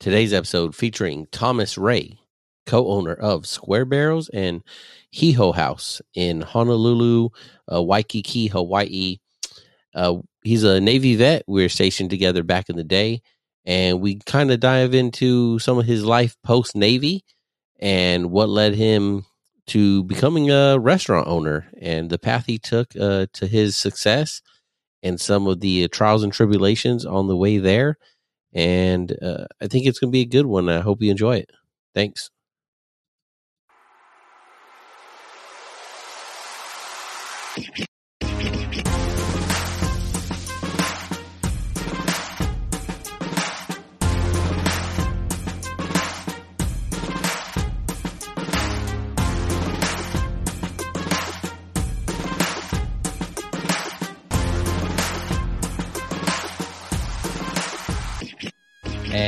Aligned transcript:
Today's 0.00 0.32
episode 0.32 0.74
featuring 0.74 1.26
Thomas 1.30 1.76
Ray, 1.76 2.18
co 2.64 2.88
owner 2.88 3.12
of 3.12 3.44
Square 3.46 3.84
Barrels 3.84 4.30
and 4.30 4.62
Heiho 5.14 5.54
House 5.54 6.00
in 6.14 6.40
Honolulu, 6.40 7.28
uh, 7.70 7.82
Waikiki, 7.82 8.46
Hawaii. 8.46 9.18
Uh, 9.94 10.20
he's 10.42 10.64
a 10.64 10.80
Navy 10.80 11.16
vet. 11.16 11.42
We 11.46 11.64
were 11.64 11.68
stationed 11.68 12.08
together 12.08 12.42
back 12.42 12.70
in 12.70 12.76
the 12.76 12.82
day, 12.82 13.20
and 13.66 14.00
we 14.00 14.20
kind 14.20 14.50
of 14.50 14.60
dive 14.60 14.94
into 14.94 15.58
some 15.58 15.78
of 15.78 15.84
his 15.84 16.02
life 16.02 16.34
post 16.42 16.74
Navy 16.74 17.22
and 17.78 18.30
what 18.30 18.48
led 18.48 18.74
him 18.74 19.26
to 19.66 20.04
becoming 20.04 20.50
a 20.50 20.78
restaurant 20.78 21.28
owner 21.28 21.66
and 21.78 22.08
the 22.08 22.18
path 22.18 22.46
he 22.46 22.58
took 22.58 22.96
uh, 22.98 23.26
to 23.34 23.46
his 23.46 23.76
success 23.76 24.40
and 25.02 25.20
some 25.20 25.46
of 25.46 25.60
the 25.60 25.88
trials 25.88 26.22
and 26.22 26.32
tribulations 26.32 27.04
on 27.04 27.28
the 27.28 27.36
way 27.36 27.58
there. 27.58 27.98
And 28.52 29.12
uh, 29.22 29.46
I 29.60 29.66
think 29.68 29.86
it's 29.86 29.98
going 29.98 30.10
to 30.10 30.12
be 30.12 30.22
a 30.22 30.26
good 30.26 30.46
one. 30.46 30.68
I 30.68 30.80
hope 30.80 31.02
you 31.02 31.10
enjoy 31.10 31.36
it. 31.36 31.50
Thanks. 31.94 32.30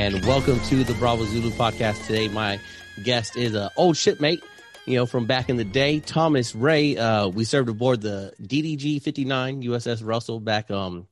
And 0.03 0.25
welcome 0.25 0.59
to 0.59 0.83
the 0.83 0.93
Bravo 0.95 1.23
Zulu 1.23 1.49
podcast. 1.51 2.05
Today, 2.07 2.27
my 2.27 2.59
guest 3.03 3.37
is 3.37 3.55
an 3.55 3.69
old 3.77 3.95
shipmate, 3.95 4.43
you 4.85 4.97
know, 4.97 5.05
from 5.05 5.25
back 5.25 5.47
in 5.47 5.55
the 5.55 5.63
day, 5.63 6.01
Thomas 6.01 6.53
Ray. 6.53 6.97
Uh, 6.97 7.29
we 7.29 7.45
served 7.45 7.69
aboard 7.69 8.01
the 8.01 8.33
DDG 8.41 9.01
59 9.01 9.63
USS 9.63 10.05
Russell 10.05 10.41
back. 10.41 10.69
Um, 10.69 11.07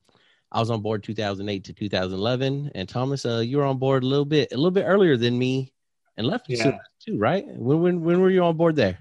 I 0.50 0.60
was 0.60 0.68
on 0.68 0.82
board 0.82 1.02
2008 1.04 1.64
to 1.64 1.72
2011, 1.72 2.72
and 2.74 2.86
Thomas, 2.86 3.24
uh, 3.24 3.38
you 3.38 3.56
were 3.56 3.64
on 3.64 3.78
board 3.78 4.02
a 4.02 4.06
little 4.06 4.26
bit, 4.26 4.52
a 4.52 4.56
little 4.56 4.70
bit 4.70 4.84
earlier 4.84 5.16
than 5.16 5.38
me, 5.38 5.72
and 6.18 6.26
left 6.26 6.50
yeah. 6.50 6.76
too, 7.02 7.16
right? 7.16 7.46
When 7.46 7.80
when 7.80 8.02
when 8.02 8.20
were 8.20 8.28
you 8.28 8.42
on 8.42 8.58
board 8.58 8.76
there? 8.76 8.98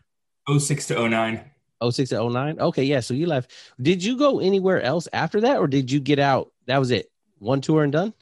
06 0.57 0.87
to 0.87 1.09
09. 1.09 1.43
06 1.91 2.09
to 2.11 2.29
09. 2.29 2.61
Okay, 2.61 2.85
yeah. 2.85 3.01
So 3.01 3.13
you 3.13 3.27
left. 3.27 3.51
Did 3.81 4.01
you 4.01 4.17
go 4.17 4.39
anywhere 4.39 4.81
else 4.81 5.09
after 5.11 5.41
that, 5.41 5.57
or 5.57 5.67
did 5.67 5.91
you 5.91 5.99
get 5.99 6.19
out? 6.19 6.53
That 6.67 6.77
was 6.77 6.91
it. 6.91 7.11
One 7.39 7.59
tour 7.59 7.83
and 7.83 7.91
done. 7.91 8.13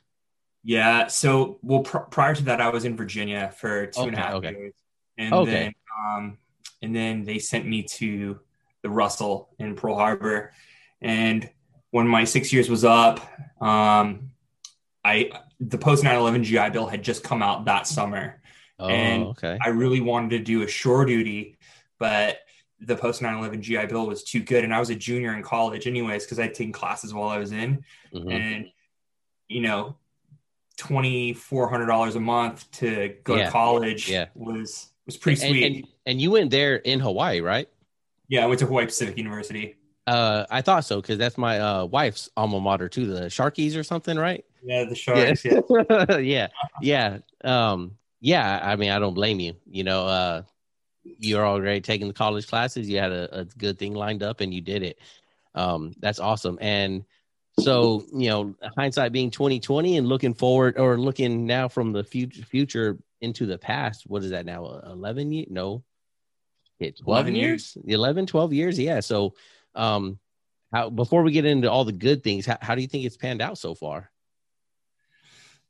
Yeah. 0.64 1.08
So, 1.08 1.60
well, 1.62 1.82
pr- 1.82 1.98
prior 2.00 2.36
to 2.36 2.44
that, 2.46 2.62
I 2.62 2.70
was 2.70 2.86
in 2.86 2.98
Virginia 2.98 3.54
for 3.58 3.88
two 3.88 4.02
okay, 4.02 4.08
and 4.10 4.18
a 4.18 4.20
half 4.20 4.34
okay. 4.36 4.52
years, 4.52 4.74
and 5.18 5.34
okay. 5.34 5.52
then, 5.52 5.74
um, 6.06 6.38
and 6.82 6.96
then 6.96 7.24
they 7.24 7.40
sent 7.40 7.66
me 7.66 7.84
to 7.84 8.40
the 8.82 8.90
Russell 8.90 9.50
in 9.60 9.76
Pearl 9.76 9.96
Harbor, 9.96 10.54
and 11.02 11.50
when 11.92 12.08
my 12.08 12.24
six 12.24 12.54
years 12.54 12.70
was 12.70 12.86
up, 12.86 13.20
um, 13.62 14.32
I 15.04 15.32
the 15.60 15.78
post 15.78 16.04
9/11 16.04 16.44
GI 16.44 16.70
Bill 16.72 16.88
had 16.88 17.04
just 17.04 17.24
come 17.24 17.42
out 17.42 17.66
that 17.66 17.88
summer, 17.88 18.42
oh, 18.80 18.88
and 18.88 19.24
okay. 19.28 19.58
I 19.62 19.70
really 19.70 20.02
wanted 20.02 20.32
to 20.32 20.40
do 20.40 20.64
a 20.64 20.68
shore 20.68 21.06
duty, 21.06 21.58
but 22.00 22.40
the 22.82 22.96
post 22.96 23.22
9/11 23.22 23.62
GI 23.62 23.86
Bill 23.88 24.06
was 24.06 24.24
too 24.24 24.42
good, 24.42 24.64
and 24.64 24.74
I 24.74 24.80
was 24.80 24.90
a 24.90 24.96
junior 24.96 25.34
in 25.34 25.44
college 25.44 25.88
anyways 25.88 26.26
because 26.26 26.40
I'd 26.40 26.54
taken 26.54 26.74
classes 26.74 27.14
while 27.14 27.30
I 27.30 27.38
was 27.38 27.52
in, 27.52 27.84
mm-hmm. 28.14 28.30
and 28.30 28.68
you 29.48 29.62
know 29.62 29.98
twenty 30.80 31.34
four 31.34 31.70
hundred 31.70 31.88
dollars 31.88 32.16
a 32.16 32.20
month 32.20 32.72
to 32.72 33.14
go 33.26 33.36
yeah. 33.36 33.46
to 33.46 33.52
college 33.52 34.10
yeah. 34.10 34.28
was 34.34 34.92
was 35.06 35.18
pretty 35.18 35.36
sweet. 35.36 35.64
And, 35.64 35.76
and, 35.76 35.88
and, 36.06 36.22
you 36.22 36.32
went 36.32 36.52
there 36.52 36.78
in 36.78 37.00
Hawaii, 37.02 37.42
right? 37.42 37.68
Yeah, 38.30 38.44
I 38.44 38.46
went 38.48 38.60
to 38.60 38.66
Hawaii 38.66 38.86
Pacific 38.86 39.18
University. 39.18 39.76
Uh, 40.08 40.46
I 40.50 40.62
thought 40.62 40.86
so 40.86 41.02
because 41.02 41.18
that's 41.18 41.38
my 41.38 41.60
uh, 41.60 41.86
wife's 41.86 42.30
alma 42.38 42.62
mater 42.62 42.88
too, 42.88 43.08
the 43.08 43.24
Sharkies 43.24 43.78
or 43.78 43.84
something, 43.84 44.18
right? 44.18 44.46
Yeah, 44.64 44.86
the 44.86 44.96
Sharks. 44.96 45.44
Yeah, 45.44 46.18
yeah, 46.20 46.48
yeah. 46.82 47.18
Um, 47.44 47.98
yeah. 48.22 48.60
I 48.64 48.76
mean, 48.78 48.92
I 48.92 49.00
don't 49.00 49.14
blame 49.14 49.40
you. 49.40 49.56
You 49.70 49.84
know, 49.84 50.08
uh, 50.08 50.42
you're 51.04 51.46
already 51.46 51.82
taking 51.82 52.08
the 52.08 52.14
college 52.14 52.48
classes. 52.48 52.90
You 52.90 53.00
had 53.00 53.12
a, 53.12 53.40
a 53.40 53.46
good 53.46 53.78
thing 53.78 53.94
lined 53.94 54.24
up, 54.24 54.40
and 54.40 54.54
you 54.54 54.62
did 54.62 54.84
it. 54.84 55.00
Um, 55.56 55.94
that's 56.00 56.20
awesome. 56.20 56.58
And 56.62 57.04
so, 57.60 58.06
you 58.14 58.30
know, 58.30 58.56
hindsight 58.78 59.12
being 59.12 59.32
2020 59.32 59.98
and 59.98 60.08
looking 60.08 60.34
forward 60.34 60.78
or 60.78 60.98
looking 60.98 61.46
now 61.46 61.68
from 61.68 61.92
the 61.92 62.04
future 62.04 62.44
future 62.44 62.98
into 63.22 63.46
the 63.46 63.58
past, 63.58 64.04
what 64.08 64.24
is 64.24 64.32
that 64.32 64.46
now? 64.46 64.82
11 64.86 65.32
years? 65.32 65.48
No. 65.50 65.84
It 66.80 66.98
12 67.00 67.30
years? 67.30 67.76
years? 67.76 67.78
11, 67.86 68.26
12 68.26 68.54
years. 68.54 68.80
Yeah. 68.80 69.02
So, 69.02 69.36
um, 69.76 70.20
how, 70.72 70.90
before 70.90 71.24
we 71.24 71.32
get 71.32 71.46
into 71.46 71.70
all 71.70 71.84
the 71.84 71.92
good 71.92 72.24
things, 72.24 72.46
how, 72.46 72.58
how 72.62 72.76
do 72.76 72.82
you 72.82 72.88
think 72.88 73.06
it's 73.06 73.18
panned 73.18 73.42
out 73.42 73.58
so 73.58 73.76
far? 73.76 74.12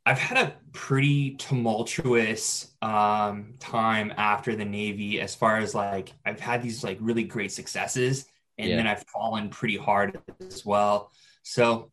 I've 0.06 0.20
had 0.20 0.38
a 0.38 0.54
pretty 0.72 1.36
tumultuous 1.36 2.72
um, 2.82 3.54
time 3.60 4.14
after 4.18 4.56
the 4.56 4.66
Navy, 4.66 5.22
as 5.22 5.36
far 5.36 5.58
as 5.58 5.76
like 5.76 6.14
I've 6.26 6.40
had 6.40 6.62
these 6.62 6.84
like 6.84 6.98
really 7.00 7.24
great 7.24 7.52
successes, 7.52 8.26
and 8.58 8.70
yeah. 8.70 8.76
then 8.78 8.88
I've 8.88 9.04
fallen 9.04 9.50
pretty 9.50 9.78
hard 9.78 10.20
as 10.40 10.66
well. 10.66 11.12
So, 11.44 11.92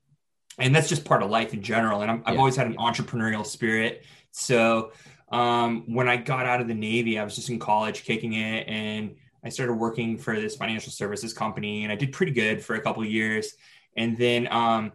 and 0.58 0.74
that's 0.74 0.88
just 0.88 1.04
part 1.04 1.22
of 1.22 1.30
life 1.30 1.54
in 1.54 1.62
general. 1.62 2.02
And 2.02 2.10
i 2.10 2.14
have 2.14 2.22
yeah. 2.34 2.38
always 2.38 2.56
had 2.56 2.66
an 2.66 2.76
entrepreneurial 2.76 3.44
spirit. 3.44 4.04
So, 4.30 4.92
um, 5.32 5.92
when 5.92 6.08
I 6.08 6.16
got 6.16 6.46
out 6.46 6.60
of 6.60 6.68
the 6.68 6.74
Navy, 6.74 7.18
I 7.18 7.24
was 7.24 7.34
just 7.34 7.50
in 7.50 7.58
college 7.58 8.04
kicking 8.04 8.34
it 8.34 8.68
and 8.68 9.16
I 9.44 9.48
started 9.48 9.74
working 9.74 10.18
for 10.18 10.38
this 10.38 10.56
financial 10.56 10.92
services 10.92 11.32
company 11.32 11.82
and 11.82 11.92
I 11.92 11.96
did 11.96 12.12
pretty 12.12 12.32
good 12.32 12.64
for 12.64 12.76
a 12.76 12.80
couple 12.80 13.04
years. 13.04 13.54
And 13.96 14.16
then, 14.16 14.46
um, 14.50 14.92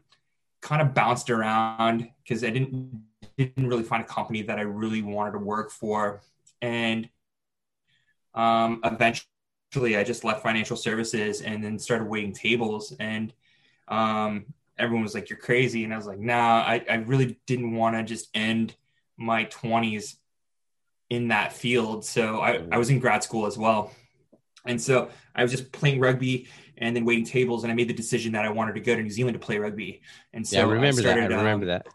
kind 0.61 0.81
of 0.81 0.93
bounced 0.93 1.29
around 1.29 2.07
because 2.23 2.43
I 2.43 2.51
didn't 2.51 3.03
didn't 3.37 3.67
really 3.67 3.83
find 3.83 4.03
a 4.03 4.07
company 4.07 4.43
that 4.43 4.59
I 4.59 4.61
really 4.61 5.01
wanted 5.01 5.31
to 5.31 5.39
work 5.39 5.71
for. 5.71 6.21
And 6.61 7.09
um, 8.33 8.81
eventually, 8.83 9.97
I 9.97 10.03
just 10.03 10.23
left 10.23 10.43
financial 10.43 10.77
services 10.77 11.41
and 11.41 11.63
then 11.63 11.79
started 11.79 12.07
waiting 12.07 12.33
tables. 12.33 12.93
And 12.99 13.33
um, 13.91 14.45
everyone 14.79 15.03
was 15.03 15.13
like, 15.13 15.29
"You're 15.29 15.37
crazy," 15.37 15.83
and 15.83 15.93
I 15.93 15.97
was 15.97 16.07
like, 16.07 16.19
"Nah, 16.19 16.61
I, 16.61 16.83
I 16.89 16.95
really 16.95 17.37
didn't 17.45 17.75
want 17.75 17.95
to 17.95 18.03
just 18.03 18.29
end 18.33 18.75
my 19.17 19.45
20s 19.45 20.15
in 21.09 21.27
that 21.27 21.53
field." 21.53 22.03
So 22.05 22.39
I, 22.39 22.63
I 22.71 22.77
was 22.77 22.89
in 22.89 22.99
grad 22.99 23.23
school 23.23 23.45
as 23.45 23.57
well, 23.57 23.91
and 24.65 24.81
so 24.81 25.09
I 25.35 25.43
was 25.43 25.51
just 25.51 25.71
playing 25.71 25.99
rugby 25.99 26.47
and 26.77 26.95
then 26.95 27.05
waiting 27.05 27.25
tables, 27.25 27.63
and 27.63 27.71
I 27.71 27.75
made 27.75 27.89
the 27.89 27.93
decision 27.93 28.31
that 28.33 28.45
I 28.45 28.49
wanted 28.49 28.73
to 28.73 28.81
go 28.81 28.95
to 28.95 29.03
New 29.03 29.09
Zealand 29.09 29.35
to 29.35 29.45
play 29.45 29.59
rugby. 29.59 30.01
And 30.33 30.47
so 30.47 30.57
yeah, 30.57 30.63
I 30.63 30.65
remember 30.67 31.01
I 31.01 31.03
started, 31.03 31.23
that. 31.25 31.33
I 31.33 31.37
remember 31.37 31.65
um, 31.65 31.69
that. 31.69 31.87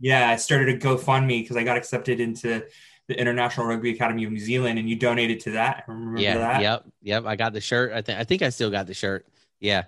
Yeah, 0.00 0.30
I 0.30 0.36
started 0.36 0.68
a 0.68 0.78
GoFundMe 0.78 1.42
because 1.42 1.56
I 1.56 1.64
got 1.64 1.76
accepted 1.76 2.20
into 2.20 2.64
the 3.08 3.18
International 3.18 3.66
Rugby 3.66 3.90
Academy 3.90 4.24
of 4.24 4.32
New 4.32 4.38
Zealand, 4.38 4.78
and 4.78 4.88
you 4.88 4.96
donated 4.96 5.40
to 5.40 5.50
that. 5.52 5.84
Remember 5.88 6.20
yeah, 6.20 6.38
that? 6.38 6.62
Yep, 6.62 6.84
yep. 7.02 7.24
I 7.26 7.36
got 7.36 7.52
the 7.52 7.60
shirt. 7.60 7.92
I 7.92 8.02
think 8.02 8.18
I 8.18 8.24
think 8.24 8.42
I 8.42 8.50
still 8.50 8.70
got 8.70 8.86
the 8.86 8.94
shirt. 8.94 9.26
Yeah, 9.60 9.84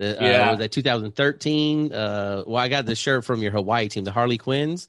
the, 0.00 0.18
uh, 0.18 0.26
yeah. 0.26 0.48
Uh, 0.48 0.50
was 0.52 0.58
that 0.60 0.72
2013? 0.72 1.92
Uh, 1.92 2.42
well, 2.46 2.56
I 2.56 2.68
got 2.68 2.86
the 2.86 2.94
shirt 2.94 3.22
from 3.22 3.42
your 3.42 3.52
Hawaii 3.52 3.86
team, 3.88 4.02
the 4.02 4.10
Harlequins. 4.10 4.88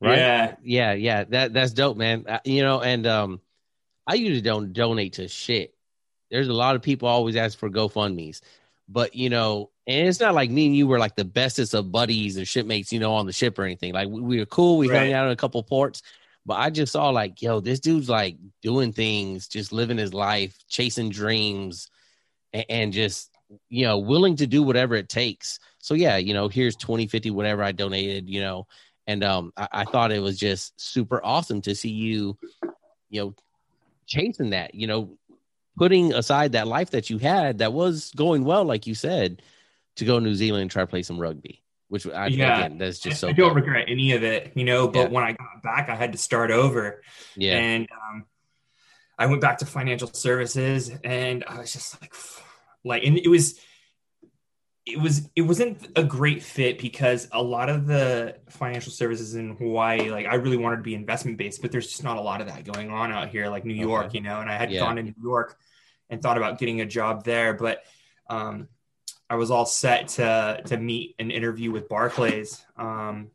Right? 0.00 0.16
Yeah. 0.16 0.56
Yeah. 0.62 0.92
Yeah. 0.94 1.24
That 1.24 1.52
that's 1.52 1.72
dope, 1.72 1.98
man. 1.98 2.24
Uh, 2.26 2.38
you 2.42 2.62
know, 2.62 2.80
and 2.80 3.06
um, 3.06 3.40
I 4.06 4.14
usually 4.14 4.40
don't 4.40 4.72
donate 4.72 5.14
to 5.14 5.28
shit. 5.28 5.74
There's 6.30 6.48
a 6.48 6.54
lot 6.54 6.76
of 6.76 6.82
people 6.82 7.08
always 7.08 7.36
ask 7.36 7.58
for 7.58 7.68
GoFundmes, 7.68 8.40
but 8.88 9.14
you 9.14 9.28
know, 9.28 9.70
and 9.86 10.08
it's 10.08 10.18
not 10.18 10.34
like 10.34 10.50
me 10.50 10.66
and 10.66 10.74
you 10.74 10.86
were 10.86 10.98
like 10.98 11.14
the 11.14 11.24
bestest 11.24 11.74
of 11.74 11.92
buddies 11.92 12.38
and 12.38 12.48
shipmates, 12.48 12.92
you 12.92 12.98
know, 12.98 13.12
on 13.12 13.26
the 13.26 13.32
ship 13.34 13.58
or 13.58 13.64
anything. 13.64 13.92
Like 13.92 14.08
we, 14.08 14.20
we 14.22 14.38
were 14.38 14.46
cool. 14.46 14.78
We 14.78 14.88
right. 14.88 15.00
hung 15.00 15.12
out 15.12 15.26
in 15.26 15.32
a 15.32 15.36
couple 15.36 15.62
ports, 15.62 16.00
but 16.46 16.54
I 16.54 16.70
just 16.70 16.92
saw 16.92 17.10
like, 17.10 17.42
yo, 17.42 17.60
this 17.60 17.80
dude's 17.80 18.08
like 18.08 18.38
doing 18.62 18.94
things, 18.94 19.46
just 19.46 19.72
living 19.72 19.98
his 19.98 20.14
life, 20.14 20.56
chasing 20.68 21.10
dreams, 21.10 21.90
and, 22.54 22.64
and 22.70 22.92
just 22.94 23.35
you 23.68 23.84
know, 23.86 23.98
willing 23.98 24.36
to 24.36 24.46
do 24.46 24.62
whatever 24.62 24.94
it 24.94 25.08
takes. 25.08 25.58
So 25.78 25.94
yeah, 25.94 26.16
you 26.16 26.34
know, 26.34 26.48
here's 26.48 26.76
20, 26.76 27.06
50, 27.06 27.30
whatever 27.30 27.62
I 27.62 27.72
donated, 27.72 28.28
you 28.28 28.40
know, 28.40 28.66
and 29.06 29.22
um, 29.22 29.52
I, 29.56 29.68
I 29.72 29.84
thought 29.84 30.12
it 30.12 30.20
was 30.20 30.38
just 30.38 30.80
super 30.80 31.24
awesome 31.24 31.60
to 31.62 31.74
see 31.74 31.90
you, 31.90 32.36
you 33.08 33.20
know, 33.20 33.34
chasing 34.06 34.50
that, 34.50 34.74
you 34.74 34.86
know, 34.86 35.16
putting 35.76 36.12
aside 36.12 36.52
that 36.52 36.66
life 36.66 36.90
that 36.90 37.10
you 37.10 37.18
had 37.18 37.58
that 37.58 37.72
was 37.72 38.10
going 38.16 38.44
well, 38.44 38.64
like 38.64 38.86
you 38.86 38.94
said, 38.94 39.42
to 39.96 40.04
go 40.04 40.18
to 40.18 40.24
New 40.24 40.34
Zealand 40.34 40.62
and 40.62 40.70
try 40.70 40.82
to 40.82 40.86
play 40.86 41.02
some 41.02 41.18
rugby. 41.18 41.62
Which 41.88 42.04
I 42.08 42.26
yeah, 42.26 42.58
again, 42.58 42.78
that's 42.78 42.98
just 42.98 43.20
so. 43.20 43.28
I 43.28 43.32
don't 43.32 43.54
regret 43.54 43.84
any 43.86 44.10
of 44.12 44.24
it, 44.24 44.50
you 44.56 44.64
know. 44.64 44.88
But 44.88 45.02
yeah. 45.02 45.08
when 45.08 45.22
I 45.22 45.32
got 45.32 45.62
back, 45.62 45.88
I 45.88 45.94
had 45.94 46.10
to 46.12 46.18
start 46.18 46.50
over. 46.50 47.00
Yeah, 47.36 47.56
and 47.58 47.88
um, 47.92 48.24
I 49.16 49.26
went 49.26 49.40
back 49.40 49.58
to 49.58 49.66
financial 49.66 50.12
services, 50.12 50.90
and 51.04 51.44
I 51.46 51.60
was 51.60 51.72
just 51.72 52.02
like, 52.02 52.12
like 52.86 53.04
and 53.04 53.18
it 53.18 53.28
was 53.28 53.58
it 54.86 55.00
was 55.00 55.28
it 55.34 55.42
wasn't 55.42 55.88
a 55.96 56.04
great 56.04 56.42
fit 56.42 56.78
because 56.78 57.28
a 57.32 57.42
lot 57.42 57.68
of 57.68 57.86
the 57.86 58.36
financial 58.48 58.92
services 58.92 59.34
in 59.34 59.56
Hawaii, 59.56 60.10
like 60.10 60.26
I 60.26 60.36
really 60.36 60.56
wanted 60.56 60.76
to 60.76 60.82
be 60.82 60.94
investment 60.94 61.38
based, 61.38 61.60
but 61.60 61.72
there's 61.72 61.88
just 61.88 62.04
not 62.04 62.18
a 62.18 62.20
lot 62.20 62.40
of 62.40 62.46
that 62.46 62.64
going 62.64 62.90
on 62.90 63.10
out 63.10 63.28
here, 63.28 63.48
like 63.48 63.64
New 63.64 63.74
York, 63.74 64.14
you 64.14 64.20
know. 64.20 64.40
And 64.40 64.48
I 64.48 64.56
had 64.56 64.70
yeah. 64.70 64.78
gone 64.80 64.96
to 64.96 65.02
New 65.02 65.14
York 65.20 65.58
and 66.08 66.22
thought 66.22 66.36
about 66.36 66.60
getting 66.60 66.80
a 66.80 66.86
job 66.86 67.24
there, 67.24 67.52
but 67.52 67.82
um, 68.30 68.68
I 69.28 69.34
was 69.34 69.50
all 69.50 69.66
set 69.66 70.08
to 70.08 70.62
to 70.66 70.76
meet 70.76 71.16
and 71.18 71.32
interview 71.32 71.72
with 71.72 71.88
Barclays 71.88 72.64
um, 72.76 73.32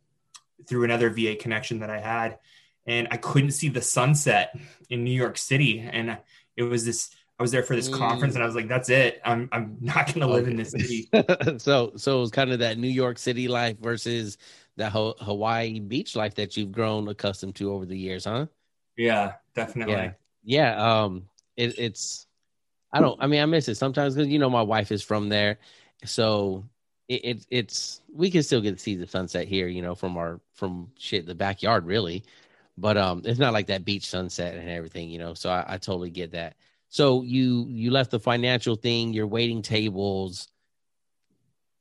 through 0.67 0.85
another 0.85 1.09
VA 1.09 1.35
connection 1.35 1.79
that 1.79 1.89
I 1.89 1.99
had, 1.99 2.39
and 2.85 3.09
I 3.11 3.17
couldn't 3.17 3.51
see 3.51 3.67
the 3.67 3.81
sunset 3.81 4.57
in 4.89 5.03
New 5.03 5.11
York 5.11 5.37
City, 5.37 5.81
and 5.81 6.17
it 6.55 6.63
was 6.63 6.85
this 6.85 7.13
I 7.41 7.43
was 7.43 7.49
there 7.49 7.63
for 7.63 7.75
this 7.75 7.89
mm. 7.89 7.97
conference 7.97 8.35
and 8.35 8.43
I 8.43 8.45
was 8.45 8.53
like, 8.53 8.67
that's 8.67 8.89
it. 8.89 9.19
I'm 9.25 9.49
I'm 9.51 9.75
not 9.81 10.13
gonna 10.13 10.27
live 10.27 10.43
okay. 10.43 10.51
in 10.51 10.57
this 10.57 10.69
city. 10.69 11.09
so 11.57 11.91
so 11.95 12.17
it 12.17 12.21
was 12.21 12.29
kind 12.29 12.51
of 12.51 12.59
that 12.59 12.77
New 12.77 12.87
York 12.87 13.17
City 13.17 13.47
life 13.47 13.79
versus 13.79 14.37
that 14.77 14.91
Hawaii 14.91 15.79
beach 15.79 16.15
life 16.15 16.35
that 16.35 16.55
you've 16.55 16.71
grown 16.71 17.07
accustomed 17.07 17.55
to 17.55 17.73
over 17.73 17.87
the 17.87 17.97
years, 17.97 18.25
huh? 18.25 18.45
Yeah, 18.95 19.33
definitely. 19.55 19.95
Yeah, 19.95 20.11
yeah. 20.43 21.01
Um, 21.01 21.29
it, 21.57 21.79
it's 21.79 22.27
I 22.93 22.99
don't. 22.99 23.19
I 23.19 23.25
mean, 23.25 23.41
I 23.41 23.47
miss 23.47 23.67
it 23.69 23.73
sometimes 23.73 24.13
because 24.13 24.29
you 24.29 24.37
know 24.37 24.51
my 24.51 24.61
wife 24.61 24.91
is 24.91 25.01
from 25.01 25.27
there, 25.27 25.57
so 26.05 26.63
it, 27.07 27.25
it, 27.25 27.45
it's 27.49 28.01
we 28.13 28.29
can 28.29 28.43
still 28.43 28.61
get 28.61 28.77
to 28.77 28.79
see 28.79 28.93
the 28.93 29.07
sunset 29.07 29.47
here, 29.47 29.67
you 29.67 29.81
know, 29.81 29.95
from 29.95 30.15
our 30.15 30.39
from 30.53 30.91
shit 30.99 31.25
the 31.25 31.33
backyard 31.33 31.87
really, 31.87 32.23
but 32.77 32.97
um, 32.97 33.23
it's 33.25 33.39
not 33.39 33.51
like 33.51 33.65
that 33.65 33.83
beach 33.83 34.05
sunset 34.05 34.57
and 34.57 34.69
everything, 34.69 35.09
you 35.09 35.17
know. 35.17 35.33
So 35.33 35.49
I, 35.49 35.65
I 35.67 35.77
totally 35.79 36.11
get 36.11 36.33
that. 36.33 36.55
So 36.91 37.23
you 37.23 37.67
you 37.69 37.89
left 37.89 38.11
the 38.11 38.19
financial 38.19 38.75
thing, 38.75 39.13
you're 39.13 39.25
waiting 39.25 39.61
tables, 39.61 40.49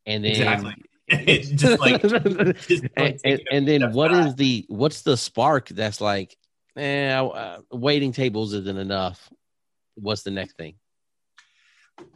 and 0.07 0.25
then 0.25 0.31
exactly. 0.31 0.75
just 1.57 1.81
like, 1.81 2.01
just 2.69 2.85
and, 2.97 3.21
and, 3.25 3.41
and, 3.51 3.67
then 3.67 3.93
what 3.93 4.13
is 4.13 4.37
the 4.37 4.65
what's 4.69 5.03
the 5.03 5.17
spark 5.17 5.69
that's 5.71 6.01
like, 6.01 6.37
eh, 6.77 7.13
uh, 7.13 7.59
waiting 7.73 8.13
tables 8.13 8.53
isn't 8.55 8.79
enough. 8.79 9.29
What's 9.97 10.23
the 10.23 10.31
next 10.31 10.57
thing? 10.57 10.77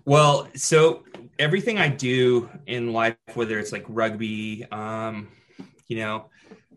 Well, 0.05 0.47
so 0.55 1.03
everything 1.41 1.79
I 1.79 1.89
do 1.89 2.49
in 2.69 2.93
life, 2.93 3.17
whether 3.35 3.59
it's 3.59 3.73
like 3.73 3.85
rugby, 3.89 4.67
um, 4.71 5.27
you 5.89 5.97
know, 5.97 6.27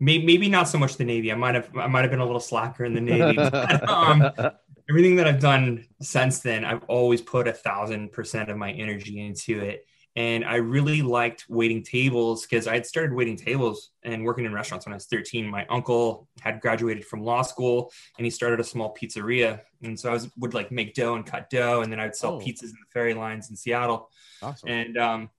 maybe, 0.00 0.26
maybe 0.26 0.48
not 0.48 0.68
so 0.68 0.78
much 0.78 0.96
the 0.96 1.04
Navy. 1.04 1.30
I 1.30 1.36
might 1.36 1.54
have 1.54 1.70
I 1.76 1.86
might 1.86 2.02
have 2.02 2.10
been 2.10 2.18
a 2.18 2.26
little 2.26 2.40
slacker 2.40 2.84
in 2.84 2.94
the 2.94 3.00
Navy. 3.00 3.36
But, 3.36 3.88
um, 3.88 4.32
everything 4.88 5.16
that 5.16 5.26
I've 5.26 5.40
done 5.40 5.86
since 6.00 6.40
then, 6.40 6.64
I've 6.64 6.84
always 6.84 7.20
put 7.20 7.46
a 7.46 7.52
thousand 7.52 8.12
percent 8.12 8.50
of 8.50 8.56
my 8.56 8.72
energy 8.72 9.20
into 9.20 9.60
it. 9.60 9.86
And 10.16 10.44
I 10.44 10.56
really 10.56 11.00
liked 11.00 11.44
waiting 11.48 11.84
tables 11.84 12.44
because 12.44 12.66
I 12.66 12.74
had 12.74 12.86
started 12.86 13.14
waiting 13.14 13.36
tables 13.36 13.90
and 14.02 14.24
working 14.24 14.46
in 14.46 14.52
restaurants 14.52 14.84
when 14.84 14.92
I 14.92 14.96
was 14.96 15.06
13. 15.06 15.46
My 15.46 15.64
uncle 15.66 16.26
had 16.40 16.60
graduated 16.60 17.04
from 17.04 17.22
law 17.22 17.42
school 17.42 17.92
and 18.16 18.24
he 18.24 18.30
started 18.30 18.58
a 18.58 18.64
small 18.64 18.96
pizzeria. 19.00 19.60
And 19.82 20.00
so 20.00 20.10
I 20.10 20.14
was, 20.14 20.28
would 20.36 20.54
like 20.54 20.72
make 20.72 20.94
dough 20.94 21.14
and 21.14 21.24
cut 21.24 21.48
dough. 21.50 21.82
And 21.82 21.92
then 21.92 22.00
I 22.00 22.06
would 22.06 22.16
sell 22.16 22.34
oh. 22.34 22.40
pizzas 22.40 22.64
in 22.64 22.70
the 22.70 22.90
ferry 22.92 23.14
lines 23.14 23.50
in 23.50 23.54
Seattle. 23.54 24.10
Awesome. 24.42 24.68
And 24.68 24.98
um, 24.98 25.30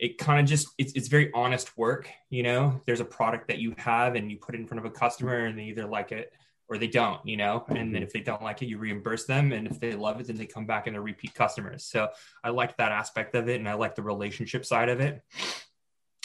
it 0.00 0.18
kind 0.18 0.40
of 0.40 0.46
just, 0.46 0.66
it's, 0.78 0.94
it's 0.94 1.06
very 1.06 1.30
honest 1.32 1.78
work. 1.78 2.08
You 2.28 2.42
know, 2.42 2.80
there's 2.86 3.00
a 3.00 3.04
product 3.04 3.46
that 3.48 3.58
you 3.58 3.72
have 3.76 4.16
and 4.16 4.32
you 4.32 4.38
put 4.38 4.56
it 4.56 4.60
in 4.60 4.66
front 4.66 4.84
of 4.84 4.90
a 4.90 4.94
customer 4.94 5.44
and 5.44 5.56
they 5.56 5.64
either 5.64 5.86
like 5.86 6.10
it 6.10 6.32
or 6.72 6.78
they 6.78 6.86
don't, 6.86 7.20
you 7.26 7.36
know, 7.36 7.66
and 7.68 7.76
then 7.76 7.88
mm-hmm. 7.92 8.02
if 8.02 8.14
they 8.14 8.20
don't 8.20 8.42
like 8.42 8.62
it, 8.62 8.66
you 8.66 8.78
reimburse 8.78 9.26
them. 9.26 9.52
And 9.52 9.66
if 9.66 9.78
they 9.78 9.92
love 9.92 10.18
it, 10.20 10.26
then 10.26 10.38
they 10.38 10.46
come 10.46 10.64
back 10.64 10.86
and 10.86 10.94
they're 10.94 11.02
repeat 11.02 11.34
customers. 11.34 11.84
So 11.84 12.08
I 12.42 12.48
liked 12.48 12.78
that 12.78 12.92
aspect 12.92 13.34
of 13.34 13.46
it 13.50 13.60
and 13.60 13.68
I 13.68 13.74
like 13.74 13.94
the 13.94 14.02
relationship 14.02 14.64
side 14.64 14.88
of 14.88 15.00
it. 15.00 15.22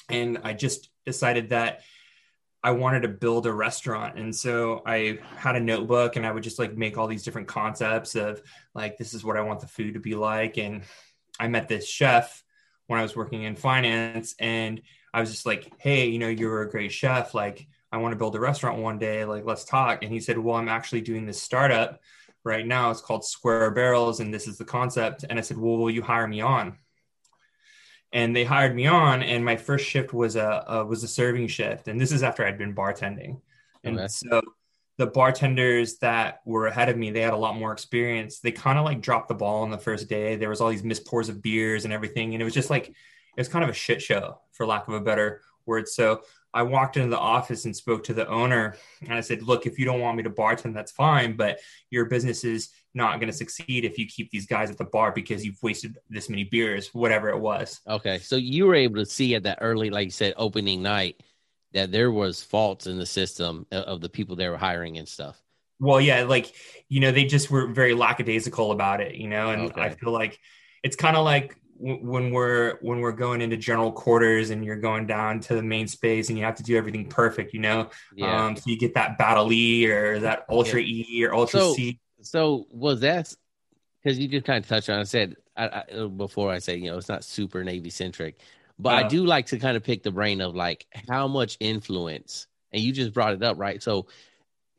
And 0.08 0.40
I 0.46 0.54
just 0.54 0.90
decided 1.06 1.50
that 1.50 1.82
I 2.64 2.72
wanted 2.72 3.02
to 3.02 3.10
build 3.10 3.46
a 3.46 3.52
restaurant. 3.52 4.18
And 4.18 4.34
so 4.34 4.84
I 4.86 5.20
had 5.36 5.58
a 5.58 5.60
notebook 5.60 6.16
and 6.16 6.26
I 6.26 6.32
would 6.32 6.44
just 6.44 6.60
like 6.60 6.78
make 6.78 6.98
all 6.98 7.08
these 7.08 7.24
different 7.24 7.50
concepts 7.50 8.16
of 8.16 8.42
like, 8.74 8.98
this 8.98 9.14
is 9.14 9.26
what 9.26 9.36
I 9.36 9.42
want 9.42 9.60
the 9.60 9.68
food 9.68 9.96
to 9.96 10.00
be 10.00 10.16
like. 10.16 10.58
And 10.58 10.84
I 11.38 11.50
met 11.50 11.68
this 11.68 11.90
chef 11.90 12.42
when 12.86 13.02
I 13.02 13.04
was 13.04 13.18
working 13.18 13.44
in 13.44 13.58
finance 13.58 14.34
and 14.40 14.82
I 15.14 15.20
was 15.20 15.30
just 15.30 15.46
like, 15.46 15.74
hey, 15.78 16.08
you 16.08 16.20
know, 16.20 16.30
you're 16.30 16.62
a 16.62 16.70
great 16.70 16.94
chef. 16.94 17.34
Like, 17.34 17.68
I 17.92 17.98
want 17.98 18.12
to 18.12 18.18
build 18.18 18.36
a 18.36 18.40
restaurant 18.40 18.82
one 18.82 19.00
day. 19.00 19.26
Like, 19.26 19.46
let's 19.46 19.64
talk. 19.64 20.04
And 20.04 20.12
he 20.12 20.20
said, 20.20 20.38
Well, 20.38 20.56
I'm 20.56 20.70
actually 20.70 21.02
doing 21.02 21.26
this 21.26 21.42
startup 21.42 22.02
right 22.44 22.66
now. 22.66 22.92
It's 22.92 23.02
called 23.02 23.26
Square 23.26 23.72
Barrels, 23.72 24.20
and 24.20 24.34
this 24.34 24.48
is 24.48 24.58
the 24.58 24.66
concept. 24.66 25.26
And 25.30 25.40
I 25.40 25.42
said, 25.42 25.58
Well, 25.58 25.78
will 25.78 25.92
you 25.92 26.02
hire 26.02 26.28
me 26.28 26.42
on? 26.42 26.78
And 28.14 28.36
they 28.36 28.46
hired 28.46 28.76
me 28.76 28.88
on, 28.88 29.22
and 29.22 29.44
my 29.44 29.58
first 29.58 29.86
shift 29.86 30.14
was 30.14 30.36
a, 30.36 30.64
a 30.68 30.86
was 30.86 31.04
a 31.04 31.08
serving 31.08 31.48
shift, 31.48 31.88
and 31.88 32.00
this 32.00 32.12
is 32.12 32.24
after 32.24 32.46
I'd 32.46 32.58
been 32.58 32.74
bartending. 32.74 33.42
And 33.84 34.00
okay. 34.00 34.08
so 34.08 34.42
the 34.98 35.08
bartenders 35.08 35.98
that 36.00 36.42
were 36.46 36.68
ahead 36.68 36.90
of 36.90 36.98
me, 36.98 37.12
they 37.12 37.22
had 37.22 37.34
a 37.34 37.38
lot 37.38 37.58
more 37.58 37.72
experience. 37.72 38.40
They 38.40 38.52
kind 38.52 38.80
of 38.80 38.86
like 38.86 39.02
dropped 39.02 39.28
the 39.28 39.36
ball 39.36 39.62
on 39.62 39.70
the 39.70 39.78
first 39.78 40.10
day. 40.10 40.36
There 40.36 40.50
was 40.50 40.62
all 40.62 40.70
these 40.70 40.84
missed 40.84 41.06
pours 41.06 41.30
of 41.30 41.42
beers 41.42 41.84
and 41.84 41.94
everything, 41.94 42.34
and 42.34 42.42
it 42.42 42.46
was 42.46 42.54
just 42.54 42.70
like 42.70 42.88
it 42.88 42.96
was 43.38 43.50
kind 43.50 43.64
of 43.64 43.70
a 43.70 43.74
shit 43.74 44.02
show, 44.02 44.40
for 44.54 44.66
lack 44.66 44.88
of 44.88 44.94
a 44.94 45.02
better 45.02 45.42
word. 45.66 45.88
So 45.88 46.22
I 46.54 46.64
walked 46.64 46.98
into 46.98 47.10
the 47.10 47.20
office 47.20 47.66
and 47.66 47.76
spoke 47.76 48.04
to 48.06 48.14
the 48.14 48.28
owner 48.28 48.76
and 49.02 49.14
I 49.14 49.22
said, 49.22 49.44
look, 49.44 49.66
if 49.66 49.78
you 49.78 49.86
don't 49.86 50.00
want 50.00 50.18
me 50.18 50.24
to 50.24 50.30
bartend, 50.30 50.74
that's 50.74 50.92
fine, 50.92 51.36
but 51.36 51.60
your 51.92 52.06
business 52.06 52.44
is 52.44 52.70
not 52.94 53.20
going 53.20 53.32
to 53.32 53.38
succeed 53.38 53.86
if 53.86 53.98
you 54.00 54.08
keep 54.08 54.32
these 54.32 54.48
guys 54.48 54.72
at 54.72 54.78
the 54.78 54.86
bar 54.86 55.12
because 55.12 55.46
you've 55.46 55.62
wasted 55.62 55.98
this 56.10 56.30
many 56.30 56.46
beers, 56.46 56.94
whatever 56.94 57.30
it 57.30 57.38
was. 57.38 57.80
Okay. 57.88 58.18
So 58.20 58.38
you 58.38 58.66
were 58.66 58.76
able 58.76 58.96
to 58.96 59.06
see 59.06 59.36
at 59.36 59.44
that 59.44 59.60
early, 59.62 59.90
like 59.90 60.06
you 60.06 60.12
said, 60.12 60.34
opening 60.38 60.82
night 60.82 61.22
that 61.74 61.92
there 61.92 62.12
was 62.12 62.42
faults 62.42 62.88
in 62.88 62.98
the 62.98 63.06
system 63.06 63.68
of 63.72 64.02
the 64.02 64.10
people 64.10 64.36
they 64.36 64.50
were 64.50 64.58
hiring 64.58 64.98
and 64.98 65.08
stuff. 65.08 65.40
Well, 65.80 66.02
yeah, 66.02 66.24
like, 66.24 66.56
you 66.90 67.02
know, 67.02 67.12
they 67.12 67.26
just 67.26 67.52
were 67.52 67.68
very 67.68 67.94
lackadaisical 67.94 68.72
about 68.72 69.00
it, 69.00 69.16
you 69.16 69.28
know, 69.28 69.52
and 69.52 69.64
okay. 69.64 69.82
I 69.82 69.90
feel 69.90 70.12
like 70.12 70.40
it's 70.82 70.96
kind 70.96 71.16
of 71.16 71.24
like 71.24 71.56
when 71.80 72.32
we're 72.32 72.78
when 72.82 73.02
we're 73.02 73.12
going 73.12 73.42
into 73.42 73.58
general 73.58 73.92
quarters 73.92 74.50
and 74.50 74.66
you're 74.66 74.76
going 74.76 75.06
down 75.06 75.40
to 75.42 75.56
the 75.56 75.62
main 75.62 75.88
space 75.88 76.30
and 76.30 76.38
you 76.38 76.44
have 76.44 76.56
to 76.56 76.64
do 76.64 76.76
everything 76.76 77.08
perfect, 77.08 77.54
you 77.54 77.60
know. 77.60 77.90
Yeah. 78.16 78.46
Um, 78.46 78.56
so 78.56 78.64
you 78.66 78.78
get 78.78 78.94
that 78.96 79.18
battle 79.18 79.52
E 79.52 79.90
or 79.90 80.20
that 80.20 80.46
ultra 80.50 80.82
yeah. 80.82 81.06
E 81.08 81.26
or 81.26 81.36
ultra 81.36 81.60
so, 81.60 81.74
C. 81.74 82.00
So 82.22 82.66
was 82.72 83.02
that 83.02 83.34
because 84.02 84.18
you 84.18 84.28
just 84.28 84.46
kind 84.46 84.64
of 84.64 84.68
touched 84.68 84.90
on? 84.90 85.00
I 85.00 85.04
said 85.04 85.36
I, 85.56 85.84
I, 85.92 86.08
before 86.08 86.52
I 86.52 86.60
say 86.60 86.78
you 86.78 86.90
know 86.90 86.98
it's 86.98 87.10
not 87.10 87.24
super 87.24 87.64
Navy 87.64 87.90
centric, 87.90 88.40
but 88.80 88.94
uh, 88.94 89.06
I 89.06 89.08
do 89.08 89.26
like 89.26 89.48
to 89.48 89.60
kind 89.60 89.78
of 89.78 89.84
pick 89.84 90.04
the 90.04 90.12
brain 90.12 90.42
of 90.42 90.56
like 90.56 90.88
how 91.08 91.28
much 91.28 91.58
influence, 91.60 92.48
and 92.72 92.82
you 92.82 92.92
just 92.92 93.14
brought 93.14 93.34
it 93.34 93.44
up 93.44 93.58
right. 93.60 93.82
So 93.84 94.08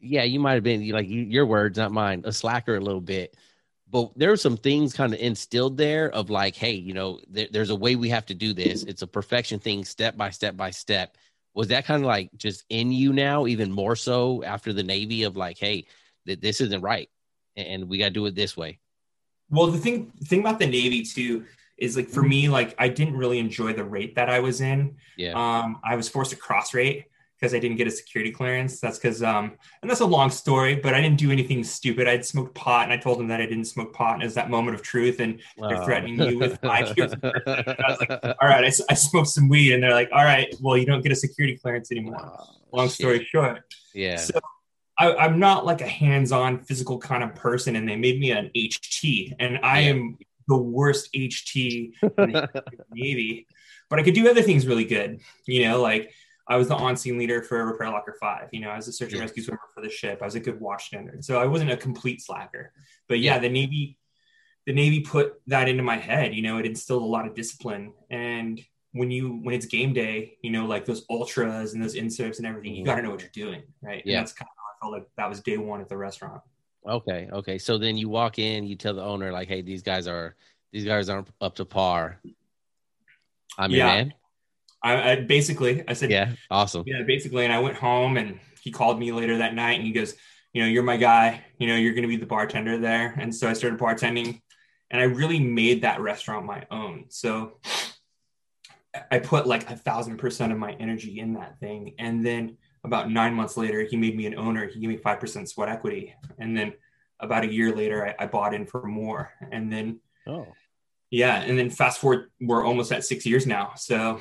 yeah, 0.01 0.25
you 0.25 0.41
might 0.41 0.55
have 0.55 0.65
been 0.65 0.89
like 0.91 1.07
your 1.09 1.47
words, 1.47 1.79
not 1.79 1.93
mine, 1.93 2.23
a 2.25 2.33
slacker 2.33 2.77
a 2.77 2.81
little 2.81 3.01
bit 3.01 3.37
but 3.91 4.11
there 4.17 4.33
are 4.33 4.37
some 4.37 4.57
things 4.57 4.93
kind 4.93 5.15
of 5.15 5.21
instilled 5.21 5.77
there 5.77 6.11
of 6.11 6.31
like, 6.31 6.55
hey, 6.55 6.73
you 6.73 6.93
know, 6.93 7.21
there, 7.29 7.49
there's 7.51 7.71
a 7.71 7.77
way 7.77 7.97
we 7.97 8.11
have 8.11 8.27
to 8.27 8.35
do 8.35 8.53
this. 8.53 8.83
It's 8.83 9.03
a 9.03 9.07
perfection 9.07 9.59
thing, 9.59 9.85
step 9.85 10.17
by 10.17 10.31
step 10.31 10.57
by 10.57 10.71
step. 10.71 11.17
Was 11.55 11.69
that 11.69 11.87
kind 11.87 12.03
of 12.03 12.07
like 12.07 12.31
just 12.37 12.65
in 12.69 12.93
you 12.93 13.13
now, 13.13 13.47
even 13.47 13.73
more 13.73 13.97
so 13.97 14.45
after 14.45 14.73
the 14.73 14.83
Navy 14.83 15.23
of 15.23 15.37
like, 15.37 15.59
hey, 15.59 15.87
th- 16.27 16.41
this 16.41 16.61
isn't 16.61 16.83
right, 16.83 17.09
and 17.57 17.89
we 17.89 17.99
got 17.99 18.07
to 18.07 18.11
do 18.11 18.27
it 18.27 18.35
this 18.35 18.57
way. 18.57 18.79
Well, 19.51 19.69
the 19.69 19.79
thing 19.79 20.13
thing 20.25 20.41
about 20.41 20.59
the 20.59 20.67
Navy 20.67 21.03
too 21.03 21.47
is 21.79 21.97
like 21.97 22.09
for 22.09 22.23
me, 22.23 22.49
like 22.49 22.75
I 22.79 22.89
didn't 22.89 23.17
really 23.17 23.39
enjoy 23.39 23.73
the 23.73 23.85
rate 23.85 24.17
that 24.17 24.29
I 24.29 24.41
was 24.41 24.61
in. 24.61 24.97
Yeah. 25.17 25.33
Um, 25.33 25.81
I 25.83 25.97
was 25.97 26.09
forced 26.09 26.31
to 26.31 26.37
cross 26.37 26.75
rate 26.75 27.07
because 27.39 27.55
I 27.55 27.59
didn't 27.61 27.77
get 27.77 27.87
a 27.87 27.91
security 27.91 28.33
clearance. 28.33 28.81
That's 28.81 28.99
because, 28.99 29.23
um, 29.23 29.53
and 29.81 29.89
that's 29.89 30.01
a 30.01 30.07
long 30.07 30.29
story, 30.31 30.75
but 30.75 30.95
I 30.95 31.01
didn't 31.01 31.19
do 31.19 31.31
anything 31.31 31.63
stupid. 31.63 32.09
I'd 32.09 32.25
smoked 32.25 32.55
pot 32.55 32.85
and 32.85 32.93
I 32.93 32.97
told 32.97 33.19
them 33.21 33.29
that 33.29 33.41
I 33.41 33.47
didn't 33.47 33.67
smoke 33.67 33.93
pot. 33.93 34.15
And 34.15 34.23
it 34.23 34.27
was 34.27 34.35
that 34.35 34.51
moment 34.51 34.75
of 34.75 34.83
truth. 34.83 35.21
And 35.21 35.41
wow. 35.57 35.69
they're 35.69 35.85
threatening 35.85 36.21
you 36.21 36.39
with 36.39 36.61
five 36.63 36.97
years. 36.97 37.13
I 37.23 37.75
was 37.89 38.01
like, 38.01 38.11
all 38.11 38.49
right, 38.49 38.65
I, 38.65 38.73
I, 38.91 38.95
smoked 38.95 39.29
some 39.29 39.49
weed. 39.49 39.73
And 39.73 39.83
they're 39.83 39.93
like, 39.93 40.09
all 40.13 40.25
right, 40.25 40.53
well, 40.61 40.77
you 40.77 40.85
don't 40.85 41.01
get 41.01 41.13
a 41.13 41.17
security 41.17 41.57
clearance 41.57 41.93
anymore. 41.93 42.19
Oh, 42.21 42.57
long 42.73 42.89
story 42.89 43.25
short. 43.31 43.63
Yeah. 43.95 44.17
So 44.17 44.41
I, 44.99 45.27
am 45.27 45.39
not 45.39 45.65
like 45.65 45.81
a 45.81 45.87
hands 45.87 46.33
on 46.33 46.65
physical 46.65 46.99
kind 46.99 47.23
of 47.23 47.37
person. 47.37 47.77
And 47.77 47.89
they 47.89 47.97
made 47.97 48.19
me 48.19 48.33
an 48.33 48.51
HT. 48.57 49.35
And 49.39 49.61
I 49.63 49.81
yeah. 49.81 49.91
am 49.91 50.19
the 50.49 50.57
worst 50.57 51.13
HT 51.15 51.93
in 52.03 52.33
the 52.33 52.65
Navy. 52.93 53.47
But 53.89 54.01
I 54.01 54.03
could 54.03 54.15
do 54.15 54.29
other 54.29 54.43
things 54.43 54.67
really 54.67 54.85
good, 54.85 55.21
you 55.47 55.65
know, 55.65 55.81
like 55.81 56.13
I 56.49 56.57
was 56.57 56.69
the 56.69 56.75
on-scene 56.75 57.19
leader 57.19 57.43
for 57.43 57.65
Repair 57.67 57.91
Locker 57.91 58.17
Five. 58.19 58.49
You 58.53 58.61
know, 58.61 58.71
I 58.71 58.77
was 58.77 58.89
a 58.89 58.93
search 58.93 59.13
and 59.13 59.21
rescue 59.21 59.43
swimmer 59.43 59.61
for 59.75 59.83
the 59.83 59.91
ship. 59.91 60.21
I 60.23 60.25
was 60.25 60.35
a 60.35 60.41
good 60.41 60.61
watch 60.61 60.87
stander, 60.87 61.19
so 61.21 61.41
I 61.41 61.45
wasn't 61.45 61.71
a 61.71 61.77
complete 61.77 62.23
slacker. 62.23 62.73
But 63.09 63.21
yeah, 63.21 63.39
the 63.39 63.49
Navy, 63.49 63.99
the 64.67 64.73
Navy 64.73 65.01
put 65.01 65.35
that 65.47 65.69
into 65.69 65.83
my 65.83 65.97
head. 65.97 66.35
You 66.35 66.43
know, 66.43 66.59
it 66.59 66.67
instilled 66.67 67.03
a 67.03 67.07
lot 67.07 67.27
of 67.27 67.35
discipline. 67.35 67.93
And 68.09 68.61
when 68.93 69.11
you 69.11 69.41
when 69.43 69.55
it's 69.55 69.67
game 69.67 69.93
day, 69.93 70.39
you 70.43 70.51
know, 70.51 70.65
like 70.65 70.87
those 70.87 71.05
ultras 71.11 71.75
and 71.75 71.83
those 71.83 71.95
inserts 71.95 72.39
and 72.39 72.47
everything, 72.47 72.75
you 72.75 72.79
mm-hmm. 72.79 72.87
got 72.87 72.97
to 72.97 73.03
know 73.03 73.11
what 73.11 73.21
you're 73.21 73.31
doing, 73.33 73.63
right? 73.83 74.03
Yeah, 74.07 74.19
and 74.19 74.27
that's 74.27 74.33
kind 74.33 74.49
of 74.49 74.57
how 74.57 74.89
I 74.89 74.91
felt 74.91 74.93
like 75.01 75.09
that 75.17 75.29
was 75.29 75.41
day 75.41 75.59
one 75.59 75.81
at 75.81 75.89
the 75.89 75.97
restaurant. 75.97 76.41
Okay, 76.87 77.29
okay. 77.31 77.59
So 77.59 77.77
then 77.77 77.97
you 77.99 78.09
walk 78.09 78.39
in, 78.39 78.67
you 78.67 78.75
tell 78.75 78.95
the 78.95 79.05
owner 79.05 79.33
like, 79.33 79.49
"Hey, 79.49 79.61
these 79.61 79.83
guys 79.83 80.09
are 80.09 80.35
these 80.73 80.87
guys 80.87 81.11
aren't 81.11 81.29
up 81.41 81.57
to 81.57 81.67
par." 81.67 82.21
I'm 83.59 83.71
yeah. 83.71 83.77
your 83.77 83.87
man. 83.87 84.15
I, 84.83 85.13
I, 85.13 85.17
basically 85.17 85.83
I 85.89 85.93
said 85.93 86.11
yeah, 86.11 86.33
awesome. 86.51 86.85
Yeah, 86.87 87.03
basically, 87.03 87.45
and 87.45 87.53
I 87.53 87.59
went 87.59 87.77
home 87.77 88.17
and 88.17 88.39
he 88.61 88.71
called 88.71 88.99
me 88.99 89.13
later 89.13 89.39
that 89.39 89.55
night 89.55 89.79
and 89.79 89.85
he 89.85 89.93
goes, 89.93 90.15
you 90.53 90.63
know, 90.63 90.69
you're 90.69 90.83
my 90.83 90.97
guy. 90.97 91.45
You 91.59 91.69
know, 91.69 91.77
you're 91.77 91.93
going 91.93 92.03
to 92.03 92.09
be 92.09 92.17
the 92.17 92.27
bartender 92.27 92.79
there. 92.79 93.15
And 93.19 93.35
so 93.35 93.49
I 93.49 93.53
started 93.53 93.79
bartending, 93.79 94.41
and 94.91 95.01
I 95.01 95.05
really 95.05 95.41
made 95.41 95.83
that 95.83 96.01
restaurant 96.01 96.47
my 96.47 96.65
own. 96.71 97.07
So 97.09 97.59
I 99.11 99.19
put 99.19 99.47
like 99.47 99.71
a 99.71 99.77
thousand 99.77 100.19
percent 100.19 100.53
of 100.53 100.59
my 100.59 100.73
energy 100.73 101.21
in 101.21 101.35
that 101.35 101.59
thing, 101.61 101.95
and 101.99 102.25
then 102.25 102.57
about 102.85 103.11
nine 103.11 103.35
months 103.35 103.57
later, 103.57 103.83
he 103.83 103.97
made 103.97 104.17
me 104.17 104.27
an 104.27 104.37
owner. 104.37 104.67
He 104.67 104.81
gave 104.81 104.89
me 104.89 104.97
five 104.97 105.21
percent 105.21 105.49
sweat 105.49 105.69
equity, 105.69 106.15
and 106.39 106.57
then 106.57 106.73
about 107.21 107.45
a 107.45 107.53
year 107.53 107.75
later, 107.75 108.07
I, 108.07 108.25
I 108.25 108.27
bought 108.27 108.55
in 108.55 108.67
for 108.67 108.83
more, 108.87 109.33
and 109.53 109.73
then 109.73 110.01
oh 110.27 110.47
yeah, 111.11 111.41
and 111.41 111.59
then 111.59 111.71
fast 111.71 112.01
forward, 112.01 112.31
we're 112.41 112.65
almost 112.65 112.93
at 112.93 113.05
six 113.05 113.25
years 113.25 113.47
now. 113.47 113.73
So 113.77 114.21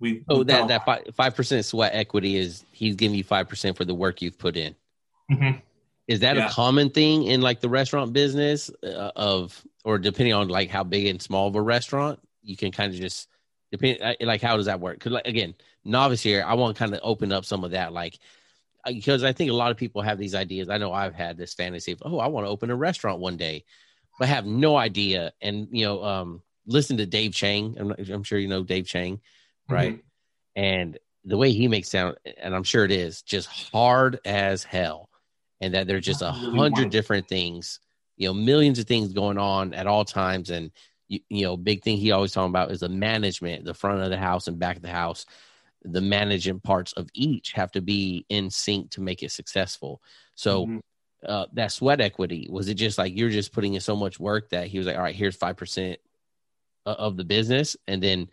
we 0.00 0.24
oh 0.28 0.42
that 0.44 0.68
that 0.68 1.14
five 1.14 1.36
percent 1.36 1.64
sweat 1.64 1.92
equity 1.94 2.36
is 2.36 2.64
he's 2.72 2.96
giving 2.96 3.16
you 3.16 3.24
five 3.24 3.48
percent 3.48 3.76
for 3.76 3.84
the 3.84 3.94
work 3.94 4.22
you've 4.22 4.38
put 4.38 4.56
in. 4.56 4.74
Mm-hmm. 5.30 5.58
Is 6.08 6.20
that 6.20 6.36
yeah. 6.36 6.48
a 6.48 6.50
common 6.50 6.90
thing 6.90 7.24
in 7.24 7.40
like 7.40 7.60
the 7.60 7.68
restaurant 7.68 8.12
business 8.12 8.68
uh, 8.82 9.12
of, 9.14 9.62
or 9.84 9.96
depending 9.96 10.34
on 10.34 10.48
like 10.48 10.68
how 10.68 10.82
big 10.82 11.06
and 11.06 11.22
small 11.22 11.46
of 11.46 11.54
a 11.54 11.62
restaurant, 11.62 12.18
you 12.42 12.56
can 12.56 12.72
kind 12.72 12.92
of 12.92 12.98
just 12.98 13.28
depend 13.70 13.98
uh, 14.02 14.14
like 14.22 14.42
how 14.42 14.56
does 14.56 14.66
that 14.66 14.80
work? 14.80 14.98
Because 14.98 15.12
like 15.12 15.28
again, 15.28 15.54
novice 15.84 16.20
here, 16.20 16.42
I 16.44 16.54
want 16.54 16.74
to 16.74 16.78
kind 16.78 16.92
of 16.92 17.00
open 17.04 17.30
up 17.30 17.44
some 17.44 17.62
of 17.62 17.70
that, 17.72 17.92
like 17.92 18.18
because 18.84 19.22
I 19.22 19.32
think 19.32 19.50
a 19.50 19.54
lot 19.54 19.70
of 19.70 19.76
people 19.76 20.02
have 20.02 20.18
these 20.18 20.34
ideas. 20.34 20.68
I 20.68 20.78
know 20.78 20.92
I've 20.92 21.14
had 21.14 21.36
this 21.36 21.54
fantasy 21.54 21.92
of, 21.92 22.02
oh, 22.04 22.18
I 22.18 22.26
want 22.26 22.46
to 22.46 22.50
open 22.50 22.70
a 22.70 22.76
restaurant 22.76 23.20
one 23.20 23.36
day, 23.36 23.64
but 24.18 24.28
have 24.28 24.46
no 24.46 24.76
idea. 24.76 25.32
And 25.40 25.68
you 25.70 25.84
know, 25.84 26.02
um, 26.02 26.42
listen 26.66 26.96
to 26.96 27.06
Dave 27.06 27.32
Chang. 27.32 27.76
I'm, 27.78 27.94
I'm 28.12 28.22
sure 28.24 28.38
you 28.38 28.48
know 28.48 28.64
Dave 28.64 28.86
Chang. 28.86 29.20
Right? 29.70 29.94
Mm-hmm. 29.94 30.62
And 30.62 30.98
the 31.24 31.36
way 31.36 31.52
he 31.52 31.68
makes 31.68 31.88
sound, 31.88 32.16
and 32.38 32.54
I'm 32.54 32.64
sure 32.64 32.84
it 32.84 32.90
is 32.90 33.22
just 33.22 33.48
hard 33.48 34.20
as 34.24 34.64
hell, 34.64 35.08
and 35.60 35.74
that 35.74 35.86
there's 35.86 36.04
just 36.04 36.22
a 36.22 36.30
hundred 36.30 36.90
different 36.90 37.28
things, 37.28 37.80
you 38.16 38.28
know, 38.28 38.34
millions 38.34 38.78
of 38.78 38.86
things 38.86 39.12
going 39.12 39.38
on 39.38 39.74
at 39.74 39.86
all 39.86 40.04
times, 40.04 40.50
and 40.50 40.70
you, 41.08 41.20
you 41.28 41.44
know, 41.44 41.56
big 41.56 41.82
thing 41.82 41.96
he 41.96 42.12
always 42.12 42.32
talking 42.32 42.50
about 42.50 42.70
is 42.70 42.80
the 42.80 42.88
management, 42.88 43.64
the 43.64 43.74
front 43.74 44.00
of 44.00 44.10
the 44.10 44.16
house 44.16 44.48
and 44.48 44.58
back 44.58 44.76
of 44.76 44.82
the 44.82 44.88
house. 44.88 45.26
The 45.82 46.02
managing 46.02 46.60
parts 46.60 46.92
of 46.92 47.08
each 47.14 47.52
have 47.52 47.72
to 47.72 47.80
be 47.80 48.26
in 48.28 48.50
sync 48.50 48.90
to 48.92 49.00
make 49.00 49.22
it 49.22 49.32
successful. 49.32 50.02
So. 50.34 50.66
Mm-hmm. 50.66 50.78
Uh, 51.22 51.44
that 51.52 51.70
sweat 51.70 52.00
equity 52.00 52.48
was 52.48 52.70
it 52.70 52.76
just 52.76 52.96
like 52.96 53.14
you're 53.14 53.28
just 53.28 53.52
putting 53.52 53.74
in 53.74 53.80
so 53.82 53.94
much 53.94 54.18
work 54.18 54.48
that 54.48 54.68
he 54.68 54.78
was 54.78 54.86
like 54.86 54.96
all 54.96 55.02
right 55.02 55.14
here's 55.14 55.36
five 55.36 55.54
percent 55.54 55.98
of 56.86 57.18
the 57.18 57.24
business 57.24 57.76
and 57.86 58.02
then 58.02 58.26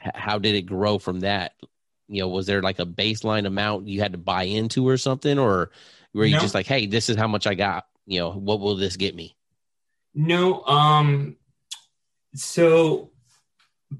how 0.00 0.38
did 0.38 0.54
it 0.54 0.62
grow 0.62 0.98
from 0.98 1.20
that? 1.20 1.54
You 2.08 2.22
know 2.22 2.28
was 2.28 2.46
there 2.46 2.62
like 2.62 2.78
a 2.78 2.86
baseline 2.86 3.46
amount 3.46 3.86
you 3.86 4.00
had 4.00 4.12
to 4.12 4.18
buy 4.18 4.44
into 4.44 4.88
or 4.88 4.96
something? 4.96 5.38
Or 5.38 5.70
were 6.12 6.24
you 6.24 6.36
no. 6.36 6.40
just 6.40 6.54
like 6.54 6.66
hey 6.66 6.86
this 6.86 7.08
is 7.08 7.16
how 7.16 7.28
much 7.28 7.46
i 7.46 7.54
got. 7.54 7.86
You 8.06 8.20
know 8.20 8.32
what 8.32 8.60
will 8.60 8.76
this 8.76 8.96
get 8.96 9.14
me? 9.14 9.36
No 10.14 10.64
um 10.64 11.36
so 12.34 13.10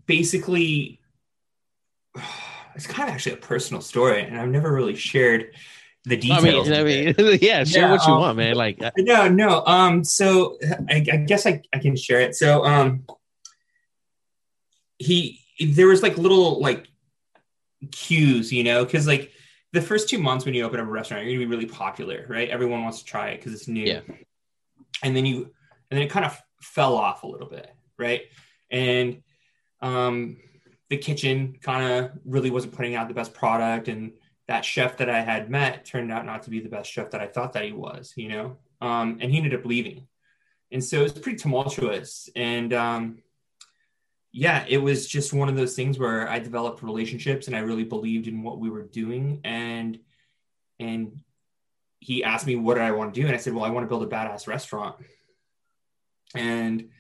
basically 0.06 1.00
it's 2.74 2.86
kind 2.86 3.08
of 3.08 3.14
actually 3.14 3.32
a 3.32 3.38
personal 3.38 3.82
story 3.82 4.22
and 4.22 4.38
i've 4.38 4.48
never 4.48 4.72
really 4.72 4.94
shared 4.94 5.52
the 6.04 6.16
details 6.16 6.70
i 6.70 6.82
mean, 6.84 7.14
I 7.18 7.22
mean 7.22 7.38
yeah 7.42 7.64
share 7.64 7.82
yeah, 7.82 7.90
what 7.90 8.06
you 8.06 8.12
um, 8.12 8.20
want 8.20 8.36
man 8.36 8.54
like 8.54 8.80
uh 8.82 8.92
no 8.96 9.28
no 9.28 9.64
um 9.66 10.04
so 10.04 10.56
I, 10.88 11.04
I 11.12 11.16
guess 11.18 11.46
I, 11.46 11.62
I 11.72 11.78
can 11.78 11.96
share 11.96 12.20
it. 12.20 12.34
So 12.34 12.64
um 12.64 13.04
he 14.98 15.40
there 15.60 15.86
was 15.86 16.02
like 16.02 16.16
little 16.16 16.60
like 16.60 16.88
cues, 17.90 18.52
you 18.52 18.64
know, 18.64 18.84
because 18.84 19.06
like 19.06 19.32
the 19.72 19.80
first 19.80 20.08
two 20.08 20.18
months 20.18 20.44
when 20.44 20.54
you 20.54 20.64
open 20.64 20.80
up 20.80 20.86
a 20.86 20.90
restaurant, 20.90 21.24
you're 21.24 21.34
gonna 21.34 21.46
be 21.46 21.56
really 21.56 21.66
popular, 21.66 22.26
right? 22.28 22.48
Everyone 22.48 22.82
wants 22.82 23.00
to 23.00 23.04
try 23.04 23.30
it 23.30 23.36
because 23.36 23.52
it's 23.52 23.68
new. 23.68 23.84
Yeah. 23.84 24.00
And 25.02 25.14
then 25.14 25.26
you 25.26 25.44
and 25.90 25.98
then 25.98 26.02
it 26.02 26.10
kind 26.10 26.24
of 26.26 26.40
fell 26.60 26.96
off 26.96 27.22
a 27.22 27.26
little 27.26 27.48
bit, 27.48 27.72
right? 27.98 28.22
And 28.70 29.22
um 29.80 30.38
the 30.88 30.96
kitchen 30.96 31.56
kind 31.62 31.92
of 31.92 32.10
really 32.24 32.50
wasn't 32.50 32.74
putting 32.74 32.96
out 32.96 33.08
the 33.08 33.14
best 33.14 33.32
product 33.32 33.88
and 33.88 34.12
that 34.48 34.64
chef 34.64 34.96
that 34.96 35.08
I 35.08 35.20
had 35.20 35.48
met 35.48 35.84
turned 35.84 36.10
out 36.10 36.26
not 36.26 36.42
to 36.42 36.50
be 36.50 36.58
the 36.58 36.68
best 36.68 36.90
chef 36.90 37.10
that 37.12 37.20
I 37.20 37.28
thought 37.28 37.52
that 37.52 37.64
he 37.64 37.70
was, 37.70 38.12
you 38.16 38.28
know. 38.28 38.56
Um, 38.80 39.18
and 39.20 39.30
he 39.30 39.36
ended 39.36 39.54
up 39.54 39.64
leaving. 39.64 40.08
And 40.72 40.82
so 40.82 40.98
it 40.98 41.02
was 41.04 41.12
pretty 41.12 41.38
tumultuous. 41.38 42.28
And 42.34 42.72
um, 42.72 43.18
yeah, 44.32 44.64
it 44.68 44.78
was 44.78 45.08
just 45.08 45.32
one 45.32 45.48
of 45.48 45.56
those 45.56 45.74
things 45.74 45.98
where 45.98 46.28
I 46.28 46.38
developed 46.38 46.82
relationships 46.82 47.46
and 47.46 47.56
I 47.56 47.60
really 47.60 47.84
believed 47.84 48.28
in 48.28 48.42
what 48.42 48.58
we 48.58 48.70
were 48.70 48.82
doing. 48.82 49.40
And 49.44 49.98
and 50.78 51.20
he 51.98 52.24
asked 52.24 52.46
me 52.46 52.56
what 52.56 52.74
did 52.74 52.84
I 52.84 52.92
want 52.92 53.12
to 53.12 53.20
do, 53.20 53.26
and 53.26 53.34
I 53.34 53.38
said, 53.38 53.52
well, 53.52 53.64
I 53.64 53.70
want 53.70 53.84
to 53.84 53.88
build 53.88 54.02
a 54.02 54.06
badass 54.06 54.46
restaurant. 54.46 54.96
And 56.34 56.90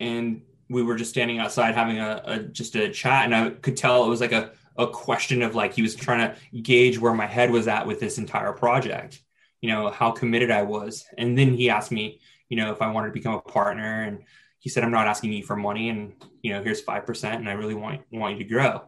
and 0.00 0.42
we 0.70 0.82
were 0.82 0.96
just 0.96 1.10
standing 1.10 1.38
outside 1.38 1.74
having 1.74 1.98
a, 1.98 2.22
a 2.24 2.38
just 2.40 2.76
a 2.76 2.90
chat, 2.90 3.26
and 3.26 3.34
I 3.34 3.50
could 3.50 3.76
tell 3.76 4.04
it 4.04 4.08
was 4.08 4.20
like 4.20 4.32
a 4.32 4.52
a 4.78 4.86
question 4.86 5.42
of 5.42 5.54
like 5.54 5.74
he 5.74 5.82
was 5.82 5.94
trying 5.94 6.30
to 6.30 6.60
gauge 6.60 6.98
where 6.98 7.12
my 7.12 7.26
head 7.26 7.50
was 7.50 7.68
at 7.68 7.86
with 7.86 8.00
this 8.00 8.16
entire 8.16 8.52
project. 8.52 9.20
You 9.60 9.70
know 9.70 9.90
how 9.90 10.12
committed 10.12 10.50
I 10.50 10.62
was, 10.62 11.04
and 11.18 11.36
then 11.36 11.52
he 11.52 11.68
asked 11.68 11.92
me, 11.92 12.20
you 12.48 12.56
know, 12.56 12.72
if 12.72 12.80
I 12.80 12.90
wanted 12.90 13.08
to 13.08 13.12
become 13.12 13.34
a 13.34 13.40
partner 13.40 14.02
and 14.02 14.24
he 14.68 14.70
said, 14.70 14.84
I'm 14.84 14.90
not 14.90 15.06
asking 15.06 15.32
you 15.32 15.42
for 15.42 15.56
money 15.56 15.88
and, 15.88 16.12
you 16.42 16.52
know, 16.52 16.62
here's 16.62 16.84
5% 16.84 17.36
and 17.36 17.48
I 17.48 17.52
really 17.52 17.72
want, 17.72 18.02
want 18.12 18.36
you 18.36 18.44
to 18.44 18.50
grow. 18.50 18.82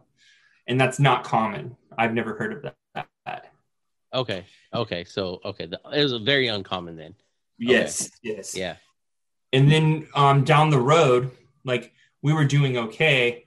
And 0.67 0.79
that's 0.79 0.99
not 0.99 1.23
common. 1.23 1.75
I've 1.97 2.13
never 2.13 2.35
heard 2.35 2.53
of 2.53 2.71
that. 3.25 3.51
Okay. 4.13 4.45
Okay. 4.71 5.03
So, 5.05 5.41
okay. 5.43 5.63
It 5.63 6.03
was 6.03 6.13
very 6.17 6.49
uncommon 6.49 6.97
then. 6.97 7.15
Yes. 7.57 8.03
Okay. 8.03 8.35
Yes. 8.35 8.55
Yeah. 8.55 8.75
And 9.53 9.71
then 9.71 10.07
um, 10.13 10.43
down 10.43 10.69
the 10.69 10.79
road, 10.79 11.31
like 11.65 11.91
we 12.21 12.31
were 12.31 12.45
doing 12.45 12.77
okay, 12.77 13.45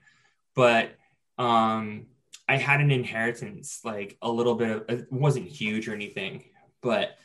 but 0.57 0.89
um, 1.37 2.05
I 2.49 2.57
had 2.57 2.81
an 2.81 2.91
inheritance, 2.91 3.79
like 3.85 4.17
a 4.21 4.29
little 4.29 4.55
bit 4.55 4.71
of, 4.71 4.83
it 4.89 5.09
wasn't 5.09 5.47
huge 5.47 5.87
or 5.87 5.93
anything, 5.93 6.43
but 6.81 7.15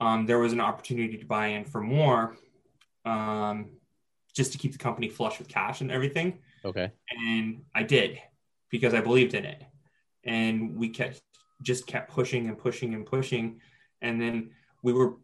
um, 0.00 0.26
there 0.26 0.38
was 0.38 0.52
an 0.52 0.60
opportunity 0.60 1.16
to 1.16 1.24
buy 1.24 1.46
in 1.46 1.64
for 1.64 1.80
more. 1.80 2.36
Um, 3.06 3.79
just 4.34 4.52
to 4.52 4.58
keep 4.58 4.72
the 4.72 4.78
company 4.78 5.08
flush 5.08 5.38
with 5.38 5.48
cash 5.48 5.80
and 5.80 5.90
everything. 5.90 6.38
Okay. 6.64 6.90
And 7.10 7.62
I 7.74 7.82
did 7.82 8.18
because 8.70 8.94
I 8.94 9.00
believed 9.00 9.34
in 9.34 9.44
it. 9.44 9.62
And 10.24 10.76
we 10.76 10.90
kept 10.90 11.20
just 11.62 11.86
kept 11.86 12.10
pushing 12.10 12.48
and 12.48 12.58
pushing 12.58 12.94
and 12.94 13.04
pushing. 13.04 13.60
And 14.00 14.20
then 14.20 14.50
we 14.82 14.92
were 14.92 15.14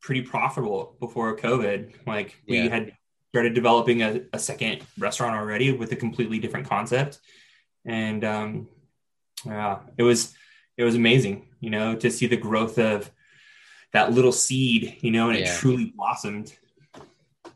pretty 0.00 0.22
profitable 0.22 0.96
before 1.00 1.36
COVID. 1.36 1.92
Like 2.06 2.40
we 2.48 2.62
yeah. 2.62 2.68
had 2.68 2.92
started 3.30 3.54
developing 3.54 4.02
a, 4.02 4.22
a, 4.32 4.38
second 4.38 4.82
restaurant 4.98 5.36
already 5.36 5.70
with 5.72 5.92
a 5.92 5.96
completely 5.96 6.38
different 6.38 6.68
concept. 6.68 7.18
And 7.84 8.24
um 8.24 8.68
yeah, 9.44 9.80
it 9.96 10.02
was 10.02 10.34
it 10.76 10.84
was 10.84 10.94
amazing, 10.94 11.48
you 11.60 11.70
know, 11.70 11.94
to 11.96 12.10
see 12.10 12.26
the 12.26 12.36
growth 12.36 12.78
of 12.78 13.10
that 13.92 14.12
little 14.12 14.32
seed, 14.32 14.98
you 15.00 15.10
know, 15.10 15.30
and 15.30 15.38
yeah. 15.38 15.52
it 15.52 15.58
truly 15.58 15.92
blossomed. 15.96 16.56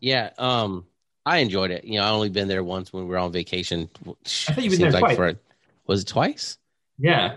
Yeah, 0.02 0.30
um, 0.36 0.84
I 1.24 1.38
enjoyed 1.38 1.70
it. 1.70 1.84
You 1.84 1.98
know, 1.98 2.04
I 2.04 2.10
only 2.10 2.28
been 2.28 2.48
there 2.48 2.64
once 2.64 2.92
when 2.92 3.04
we 3.04 3.10
were 3.10 3.18
on 3.18 3.30
vacation. 3.30 3.88
I 4.04 4.60
you've 4.60 4.72
been 4.72 4.80
there 4.80 4.90
like 4.90 5.00
twice. 5.00 5.16
For, 5.16 5.34
was 5.86 6.02
it 6.02 6.08
twice? 6.08 6.58
Yeah, 6.98 7.36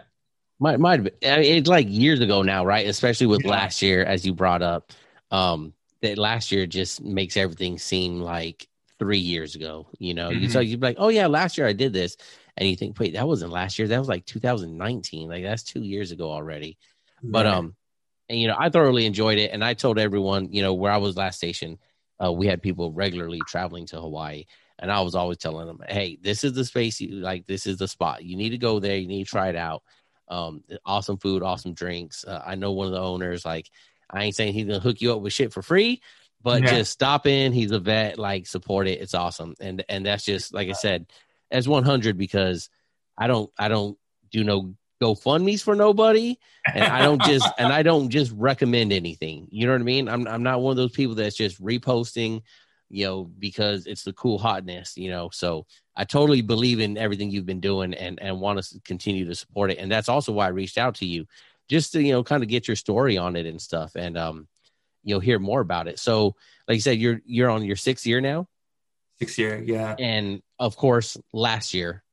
might 0.60 0.80
might 0.80 1.00
have 1.00 1.04
been. 1.04 1.32
I 1.32 1.40
mean, 1.42 1.58
it's 1.58 1.70
like 1.70 1.86
years 1.88 2.22
ago 2.22 2.42
now, 2.42 2.66
right? 2.66 2.88
Especially 2.88 3.28
with 3.28 3.44
yeah. 3.46 3.52
last 3.52 3.82
year, 3.82 4.04
as 4.04 4.26
you 4.26 4.34
brought 4.34 4.64
up. 4.64 4.92
Um, 5.32 5.74
that 6.02 6.18
last 6.18 6.52
year 6.52 6.66
just 6.66 7.04
makes 7.04 7.38
everything 7.38 7.78
seem 7.78 8.20
like 8.20 8.68
three 9.00 9.20
years 9.20 9.56
ago. 9.56 9.88
You 10.00 10.16
know, 10.16 10.32
mm-hmm. 10.32 10.50
so 10.50 10.60
you'd 10.60 10.80
be 10.80 10.88
like, 10.88 10.98
"Oh 11.00 11.10
yeah, 11.10 11.28
last 11.28 11.60
year 11.60 11.68
I 11.68 11.74
did 11.74 11.94
this," 11.94 12.18
and 12.58 12.68
you 12.68 12.76
think, 12.76 13.00
"Wait, 13.00 13.14
that 13.14 13.28
wasn't 13.28 13.52
last 13.52 13.78
year. 13.78 13.88
That 13.88 14.00
was 14.00 14.10
like 14.10 14.26
2019. 14.26 15.30
Like 15.30 15.44
that's 15.44 15.64
two 15.64 15.84
years 15.84 16.12
ago 16.12 16.32
already." 16.32 16.80
But 17.22 17.46
um, 17.46 17.76
and 18.28 18.40
you 18.40 18.48
know, 18.48 18.56
I 18.58 18.70
thoroughly 18.70 19.06
enjoyed 19.06 19.38
it, 19.38 19.52
and 19.52 19.64
I 19.64 19.76
told 19.76 20.00
everyone, 20.00 20.52
you 20.52 20.64
know, 20.64 20.74
where 20.74 20.92
I 20.92 20.98
was 20.98 21.16
last 21.16 21.38
station 21.38 21.78
uh, 22.24 22.32
we 22.32 22.48
had 22.48 22.62
people 22.62 22.92
regularly 22.92 23.42
traveling 23.48 23.86
to 23.88 24.00
Hawaii, 24.00 24.46
and 24.80 24.92
I 24.92 25.02
was 25.02 25.16
always 25.16 25.38
telling 25.38 25.68
them, 25.68 25.80
"Hey, 25.88 26.18
this 26.22 26.44
is 26.44 26.54
the 26.54 26.66
space 26.66 27.00
you 27.02 27.16
like. 27.16 27.46
This 27.46 27.66
is 27.68 27.78
the 27.78 27.88
spot. 27.88 28.24
You 28.24 28.36
need 28.36 28.50
to 28.50 28.58
go 28.58 28.80
there. 28.80 28.98
You 28.98 29.08
need 29.08 29.26
to 29.26 29.30
try 29.30 29.50
it 29.50 29.56
out. 29.56 29.84
Um, 30.28 30.64
awesome 30.86 31.18
food, 31.18 31.44
awesome 31.44 31.74
drinks. 31.74 32.24
Uh, 32.26 32.42
I 32.46 32.56
know 32.56 32.72
one 32.72 32.88
of 32.88 32.94
the 32.94 33.02
owners. 33.02 33.46
Like, 33.46 33.70
I 34.10 34.24
ain't 34.24 34.36
saying 34.36 34.54
he's 34.54 34.66
gonna 34.66 34.80
hook 34.80 35.02
you 35.02 35.14
up 35.14 35.22
with 35.22 35.34
shit 35.34 35.54
for 35.54 35.62
free, 35.62 36.02
but 36.42 36.62
yeah. 36.62 36.78
just 36.78 36.92
stop 36.92 37.28
in. 37.28 37.54
He's 37.54 37.72
a 37.72 37.80
vet. 37.80 38.18
Like, 38.18 38.48
support 38.48 38.88
it. 38.88 39.02
It's 39.02 39.14
awesome. 39.14 39.56
And 39.60 39.84
and 39.90 40.06
that's 40.06 40.26
just 40.26 40.54
like 40.54 40.70
I 40.70 40.74
said, 40.74 41.08
as 41.52 41.68
100 41.68 42.18
because 42.18 42.70
I 43.18 43.28
don't 43.28 43.52
I 43.58 43.68
don't 43.68 43.98
do 44.32 44.44
no 44.44 44.74
GoFundMe's 45.02 45.62
for 45.62 45.76
nobody, 45.76 46.38
and 46.74 46.84
I 46.84 47.02
don't 47.02 47.22
just 47.22 47.48
and 47.58 47.72
I 47.72 47.84
don't 47.84 48.10
just 48.10 48.32
recommend 48.32 48.94
anything. 48.94 49.48
You 49.52 49.68
know 49.68 49.74
what 49.74 49.82
I 49.82 49.86
mean? 49.86 50.08
I'm 50.08 50.28
I'm 50.28 50.44
not 50.44 50.62
one 50.62 50.72
of 50.72 50.78
those 50.78 50.92
people 50.92 51.16
that's 51.16 51.36
just 51.36 51.62
reposting, 51.62 52.42
you 52.90 53.06
know, 53.06 53.24
because 53.24 53.88
it's 53.88 54.04
the 54.04 54.14
cool 54.14 54.38
hotness, 54.38 54.98
you 54.98 55.10
know. 55.10 55.30
So 55.34 55.66
I 55.96 56.06
totally 56.06 56.42
believe 56.42 56.80
in 56.80 56.98
everything 56.98 57.30
you've 57.30 57.46
been 57.46 57.60
doing 57.60 57.94
and 57.94 58.22
and 58.22 58.40
want 58.40 58.64
to 58.64 58.80
continue 58.82 59.26
to 59.26 59.36
support 59.36 59.72
it. 59.72 59.80
And 59.80 59.92
that's 59.92 60.10
also 60.10 60.32
why 60.32 60.46
I 60.46 60.50
reached 60.50 60.78
out 60.78 60.96
to 60.96 61.06
you, 61.06 61.26
just 61.70 61.92
to 61.94 62.02
you 62.02 62.14
know 62.14 62.24
kind 62.24 62.44
of 62.44 62.50
get 62.50 62.68
your 62.68 62.76
story 62.76 63.18
on 63.18 63.36
it 63.36 63.46
and 63.46 63.62
stuff, 63.62 63.96
and 63.96 64.18
um, 64.18 64.48
you'll 65.04 65.20
hear 65.20 65.40
more 65.40 65.62
about 65.62 65.88
it. 65.88 66.00
So, 66.00 66.36
like 66.68 66.76
you 66.76 66.82
said, 66.82 67.00
you're 67.00 67.22
you're 67.26 67.50
on 67.50 67.64
your 67.64 67.76
sixth 67.76 68.06
year 68.06 68.22
now. 68.22 68.48
Sixth 69.20 69.38
year, 69.38 69.62
yeah. 69.62 69.96
And 69.98 70.42
of 70.60 70.76
course, 70.76 71.18
last 71.32 71.74
year, 71.74 72.04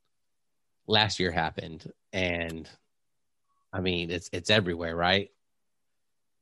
last 0.87 1.19
year 1.19 1.31
happened, 1.31 1.91
and 2.13 2.69
I 3.73 3.81
mean, 3.81 4.11
it's 4.11 4.29
it's 4.31 4.49
everywhere, 4.49 4.95
right? 4.95 5.31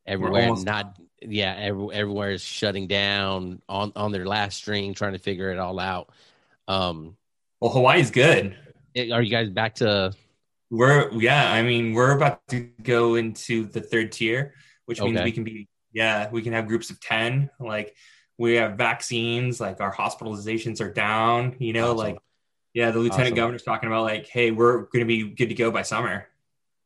Everywhere, 0.05 0.55
not 0.57 0.97
yeah, 1.21 1.55
every, 1.57 1.93
everywhere 1.93 2.31
is 2.31 2.41
shutting 2.41 2.87
down 2.87 3.61
on 3.69 3.93
on 3.95 4.11
their 4.11 4.25
last 4.25 4.57
string, 4.57 4.93
trying 4.93 5.13
to 5.13 5.19
figure 5.19 5.51
it 5.51 5.59
all 5.59 5.79
out. 5.79 6.09
Um, 6.67 7.15
well, 7.59 7.71
Hawaii's 7.71 8.11
good. 8.11 8.57
Are 8.97 9.21
you 9.21 9.31
guys 9.31 9.49
back 9.49 9.75
to? 9.75 10.13
We're 10.69 11.11
yeah. 11.13 11.51
I 11.51 11.61
mean, 11.63 11.93
we're 11.93 12.11
about 12.11 12.45
to 12.49 12.69
go 12.83 13.15
into 13.15 13.65
the 13.65 13.81
third 13.81 14.11
tier, 14.11 14.53
which 14.85 15.01
means 15.01 15.21
we 15.21 15.31
can 15.31 15.43
be 15.43 15.69
yeah, 15.93 16.29
we 16.31 16.41
can 16.41 16.53
have 16.53 16.67
groups 16.67 16.89
of 16.89 16.99
ten. 16.99 17.49
Like 17.59 17.95
we 18.37 18.55
have 18.55 18.77
vaccines. 18.77 19.61
Like 19.61 19.79
our 19.79 19.93
hospitalizations 19.93 20.81
are 20.81 20.91
down. 20.91 21.55
You 21.59 21.73
know, 21.73 21.91
awesome. 21.91 21.97
like 21.97 22.17
yeah, 22.73 22.91
the 22.91 22.99
lieutenant 22.99 23.27
awesome. 23.27 23.35
governor's 23.35 23.63
talking 23.63 23.87
about 23.87 24.03
like, 24.03 24.27
hey, 24.27 24.51
we're 24.51 24.83
going 24.83 24.99
to 24.99 25.05
be 25.05 25.29
good 25.29 25.49
to 25.49 25.55
go 25.55 25.71
by 25.71 25.81
summer 25.81 26.27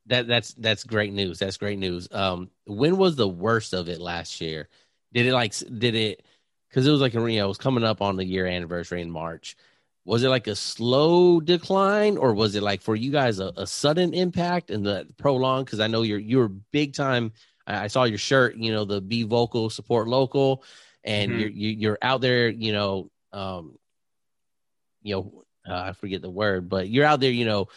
that 0.08 0.28
that's 0.28 0.54
that's 0.54 0.84
great 0.84 1.14
news. 1.14 1.40
That's 1.40 1.58
great 1.58 1.80
news. 1.80 2.08
Um, 2.12 2.50
when 2.66 2.98
was 2.98 3.16
the 3.16 3.28
worst 3.28 3.74
of 3.74 3.90
it 3.90 4.00
last 4.00 4.40
year? 4.40 4.70
Did 5.14 5.26
it 5.26 5.34
like 5.34 5.54
did 5.80 5.96
it 5.96 6.24
because 6.70 6.86
it 6.86 6.92
was 6.92 7.02
like 7.02 7.14
you 7.14 7.20
know 7.20 7.46
it 7.46 7.48
was 7.48 7.58
coming 7.58 7.84
up 7.84 8.02
on 8.02 8.16
the 8.16 8.26
year 8.26 8.46
anniversary 8.46 9.02
in 9.02 9.10
March. 9.10 9.56
Was 10.04 10.24
it 10.24 10.30
like 10.30 10.46
a 10.46 10.56
slow 10.56 11.40
decline, 11.40 12.18
or 12.18 12.34
was 12.36 12.56
it 12.56 12.62
like 12.62 12.82
for 12.82 12.96
you 12.96 13.12
guys 13.12 13.40
a, 13.40 13.52
a 13.58 13.66
sudden 13.66 14.14
impact 14.14 14.70
and 14.70 14.86
the 14.86 15.08
prolonged? 15.18 15.66
Because 15.66 15.80
I 15.80 15.88
know 15.88 16.04
you're 16.04 16.20
you're 16.20 16.50
big 16.50 16.94
time. 16.94 17.32
I, 17.66 17.86
I 17.86 17.88
saw 17.88 18.04
your 18.04 18.20
shirt, 18.20 18.56
you 18.58 18.72
know, 18.72 18.86
the 18.86 19.02
be 19.02 19.24
vocal, 19.24 19.72
support 19.72 20.08
local, 20.08 20.64
and 21.04 21.32
mm-hmm. 21.32 21.40
you're 21.40 21.50
you, 21.50 21.70
are 21.70 21.80
you 21.80 21.92
are 21.94 22.00
out 22.04 22.22
there, 22.22 22.50
you 22.50 22.72
know, 22.72 23.10
um, 23.34 23.80
you 25.02 25.16
know, 25.16 25.45
uh, 25.68 25.84
I 25.88 25.94
forget 25.94 26.22
the 26.22 26.30
word, 26.30 26.70
but 26.70 26.90
you're 26.90 27.06
out 27.06 27.20
there, 27.20 27.32
you 27.32 27.46
know, 27.46 27.68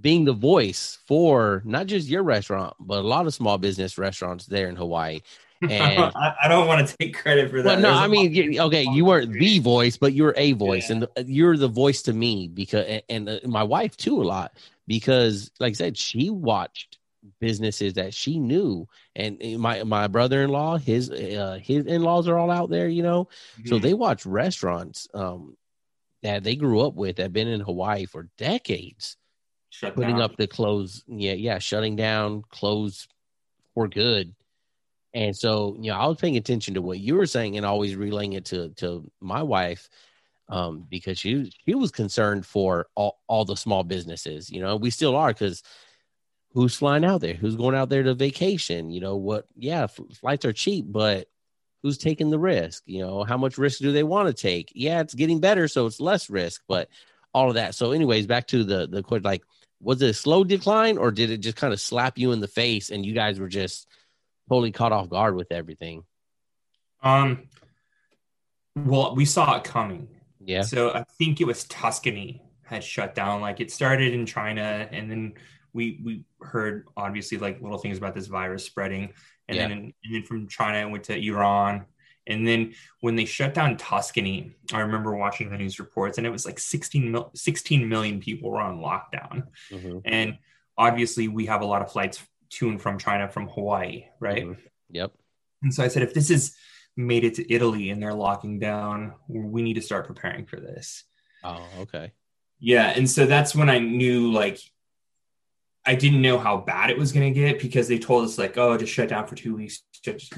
being 0.00 0.24
the 0.24 0.32
voice 0.32 0.98
for 1.06 1.62
not 1.64 1.86
just 1.86 2.08
your 2.08 2.22
restaurant, 2.22 2.74
but 2.78 2.98
a 2.98 3.06
lot 3.06 3.26
of 3.26 3.34
small 3.34 3.58
business 3.58 3.98
restaurants 3.98 4.46
there 4.46 4.68
in 4.68 4.76
Hawaii. 4.76 5.20
And 5.62 6.12
I, 6.16 6.48
don't 6.48 6.66
want 6.66 6.88
to 6.88 6.96
take 6.96 7.16
credit 7.16 7.48
for 7.48 7.62
that. 7.62 7.64
Well, 7.64 7.76
no, 7.76 7.90
There's 7.90 8.00
I 8.00 8.08
mean, 8.08 8.58
okay, 8.58 8.82
you 8.82 9.04
weren't 9.04 9.32
the 9.32 9.60
voice, 9.60 9.96
but 9.96 10.12
you're 10.12 10.34
a 10.36 10.54
voice, 10.54 10.88
yeah. 10.88 10.96
and 10.96 11.02
the, 11.02 11.24
you're 11.32 11.56
the 11.56 11.68
voice 11.68 12.02
to 12.02 12.12
me 12.12 12.48
because, 12.48 12.84
and, 12.84 13.02
and 13.08 13.28
uh, 13.28 13.38
my 13.46 13.62
wife 13.62 13.96
too, 13.96 14.20
a 14.20 14.24
lot 14.24 14.54
because, 14.88 15.52
like 15.60 15.70
I 15.70 15.74
said, 15.74 15.96
she 15.96 16.30
watched 16.30 16.98
businesses 17.38 17.94
that 17.94 18.12
she 18.12 18.40
knew, 18.40 18.88
and 19.14 19.38
my 19.56 19.84
my 19.84 20.08
brother 20.08 20.42
in 20.42 20.50
law, 20.50 20.78
his 20.78 21.10
uh, 21.10 21.60
his 21.62 21.86
in 21.86 22.02
laws 22.02 22.26
are 22.26 22.38
all 22.38 22.50
out 22.50 22.68
there, 22.68 22.88
you 22.88 23.04
know, 23.04 23.28
mm-hmm. 23.56 23.68
so 23.68 23.78
they 23.78 23.94
watch 23.94 24.26
restaurants 24.26 25.06
um, 25.14 25.56
that 26.22 26.44
they 26.44 26.56
grew 26.56 26.80
up 26.80 26.94
with 26.94 27.16
that 27.16 27.32
been 27.32 27.48
in 27.48 27.60
Hawaii 27.60 28.04
for 28.06 28.28
decades 28.38 29.16
Shut 29.70 29.94
putting 29.94 30.16
down. 30.16 30.22
up 30.22 30.36
the 30.36 30.46
close. 30.46 31.02
Yeah, 31.06 31.32
yeah, 31.32 31.58
shutting 31.58 31.96
down, 31.96 32.42
close 32.50 33.08
for 33.74 33.88
good. 33.88 34.34
And 35.14 35.36
so, 35.36 35.76
you 35.80 35.90
know, 35.90 35.98
I 35.98 36.06
was 36.06 36.18
paying 36.18 36.36
attention 36.36 36.74
to 36.74 36.82
what 36.82 36.98
you 36.98 37.14
were 37.16 37.26
saying 37.26 37.56
and 37.56 37.66
always 37.66 37.96
relaying 37.96 38.34
it 38.34 38.44
to 38.46 38.70
to 38.76 39.10
my 39.20 39.42
wife 39.42 39.88
um, 40.48 40.86
because 40.90 41.18
she 41.18 41.50
she 41.64 41.74
was 41.74 41.90
concerned 41.90 42.46
for 42.46 42.86
all, 42.94 43.20
all 43.26 43.44
the 43.44 43.56
small 43.56 43.82
businesses. 43.82 44.50
You 44.50 44.60
know, 44.60 44.76
we 44.76 44.90
still 44.90 45.16
are 45.16 45.28
because 45.28 45.62
who's 46.52 46.76
flying 46.76 47.04
out 47.04 47.22
there? 47.22 47.34
Who's 47.34 47.56
going 47.56 47.74
out 47.74 47.88
there 47.88 48.02
to 48.02 48.14
vacation? 48.14 48.90
You 48.90 49.00
know 49.00 49.16
what? 49.16 49.46
Yeah, 49.56 49.86
flights 49.86 50.44
are 50.44 50.52
cheap, 50.52 50.84
but 50.88 51.28
who's 51.82 51.98
taking 51.98 52.30
the 52.30 52.38
risk? 52.38 52.82
You 52.86 53.00
know, 53.00 53.24
how 53.24 53.36
much 53.36 53.58
risk 53.58 53.80
do 53.80 53.92
they 53.92 54.02
want 54.02 54.28
to 54.28 54.34
take? 54.34 54.72
Yeah, 54.74 55.00
it's 55.00 55.14
getting 55.14 55.40
better, 55.40 55.68
so 55.68 55.86
it's 55.86 56.00
less 56.00 56.30
risk, 56.30 56.62
but 56.68 56.88
all 57.34 57.48
of 57.48 57.54
that. 57.54 57.74
So, 57.74 57.92
anyways, 57.92 58.26
back 58.26 58.46
to 58.48 58.64
the 58.64 58.86
the 58.86 59.02
question, 59.02 59.24
like 59.24 59.42
was 59.82 60.00
it 60.00 60.10
a 60.10 60.14
slow 60.14 60.44
decline 60.44 60.96
or 60.96 61.10
did 61.10 61.30
it 61.30 61.38
just 61.38 61.56
kind 61.56 61.72
of 61.72 61.80
slap 61.80 62.16
you 62.16 62.32
in 62.32 62.40
the 62.40 62.48
face 62.48 62.90
and 62.90 63.04
you 63.04 63.12
guys 63.12 63.40
were 63.40 63.48
just 63.48 63.88
totally 64.48 64.70
caught 64.70 64.92
off 64.92 65.08
guard 65.08 65.34
with 65.34 65.50
everything? 65.50 66.04
Um, 67.02 67.48
well, 68.76 69.16
we 69.16 69.24
saw 69.24 69.56
it 69.56 69.64
coming. 69.64 70.08
Yeah. 70.40 70.62
So 70.62 70.90
I 70.90 71.04
think 71.18 71.40
it 71.40 71.46
was 71.46 71.64
Tuscany 71.64 72.42
had 72.62 72.84
shut 72.84 73.14
down. 73.14 73.40
Like 73.40 73.60
it 73.60 73.70
started 73.70 74.14
in 74.14 74.24
China, 74.24 74.88
and 74.90 75.10
then 75.10 75.34
we 75.72 76.00
we 76.04 76.24
heard 76.40 76.86
obviously 76.96 77.38
like 77.38 77.60
little 77.60 77.78
things 77.78 77.98
about 77.98 78.14
this 78.14 78.28
virus 78.28 78.64
spreading, 78.64 79.12
and 79.48 79.56
yeah. 79.56 79.68
then 79.68 79.92
and 80.04 80.14
then 80.14 80.22
from 80.22 80.48
China 80.48 80.86
it 80.86 80.90
went 80.90 81.04
to 81.04 81.18
Iran, 81.18 81.86
and 82.26 82.46
then 82.46 82.74
when 83.00 83.16
they 83.16 83.24
shut 83.24 83.54
down 83.54 83.76
Tuscany, 83.76 84.54
I 84.72 84.80
remember 84.80 85.14
watching 85.14 85.50
the 85.50 85.58
news 85.58 85.78
reports 85.78 86.18
and 86.18 86.26
it 86.26 86.30
was 86.30 86.46
like 86.46 86.58
16, 86.58 87.10
mil- 87.10 87.30
16 87.34 87.88
million 87.88 88.20
people 88.20 88.50
were 88.50 88.60
on 88.60 88.78
lockdown. 88.78 89.48
Mm-hmm. 89.70 89.98
And 90.04 90.38
obviously, 90.78 91.28
we 91.28 91.46
have 91.46 91.62
a 91.62 91.66
lot 91.66 91.82
of 91.82 91.90
flights 91.90 92.22
to 92.50 92.68
and 92.68 92.80
from 92.80 92.98
China 92.98 93.28
from 93.28 93.48
Hawaii, 93.48 94.04
right? 94.20 94.44
Mm-hmm. 94.44 94.60
Yep. 94.90 95.12
And 95.62 95.74
so 95.74 95.82
I 95.82 95.88
said, 95.88 96.02
if 96.02 96.14
this 96.14 96.30
is 96.30 96.54
made 96.96 97.24
it 97.24 97.34
to 97.34 97.52
Italy 97.52 97.90
and 97.90 98.02
they're 98.02 98.14
locking 98.14 98.58
down, 98.58 99.14
we 99.28 99.62
need 99.62 99.74
to 99.74 99.82
start 99.82 100.06
preparing 100.06 100.46
for 100.46 100.56
this. 100.56 101.04
Oh, 101.42 101.66
okay. 101.80 102.12
Yeah. 102.60 102.92
And 102.94 103.10
so 103.10 103.26
that's 103.26 103.54
when 103.54 103.68
I 103.68 103.78
knew 103.78 104.30
like 104.30 104.60
I 105.84 105.94
didn't 105.96 106.22
know 106.22 106.38
how 106.38 106.58
bad 106.58 106.90
it 106.90 106.98
was 106.98 107.12
going 107.12 107.32
to 107.32 107.40
get 107.40 107.60
because 107.60 107.88
they 107.88 107.98
told 107.98 108.24
us 108.24 108.38
like, 108.38 108.56
oh, 108.56 108.76
just 108.76 108.92
shut 108.92 109.08
down 109.08 109.26
for 109.26 109.34
two 109.34 109.56
weeks. 109.56 109.82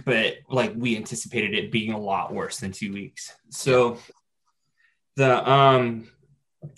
But 0.04 0.36
like 0.48 0.72
we 0.74 0.96
anticipated 0.96 1.54
it 1.54 1.70
being 1.70 1.92
a 1.92 1.98
lot 1.98 2.32
worse 2.32 2.60
than 2.60 2.72
two 2.72 2.92
weeks. 2.92 3.32
So 3.50 3.98
the 5.16 5.50
um, 5.50 6.08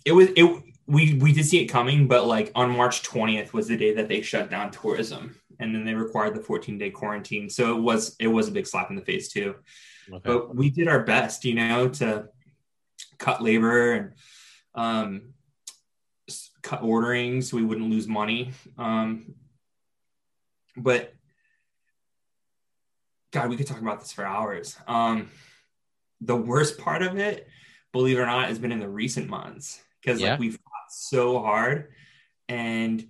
it 0.04 0.12
was 0.12 0.28
it 0.36 0.62
we 0.86 1.14
we 1.14 1.32
did 1.32 1.44
see 1.44 1.62
it 1.62 1.66
coming, 1.66 2.08
but 2.08 2.26
like 2.26 2.52
on 2.54 2.76
March 2.76 3.02
twentieth 3.02 3.52
was 3.52 3.68
the 3.68 3.76
day 3.76 3.94
that 3.94 4.08
they 4.08 4.20
shut 4.20 4.50
down 4.50 4.70
tourism, 4.70 5.36
and 5.58 5.74
then 5.74 5.84
they 5.84 5.94
required 5.94 6.34
the 6.34 6.42
fourteen 6.42 6.78
day 6.78 6.90
quarantine. 6.90 7.48
So 7.50 7.76
it 7.76 7.80
was 7.80 8.16
it 8.18 8.28
was 8.28 8.48
a 8.48 8.52
big 8.52 8.66
slap 8.66 8.90
in 8.90 8.96
the 8.96 9.02
face 9.02 9.28
too. 9.28 9.56
Okay. 10.08 10.20
But 10.22 10.54
we 10.54 10.70
did 10.70 10.88
our 10.88 11.02
best, 11.02 11.44
you 11.44 11.54
know, 11.54 11.88
to 11.88 12.28
cut 13.18 13.42
labor 13.42 13.92
and 13.92 14.12
um 14.74 15.32
cut 16.66 16.82
ordering 16.82 17.40
so 17.42 17.56
we 17.56 17.64
wouldn't 17.64 17.90
lose 17.90 18.08
money. 18.08 18.50
Um, 18.76 19.34
but 20.76 21.14
God, 23.32 23.48
we 23.48 23.56
could 23.56 23.66
talk 23.66 23.80
about 23.80 24.00
this 24.00 24.12
for 24.12 24.24
hours. 24.24 24.76
Um, 24.88 25.30
the 26.20 26.36
worst 26.36 26.78
part 26.78 27.02
of 27.02 27.18
it, 27.18 27.48
believe 27.92 28.18
it 28.18 28.20
or 28.20 28.26
not, 28.26 28.48
has 28.48 28.58
been 28.58 28.72
in 28.72 28.80
the 28.80 28.88
recent 28.88 29.28
months 29.28 29.80
because 30.00 30.20
yeah. 30.20 30.32
like 30.32 30.40
we 30.40 30.50
fought 30.50 30.90
so 30.90 31.38
hard 31.38 31.92
and 32.48 33.06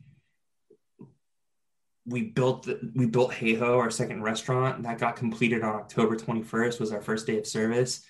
we 2.04 2.22
built 2.22 2.64
the, 2.64 2.92
we 2.94 3.06
built 3.06 3.32
Heiho, 3.32 3.78
our 3.78 3.90
second 3.90 4.22
restaurant 4.22 4.82
that 4.82 4.98
got 4.98 5.16
completed 5.16 5.62
on 5.62 5.74
October 5.76 6.16
21st 6.16 6.78
was 6.78 6.92
our 6.92 7.00
first 7.00 7.26
day 7.26 7.38
of 7.38 7.46
service. 7.46 8.04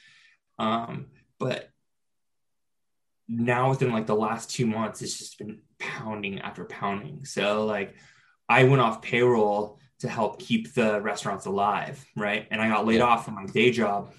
Um, 0.59 1.07
but 1.39 1.71
now 3.29 3.71
within 3.71 3.93
like 3.93 4.07
the 4.07 4.15
last 4.15 4.51
two 4.51 4.67
months, 4.67 5.03
it's 5.03 5.19
just 5.19 5.39
been 5.39 5.61
pounding 5.79 6.41
after 6.41 6.65
pounding. 6.65 7.25
So 7.25 7.65
like 7.65 7.95
I 8.49 8.65
went 8.65 8.83
off 8.83 9.03
payroll 9.03 9.81
to 10.01 10.09
help 10.09 10.39
keep 10.39 10.75
the 10.75 11.01
restaurants 11.01 11.47
alive, 11.47 12.05
right? 12.17 12.47
And 12.51 12.61
I 12.61 12.69
got 12.69 12.87
laid 12.87 13.01
off 13.01 13.25
from 13.25 13.35
my 13.35 13.47
day 13.47 13.71
job 13.71 14.12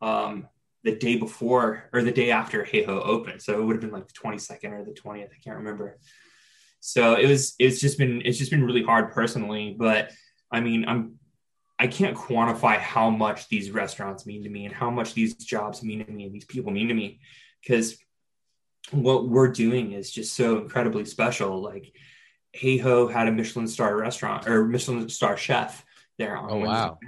um, 0.00 0.48
the 0.82 0.94
day 0.94 1.16
before 1.16 1.88
or 1.92 2.02
the 2.02 2.12
day 2.12 2.30
after 2.30 2.62
Heiho 2.62 2.88
opened. 2.88 3.42
So 3.42 3.58
it 3.58 3.64
would 3.64 3.76
have 3.76 3.80
been 3.80 3.90
like 3.90 4.08
the 4.08 4.14
22nd 4.14 4.72
or 4.72 4.84
the 4.84 4.92
20th. 4.92 5.30
I 5.30 5.42
can't 5.42 5.56
remember. 5.56 5.98
So 6.80 7.14
it 7.14 7.26
was 7.26 7.54
it's 7.58 7.80
just 7.80 7.96
been 7.96 8.20
it's 8.24 8.38
just 8.38 8.50
been 8.50 8.64
really 8.64 8.82
hard 8.82 9.12
personally. 9.12 9.74
But 9.76 10.12
I 10.52 10.60
mean, 10.60 10.84
I'm 10.86 11.18
I 11.78 11.86
can't 11.86 12.16
quantify 12.16 12.78
how 12.78 13.10
much 13.10 13.48
these 13.48 13.70
restaurants 13.70 14.26
mean 14.26 14.44
to 14.44 14.50
me 14.50 14.66
and 14.66 14.74
how 14.74 14.90
much 14.90 15.14
these 15.14 15.34
jobs 15.34 15.82
mean 15.82 16.04
to 16.04 16.12
me 16.12 16.26
and 16.26 16.34
these 16.34 16.44
people 16.44 16.70
mean 16.70 16.88
to 16.88 16.94
me 16.94 17.20
because 17.62 17.96
what 18.90 19.28
we're 19.28 19.48
doing 19.48 19.92
is 19.92 20.10
just 20.10 20.34
so 20.34 20.58
incredibly 20.58 21.04
special. 21.04 21.60
Like 21.60 21.92
Heiho 22.56 23.10
had 23.10 23.28
a 23.28 23.32
Michelin 23.32 23.66
star 23.66 23.96
restaurant 23.96 24.46
or 24.46 24.64
Michelin 24.64 25.08
star 25.08 25.36
chef 25.36 25.84
there. 26.18 26.36
oh 26.36 26.58
wow! 26.58 26.98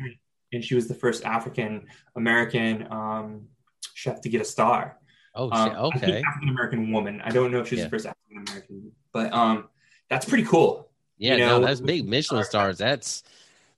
And 0.53 0.65
she 0.65 0.75
was 0.75 0.89
the 0.89 0.95
first 0.95 1.25
African 1.25 1.87
American 2.15 2.91
um, 2.91 3.49
chef 3.95 4.21
to 4.23 4.29
get 4.29 4.41
a 4.41 4.45
star. 4.45 4.99
Oh, 5.35 5.51
um, 5.51 5.71
okay. 5.95 6.23
African 6.27 6.49
American 6.49 6.93
woman. 6.93 7.21
I 7.23 7.31
don't 7.31 7.53
know 7.53 7.61
if 7.61 7.69
she's 7.69 7.79
yeah. 7.79 7.85
the 7.85 7.91
first 7.91 8.07
African 8.07 8.45
American, 8.49 8.93
but 9.12 9.33
um, 9.33 9.69
that's 10.09 10.25
pretty 10.25 10.45
cool. 10.45 10.91
Yeah, 11.19 11.35
you 11.35 11.41
know? 11.41 11.61
no, 11.61 11.67
that's 11.67 11.81
big 11.81 12.09
Michelin 12.09 12.45
stars. 12.49 12.79
That's 12.79 13.23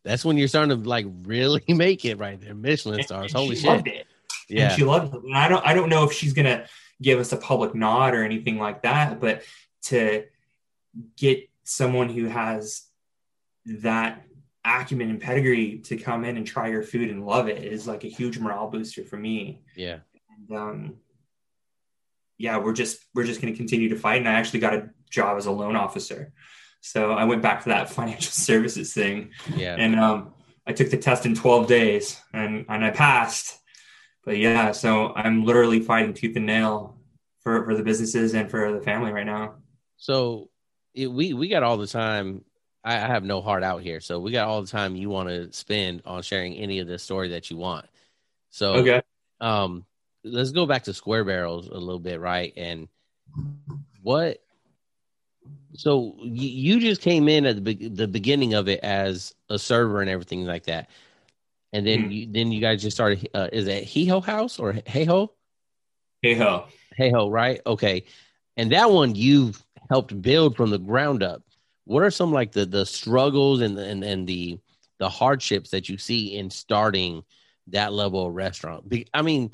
that's 0.04 0.24
when 0.24 0.36
you're 0.36 0.48
starting 0.48 0.82
to 0.82 0.88
like 0.88 1.06
really 1.22 1.62
make 1.68 2.04
it 2.04 2.18
right 2.18 2.40
there. 2.40 2.54
Michelin 2.54 3.02
stars. 3.02 3.32
Holy 3.32 3.56
shit! 3.56 4.06
yeah. 4.48 4.68
and 4.68 4.72
she 4.72 4.84
loved 4.84 5.14
it. 5.14 5.22
And 5.22 5.36
I 5.36 5.48
don't 5.48 5.66
I 5.66 5.74
don't 5.74 5.88
know 5.88 6.04
if 6.04 6.12
she's 6.12 6.32
gonna 6.32 6.66
give 7.00 7.18
us 7.18 7.32
a 7.32 7.36
public 7.36 7.74
nod 7.74 8.14
or 8.14 8.24
anything 8.24 8.58
like 8.58 8.82
that, 8.82 9.20
but 9.20 9.42
to 9.82 10.24
get 11.16 11.48
someone 11.64 12.08
who 12.08 12.26
has 12.26 12.82
that 13.66 14.24
acumen 14.64 15.10
and 15.10 15.20
pedigree 15.20 15.78
to 15.78 15.96
come 15.96 16.24
in 16.24 16.36
and 16.36 16.46
try 16.46 16.68
your 16.68 16.82
food 16.82 17.10
and 17.10 17.24
love 17.24 17.48
it 17.48 17.62
is 17.62 17.86
like 17.86 18.04
a 18.04 18.08
huge 18.08 18.38
morale 18.38 18.68
booster 18.68 19.04
for 19.04 19.16
me. 19.16 19.62
Yeah. 19.76 19.98
And, 20.36 20.58
um, 20.58 20.94
yeah, 22.38 22.58
we're 22.58 22.72
just 22.72 23.04
we're 23.14 23.24
just 23.24 23.40
going 23.42 23.52
to 23.52 23.56
continue 23.56 23.88
to 23.88 23.96
fight. 23.96 24.18
And 24.18 24.28
I 24.28 24.32
actually 24.32 24.60
got 24.60 24.74
a 24.74 24.90
job 25.10 25.36
as 25.36 25.46
a 25.46 25.50
loan 25.50 25.76
officer, 25.76 26.32
so 26.80 27.12
I 27.12 27.24
went 27.24 27.42
back 27.42 27.64
to 27.64 27.70
that 27.70 27.90
financial 27.98 28.32
services 28.32 28.94
thing. 28.94 29.32
Yeah. 29.54 29.74
And 29.76 29.98
um, 29.98 30.32
I 30.66 30.72
took 30.72 30.90
the 30.90 30.96
test 30.96 31.26
in 31.26 31.34
12 31.34 31.66
days, 31.66 32.20
and 32.32 32.64
and 32.68 32.84
I 32.84 32.90
passed. 32.90 33.57
But 34.28 34.36
yeah, 34.36 34.72
so 34.72 35.14
I'm 35.16 35.42
literally 35.42 35.80
fighting 35.80 36.12
tooth 36.12 36.36
and 36.36 36.44
nail 36.44 36.98
for 37.40 37.64
for 37.64 37.74
the 37.74 37.82
businesses 37.82 38.34
and 38.34 38.50
for 38.50 38.70
the 38.72 38.80
family 38.82 39.10
right 39.10 39.24
now. 39.24 39.54
So 39.96 40.50
it, 40.92 41.06
we 41.06 41.32
we 41.32 41.48
got 41.48 41.62
all 41.62 41.78
the 41.78 41.86
time 41.86 42.44
I, 42.84 42.96
I 42.96 43.06
have 43.06 43.24
no 43.24 43.40
heart 43.40 43.62
out 43.62 43.80
here, 43.80 44.00
so 44.00 44.20
we 44.20 44.30
got 44.30 44.46
all 44.46 44.60
the 44.60 44.68
time 44.68 44.96
you 44.96 45.08
want 45.08 45.30
to 45.30 45.50
spend 45.54 46.02
on 46.04 46.20
sharing 46.20 46.52
any 46.56 46.78
of 46.80 46.86
the 46.86 46.98
story 46.98 47.30
that 47.30 47.50
you 47.50 47.56
want. 47.56 47.86
So 48.50 48.74
okay, 48.74 49.02
um, 49.40 49.86
let's 50.24 50.50
go 50.50 50.66
back 50.66 50.82
to 50.84 50.92
Square 50.92 51.24
Barrels 51.24 51.68
a 51.68 51.78
little 51.78 51.98
bit, 51.98 52.20
right? 52.20 52.52
And 52.54 52.86
what? 54.02 54.42
So 55.72 56.16
you, 56.20 56.74
you 56.74 56.80
just 56.80 57.00
came 57.00 57.30
in 57.30 57.46
at 57.46 57.54
the 57.54 57.62
be- 57.62 57.88
the 57.88 58.08
beginning 58.08 58.52
of 58.52 58.68
it 58.68 58.80
as 58.80 59.34
a 59.48 59.58
server 59.58 60.02
and 60.02 60.10
everything 60.10 60.44
like 60.44 60.66
that, 60.66 60.90
and 61.72 61.86
then 61.86 62.02
mm-hmm. 62.02 62.10
you 62.10 62.26
then 62.30 62.52
you 62.52 62.60
guys 62.60 62.82
just 62.82 62.96
started. 62.96 63.28
Uh, 63.34 63.48
is 63.52 63.66
it 63.66 63.84
Heho 63.84 64.24
House 64.24 64.58
or 64.58 64.74
Hey 64.86 65.04
Ho? 65.04 65.32
Hey 66.22 66.34
Ho. 66.34 66.66
Hey 66.96 67.10
Ho, 67.10 67.30
right? 67.30 67.60
Okay, 67.66 68.04
and 68.56 68.72
that 68.72 68.90
one 68.90 69.14
you 69.14 69.52
helped 69.88 70.20
build 70.20 70.56
from 70.56 70.70
the 70.70 70.78
ground 70.78 71.22
up 71.22 71.42
what 71.88 72.02
are 72.02 72.10
some 72.10 72.32
like 72.32 72.52
the 72.52 72.66
the 72.66 72.84
struggles 72.84 73.62
and 73.62 73.78
and 73.78 74.04
and 74.04 74.26
the 74.26 74.58
the 74.98 75.08
hardships 75.08 75.70
that 75.70 75.88
you 75.88 75.96
see 75.96 76.36
in 76.36 76.50
starting 76.50 77.22
that 77.68 77.92
level 77.92 78.26
of 78.26 78.34
restaurant? 78.34 78.92
I 79.14 79.22
mean, 79.22 79.52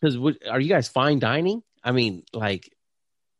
because 0.00 0.16
are 0.48 0.60
you 0.60 0.68
guys 0.68 0.88
fine 0.88 1.18
dining? 1.18 1.62
I 1.82 1.92
mean, 1.92 2.24
like 2.34 2.70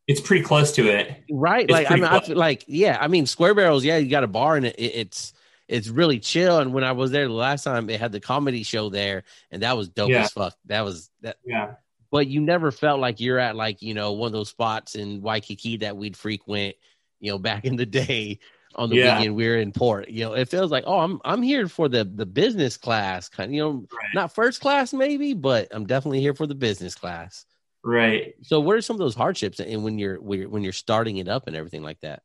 it's 0.08 0.20
pretty 0.20 0.42
close 0.42 0.72
to 0.72 0.88
it, 0.88 1.24
right? 1.30 1.64
It's 1.64 1.72
like 1.72 1.90
I 1.90 1.96
mean, 1.96 2.04
I 2.04 2.20
feel 2.20 2.38
like 2.38 2.64
yeah, 2.66 2.96
I 2.98 3.06
mean, 3.06 3.26
Square 3.26 3.54
Barrels, 3.54 3.84
yeah, 3.84 3.98
you 3.98 4.08
got 4.08 4.24
a 4.24 4.28
bar 4.28 4.56
and 4.56 4.64
it, 4.64 4.78
it's 4.78 5.34
it's 5.70 5.88
really 5.88 6.18
chill. 6.18 6.58
And 6.58 6.72
when 6.72 6.84
I 6.84 6.92
was 6.92 7.10
there 7.10 7.26
the 7.26 7.32
last 7.32 7.64
time, 7.64 7.86
they 7.86 7.96
had 7.96 8.12
the 8.12 8.20
comedy 8.20 8.62
show 8.62 8.90
there, 8.90 9.24
and 9.50 9.62
that 9.62 9.76
was 9.76 9.88
dope 9.88 10.10
yeah. 10.10 10.22
as 10.22 10.32
fuck. 10.32 10.54
That 10.66 10.82
was 10.82 11.10
that. 11.22 11.36
Yeah. 11.44 11.74
But 12.10 12.26
you 12.26 12.40
never 12.40 12.72
felt 12.72 12.98
like 12.98 13.20
you're 13.20 13.38
at 13.38 13.56
like 13.56 13.82
you 13.82 13.94
know 13.94 14.12
one 14.12 14.26
of 14.26 14.32
those 14.32 14.48
spots 14.48 14.94
in 14.94 15.22
Waikiki 15.22 15.78
that 15.78 15.96
we'd 15.96 16.16
frequent 16.16 16.74
you 17.20 17.30
know, 17.30 17.38
back 17.38 17.64
in 17.64 17.76
the 17.76 17.86
day 17.86 18.40
on 18.74 18.88
the 18.88 18.96
yeah. 18.96 19.18
weekend 19.18 19.36
we 19.36 19.46
are 19.48 19.58
in 19.58 19.72
port. 19.72 20.08
You 20.08 20.24
know, 20.24 20.32
it 20.32 20.48
feels 20.48 20.70
like, 20.70 20.84
oh, 20.86 20.98
I'm 20.98 21.20
I'm 21.24 21.42
here 21.42 21.68
for 21.68 21.88
the 21.88 22.04
the 22.04 22.26
business 22.26 22.76
class 22.76 23.28
kind. 23.28 23.54
You 23.54 23.62
know, 23.62 23.72
right. 23.72 24.14
not 24.14 24.34
first 24.34 24.60
class 24.60 24.92
maybe, 24.92 25.34
but 25.34 25.68
I'm 25.70 25.86
definitely 25.86 26.20
here 26.20 26.34
for 26.34 26.46
the 26.46 26.54
business 26.54 26.94
class. 26.94 27.44
Right. 27.84 28.34
So, 28.42 28.60
what 28.60 28.76
are 28.76 28.82
some 28.82 28.94
of 28.94 29.00
those 29.00 29.14
hardships 29.14 29.60
and 29.60 29.84
when 29.84 29.98
you're 29.98 30.20
when 30.20 30.62
you're 30.62 30.72
starting 30.72 31.18
it 31.18 31.28
up 31.28 31.46
and 31.46 31.54
everything 31.54 31.82
like 31.82 32.00
that? 32.00 32.22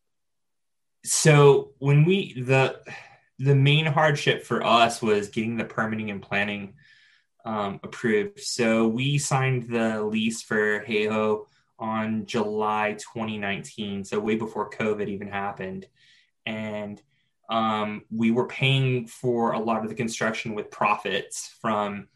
So 1.04 1.74
when 1.78 2.04
we 2.04 2.42
the 2.42 2.80
the 3.40 3.56
main 3.56 3.86
hardship 3.86 4.44
for 4.44 4.64
us 4.64 5.02
was 5.02 5.30
getting 5.30 5.58
the 5.58 5.66
permitting 5.66 6.10
and 6.10 6.22
planning 6.22 6.74
um, 7.46 7.80
approved. 7.84 8.40
So 8.40 8.88
we 8.88 9.18
signed 9.18 9.70
the 9.70 10.02
lease 10.02 10.42
for 10.42 10.84
Heiho 10.84 11.46
on 11.78 12.26
July 12.26 12.94
2019, 12.94 14.06
so 14.06 14.20
way 14.20 14.36
before 14.36 14.70
COVID 14.70 15.08
even 15.08 15.28
happened. 15.28 15.86
And 16.46 17.02
um, 17.50 18.04
we 18.10 18.32
were 18.32 18.48
paying 18.48 19.08
for 19.08 19.52
a 19.52 19.60
lot 19.60 19.84
of 19.84 19.90
the 19.90 19.96
construction 19.96 20.56
with 20.56 20.72
profits 20.72 21.56
from 21.62 22.08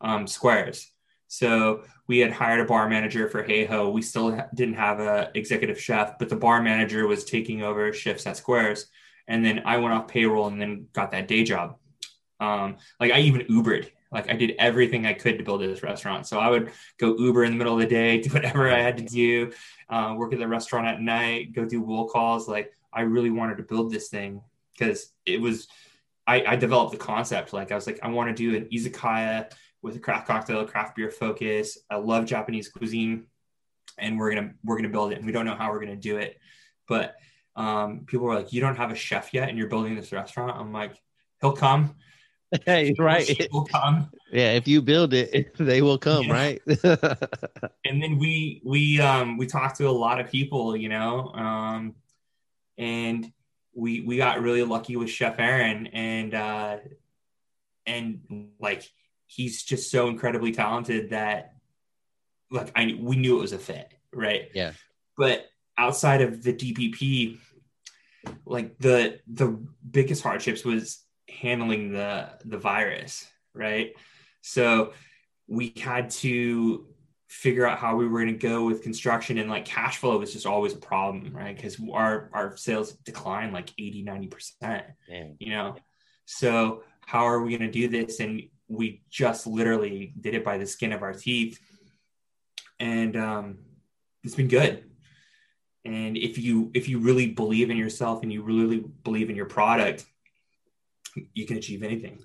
um, 0.00 0.26
Squares. 0.26 0.90
So 1.28 1.82
we 2.06 2.18
had 2.18 2.32
hired 2.32 2.60
a 2.60 2.64
bar 2.64 2.88
manager 2.88 3.28
for 3.28 3.44
Heiho. 3.44 3.92
We 3.92 4.02
still 4.02 4.40
didn't 4.54 4.74
have 4.74 5.00
a 5.00 5.30
executive 5.34 5.80
chef, 5.80 6.18
but 6.18 6.28
the 6.28 6.36
bar 6.36 6.62
manager 6.62 7.06
was 7.06 7.24
taking 7.24 7.62
over 7.62 7.92
shifts 7.92 8.26
at 8.26 8.36
Squares. 8.36 8.86
And 9.26 9.44
then 9.44 9.62
I 9.64 9.78
went 9.78 9.94
off 9.94 10.08
payroll 10.08 10.48
and 10.48 10.60
then 10.60 10.88
got 10.92 11.10
that 11.12 11.28
day 11.28 11.44
job. 11.44 11.76
Um, 12.40 12.76
like 13.00 13.12
I 13.12 13.20
even 13.20 13.42
Ubered 13.42 13.90
like 14.14 14.30
I 14.30 14.34
did 14.34 14.54
everything 14.58 15.04
I 15.04 15.12
could 15.12 15.38
to 15.38 15.44
build 15.44 15.60
this 15.60 15.82
restaurant. 15.82 16.26
So 16.26 16.38
I 16.38 16.48
would 16.48 16.70
go 16.98 17.16
Uber 17.18 17.44
in 17.44 17.52
the 17.52 17.58
middle 17.58 17.74
of 17.74 17.80
the 17.80 17.86
day, 17.86 18.18
do 18.22 18.30
whatever 18.30 18.70
I 18.70 18.80
had 18.80 18.96
to 18.98 19.04
do, 19.04 19.52
uh, 19.90 20.14
work 20.16 20.32
at 20.32 20.38
the 20.38 20.48
restaurant 20.48 20.86
at 20.86 21.02
night, 21.02 21.52
go 21.52 21.66
do 21.66 21.82
will 21.82 22.08
calls. 22.08 22.48
Like 22.48 22.72
I 22.92 23.02
really 23.02 23.30
wanted 23.30 23.56
to 23.56 23.64
build 23.64 23.92
this 23.92 24.08
thing 24.08 24.40
because 24.78 25.12
it 25.26 25.40
was, 25.40 25.66
I, 26.26 26.44
I, 26.44 26.56
developed 26.56 26.92
the 26.92 26.98
concept. 26.98 27.52
Like 27.52 27.70
I 27.70 27.74
was 27.74 27.86
like, 27.86 27.98
I 28.02 28.08
want 28.08 28.34
to 28.34 28.34
do 28.34 28.56
an 28.56 28.68
izakaya 28.72 29.52
with 29.82 29.96
a 29.96 29.98
craft 29.98 30.26
cocktail, 30.26 30.64
craft 30.64 30.96
beer 30.96 31.10
focus. 31.10 31.76
I 31.90 31.96
love 31.96 32.24
Japanese 32.24 32.68
cuisine 32.68 33.24
and 33.98 34.18
we're 34.18 34.34
to, 34.34 34.50
we're 34.64 34.80
to 34.80 34.88
build 34.88 35.12
it. 35.12 35.18
And 35.18 35.26
we 35.26 35.32
don't 35.32 35.44
know 35.44 35.56
how 35.56 35.70
we're 35.70 35.84
to 35.84 35.96
do 35.96 36.16
it. 36.16 36.38
But 36.88 37.14
um, 37.56 38.00
people 38.06 38.26
were 38.26 38.34
like, 38.34 38.52
you 38.52 38.60
don't 38.60 38.76
have 38.76 38.90
a 38.90 38.94
chef 38.94 39.32
yet 39.32 39.48
and 39.48 39.58
you're 39.58 39.68
building 39.68 39.94
this 39.94 40.12
restaurant. 40.12 40.56
I'm 40.56 40.72
like, 40.72 41.00
he'll 41.40 41.52
come 41.52 41.94
hey, 42.66 42.94
right. 42.98 43.24
He'll 43.24 43.64
come. 43.72 44.10
Yeah, 44.30 44.52
if 44.52 44.66
you 44.68 44.82
build 44.82 45.14
it, 45.14 45.54
they 45.58 45.82
will 45.82 45.98
come, 45.98 46.24
yeah. 46.24 46.32
right? 46.32 46.62
and 47.84 48.02
then 48.02 48.18
we 48.18 48.60
we 48.64 49.00
um 49.00 49.36
we 49.36 49.46
talked 49.46 49.76
to 49.78 49.88
a 49.88 49.90
lot 49.90 50.20
of 50.20 50.30
people, 50.30 50.76
you 50.76 50.88
know, 50.88 51.28
um, 51.34 51.94
and 52.78 53.32
we 53.74 54.00
we 54.00 54.16
got 54.16 54.40
really 54.40 54.62
lucky 54.62 54.96
with 54.96 55.10
Chef 55.10 55.38
Aaron, 55.38 55.86
and 55.88 56.34
uh, 56.34 56.76
and 57.86 58.50
like 58.60 58.88
he's 59.26 59.62
just 59.62 59.90
so 59.90 60.08
incredibly 60.08 60.52
talented 60.52 61.10
that 61.10 61.54
like 62.50 62.70
I 62.76 62.96
we 63.00 63.16
knew 63.16 63.38
it 63.38 63.42
was 63.42 63.52
a 63.52 63.58
fit, 63.58 63.92
right? 64.12 64.48
Yeah. 64.54 64.72
But 65.16 65.46
outside 65.76 66.20
of 66.20 66.42
the 66.42 66.52
DPP, 66.52 67.38
like 68.46 68.78
the 68.78 69.20
the 69.26 69.58
biggest 69.88 70.22
hardships 70.22 70.64
was 70.64 71.04
handling 71.28 71.92
the 71.92 72.30
the 72.44 72.58
virus, 72.58 73.26
right? 73.54 73.92
So 74.40 74.92
we 75.46 75.72
had 75.76 76.10
to 76.10 76.86
figure 77.28 77.66
out 77.66 77.78
how 77.78 77.96
we 77.96 78.06
were 78.06 78.20
going 78.20 78.38
to 78.38 78.46
go 78.46 78.64
with 78.64 78.82
construction 78.82 79.38
and 79.38 79.50
like 79.50 79.64
cash 79.64 79.96
flow 79.96 80.18
was 80.18 80.32
just 80.32 80.46
always 80.46 80.72
a 80.72 80.78
problem 80.78 81.34
right? 81.34 81.56
Because 81.56 81.76
our 81.92 82.30
our 82.32 82.56
sales 82.56 82.92
declined 83.04 83.52
like 83.52 83.70
80 83.78 84.02
90 84.02 84.26
percent 84.28 84.84
you 85.40 85.50
know? 85.50 85.76
So 86.26 86.84
how 87.00 87.26
are 87.26 87.40
we 87.40 87.56
going 87.56 87.70
to 87.70 87.78
do 87.78 87.88
this? 87.88 88.20
And 88.20 88.42
we 88.68 89.02
just 89.10 89.46
literally 89.46 90.14
did 90.20 90.34
it 90.34 90.44
by 90.44 90.58
the 90.58 90.66
skin 90.66 90.92
of 90.92 91.02
our 91.02 91.12
teeth. 91.12 91.58
And 92.78 93.16
um 93.16 93.58
it's 94.22 94.34
been 94.36 94.48
good 94.48 94.84
and 95.84 96.16
if 96.16 96.38
you 96.38 96.70
if 96.74 96.88
you 96.88 96.98
really 96.98 97.28
believe 97.28 97.70
in 97.70 97.76
yourself 97.76 98.22
and 98.22 98.32
you 98.32 98.42
really 98.42 98.84
believe 99.02 99.30
in 99.30 99.36
your 99.36 99.46
product 99.46 100.04
you 101.32 101.46
can 101.46 101.56
achieve 101.56 101.82
anything. 101.82 102.18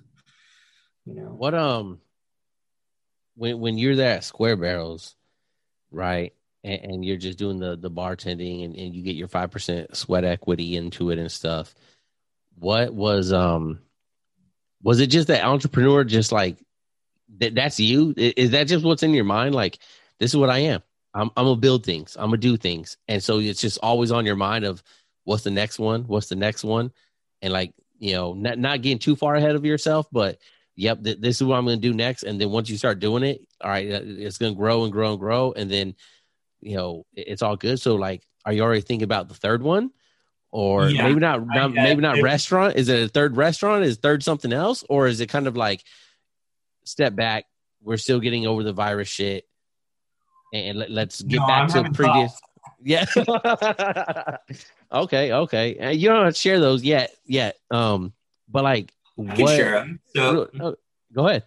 You 1.06 1.14
know 1.14 1.28
what? 1.28 1.54
Um, 1.54 2.00
when 3.36 3.60
when 3.60 3.78
you're 3.78 3.96
there 3.96 4.16
at 4.16 4.24
Square 4.24 4.56
Barrels, 4.56 5.14
right, 5.90 6.32
and, 6.62 6.80
and 6.82 7.04
you're 7.04 7.16
just 7.16 7.38
doing 7.38 7.58
the 7.58 7.76
the 7.76 7.90
bartending, 7.90 8.64
and, 8.64 8.76
and 8.76 8.94
you 8.94 9.02
get 9.02 9.16
your 9.16 9.28
five 9.28 9.50
percent 9.50 9.96
sweat 9.96 10.24
equity 10.24 10.76
into 10.76 11.10
it 11.10 11.18
and 11.18 11.32
stuff. 11.32 11.74
What 12.58 12.92
was 12.92 13.32
um, 13.32 13.80
was 14.82 15.00
it 15.00 15.08
just 15.08 15.28
that 15.28 15.44
entrepreneur, 15.44 16.04
just 16.04 16.32
like 16.32 16.58
that? 17.38 17.54
That's 17.54 17.80
you. 17.80 18.14
Is 18.16 18.50
that 18.50 18.64
just 18.64 18.84
what's 18.84 19.02
in 19.02 19.14
your 19.14 19.24
mind? 19.24 19.54
Like 19.54 19.78
this 20.18 20.30
is 20.30 20.36
what 20.36 20.50
I 20.50 20.58
am. 20.58 20.82
I'm 21.14 21.30
I'm 21.36 21.44
gonna 21.44 21.56
build 21.56 21.84
things. 21.84 22.16
I'm 22.18 22.26
gonna 22.26 22.38
do 22.38 22.56
things, 22.56 22.96
and 23.08 23.22
so 23.22 23.38
it's 23.38 23.60
just 23.60 23.78
always 23.82 24.12
on 24.12 24.26
your 24.26 24.36
mind 24.36 24.64
of 24.64 24.82
what's 25.24 25.44
the 25.44 25.50
next 25.50 25.78
one, 25.78 26.04
what's 26.04 26.28
the 26.28 26.36
next 26.36 26.64
one, 26.64 26.92
and 27.42 27.52
like 27.52 27.72
you 27.98 28.14
know, 28.14 28.32
not 28.32 28.58
not 28.58 28.82
getting 28.82 28.98
too 28.98 29.14
far 29.14 29.36
ahead 29.36 29.54
of 29.54 29.64
yourself, 29.64 30.06
but 30.10 30.38
yep, 30.74 31.04
th- 31.04 31.20
this 31.20 31.36
is 31.36 31.44
what 31.46 31.56
I'm 31.56 31.66
going 31.66 31.80
to 31.80 31.88
do 31.88 31.94
next. 31.94 32.22
And 32.22 32.40
then 32.40 32.50
once 32.50 32.70
you 32.70 32.78
start 32.78 32.98
doing 32.98 33.22
it, 33.22 33.46
all 33.60 33.70
right, 33.70 33.92
uh, 33.92 34.00
it's 34.02 34.38
going 34.38 34.54
to 34.54 34.58
grow 34.58 34.84
and 34.84 34.92
grow 34.92 35.10
and 35.10 35.20
grow, 35.20 35.52
and 35.52 35.70
then 35.70 35.94
you 36.60 36.76
know 36.76 37.04
it's 37.14 37.42
all 37.42 37.56
good. 37.56 37.78
So 37.78 37.96
like, 37.96 38.22
are 38.44 38.52
you 38.52 38.62
already 38.62 38.80
thinking 38.80 39.04
about 39.04 39.28
the 39.28 39.34
third 39.34 39.62
one? 39.62 39.90
Or 40.50 40.88
yeah, 40.88 41.06
maybe 41.06 41.20
not, 41.20 41.46
not 41.46 41.72
maybe 41.72 42.00
not 42.00 42.18
it, 42.18 42.22
restaurant. 42.22 42.74
Is 42.76 42.88
it 42.88 43.04
a 43.04 43.08
third 43.08 43.36
restaurant? 43.36 43.84
Is 43.84 43.98
third 43.98 44.24
something 44.24 44.52
else? 44.52 44.82
Or 44.88 45.06
is 45.06 45.20
it 45.20 45.28
kind 45.28 45.46
of 45.46 45.56
like 45.56 45.84
step 46.84 47.14
back? 47.14 47.44
We're 47.82 47.98
still 47.98 48.18
getting 48.18 48.46
over 48.46 48.64
the 48.64 48.72
virus 48.72 49.06
shit, 49.06 49.46
and 50.52 50.78
let, 50.78 51.08
us 51.08 51.22
get 51.22 51.40
no, 51.40 51.46
back 51.46 51.74
I'm 51.74 51.84
to 51.84 51.90
previous. 51.92 52.32
Yeah. 52.82 53.04
Okay, 54.92 55.32
okay. 55.32 55.94
You 55.94 56.08
don't 56.08 56.36
share 56.36 56.58
those 56.58 56.82
yet, 56.82 57.14
yet. 57.24 57.56
Um, 57.70 58.12
but 58.48 58.64
like, 58.64 58.92
I 59.18 59.22
what? 59.22 59.56
share 59.56 59.72
them. 59.72 60.00
So 60.16 60.50
oh, 60.60 60.76
go 61.12 61.28
ahead. 61.28 61.44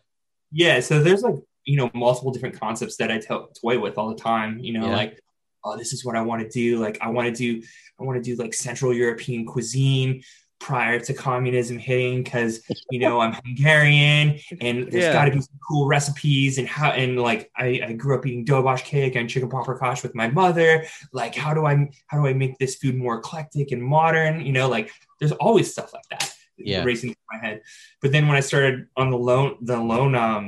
Yeah, 0.51 0.79
so 0.79 1.01
there's 1.03 1.23
like 1.23 1.35
you 1.65 1.77
know 1.77 1.91
multiple 1.93 2.31
different 2.31 2.59
concepts 2.59 2.97
that 2.97 3.11
I 3.11 3.17
to- 3.19 3.47
toy 3.59 3.79
with 3.79 3.97
all 3.97 4.09
the 4.09 4.21
time. 4.21 4.59
You 4.59 4.73
know, 4.73 4.87
yeah. 4.87 4.95
like 4.95 5.19
oh, 5.65 5.77
this 5.77 5.91
is 5.91 6.05
what 6.05 6.15
I 6.15 6.21
want 6.21 6.41
to 6.41 6.49
do. 6.49 6.79
Like 6.79 6.97
I 7.01 7.09
want 7.09 7.27
to 7.27 7.33
do 7.33 7.65
I 7.99 8.03
want 8.03 8.23
to 8.23 8.35
do 8.35 8.41
like 8.41 8.53
Central 8.53 8.93
European 8.93 9.45
cuisine 9.45 10.23
prior 10.63 10.97
to 10.97 11.13
communism 11.13 11.77
hitting 11.77 12.23
because 12.23 12.61
you 12.89 12.97
know 12.97 13.19
I'm 13.19 13.33
Hungarian 13.33 14.39
and 14.61 14.89
there's 14.89 15.03
yeah. 15.03 15.11
got 15.11 15.25
to 15.25 15.31
be 15.31 15.41
some 15.41 15.59
cool 15.67 15.87
recipes 15.87 16.57
and 16.57 16.65
how 16.65 16.91
and 16.91 17.19
like 17.19 17.51
I, 17.57 17.81
I 17.85 17.93
grew 17.93 18.17
up 18.17 18.25
eating 18.25 18.45
dobos 18.45 18.81
cake 18.81 19.15
and 19.15 19.29
chicken 19.29 19.49
paprikash 19.49 20.03
with 20.03 20.15
my 20.15 20.29
mother. 20.29 20.85
Like 21.11 21.35
how 21.35 21.53
do 21.53 21.65
I 21.65 21.91
how 22.07 22.21
do 22.21 22.27
I 22.27 22.33
make 22.33 22.57
this 22.59 22.75
food 22.77 22.95
more 22.95 23.17
eclectic 23.17 23.73
and 23.73 23.83
modern? 23.83 24.45
You 24.45 24.53
know, 24.53 24.69
like 24.69 24.89
there's 25.19 25.33
always 25.33 25.69
stuff 25.69 25.91
like 25.93 26.07
that 26.11 26.33
yeah. 26.57 26.81
racing 26.85 27.09
through 27.09 27.39
my 27.39 27.45
head. 27.45 27.61
But 28.01 28.13
then 28.13 28.29
when 28.29 28.37
I 28.37 28.41
started 28.41 28.87
on 28.95 29.11
the 29.11 29.17
loan 29.17 29.57
the 29.61 29.77
loan 29.77 30.15
um 30.15 30.47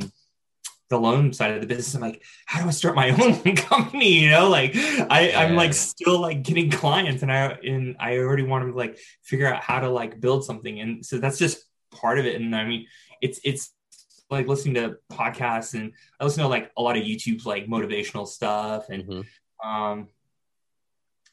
the 0.89 0.99
loan 0.99 1.33
side 1.33 1.51
of 1.51 1.61
the 1.61 1.67
business 1.67 1.95
i'm 1.95 2.01
like 2.01 2.21
how 2.45 2.61
do 2.61 2.67
i 2.67 2.71
start 2.71 2.95
my 2.95 3.09
own 3.21 3.55
company 3.55 4.19
you 4.19 4.29
know 4.29 4.49
like 4.49 4.75
i 5.09 5.29
yeah. 5.29 5.41
i'm 5.41 5.55
like 5.55 5.73
still 5.73 6.19
like 6.19 6.43
getting 6.43 6.69
clients 6.69 7.21
and 7.21 7.31
i 7.31 7.57
and 7.63 7.95
i 7.99 8.17
already 8.17 8.43
want 8.43 8.65
to 8.67 8.75
like 8.75 8.97
figure 9.23 9.51
out 9.51 9.61
how 9.61 9.79
to 9.79 9.89
like 9.89 10.19
build 10.19 10.43
something 10.43 10.79
and 10.79 11.05
so 11.05 11.17
that's 11.17 11.37
just 11.37 11.65
part 11.91 12.19
of 12.19 12.25
it 12.25 12.39
and 12.39 12.55
i 12.55 12.63
mean 12.63 12.85
it's 13.21 13.39
it's 13.43 13.73
like 14.29 14.47
listening 14.47 14.75
to 14.75 14.97
podcasts 15.11 15.73
and 15.73 15.93
i 16.19 16.23
listen 16.23 16.43
to 16.43 16.49
like 16.49 16.71
a 16.77 16.81
lot 16.81 16.97
of 16.97 17.03
YouTube 17.03 17.45
like 17.45 17.67
motivational 17.67 18.27
stuff 18.27 18.89
and 18.89 19.03
mm-hmm. 19.03 19.69
um 19.69 20.07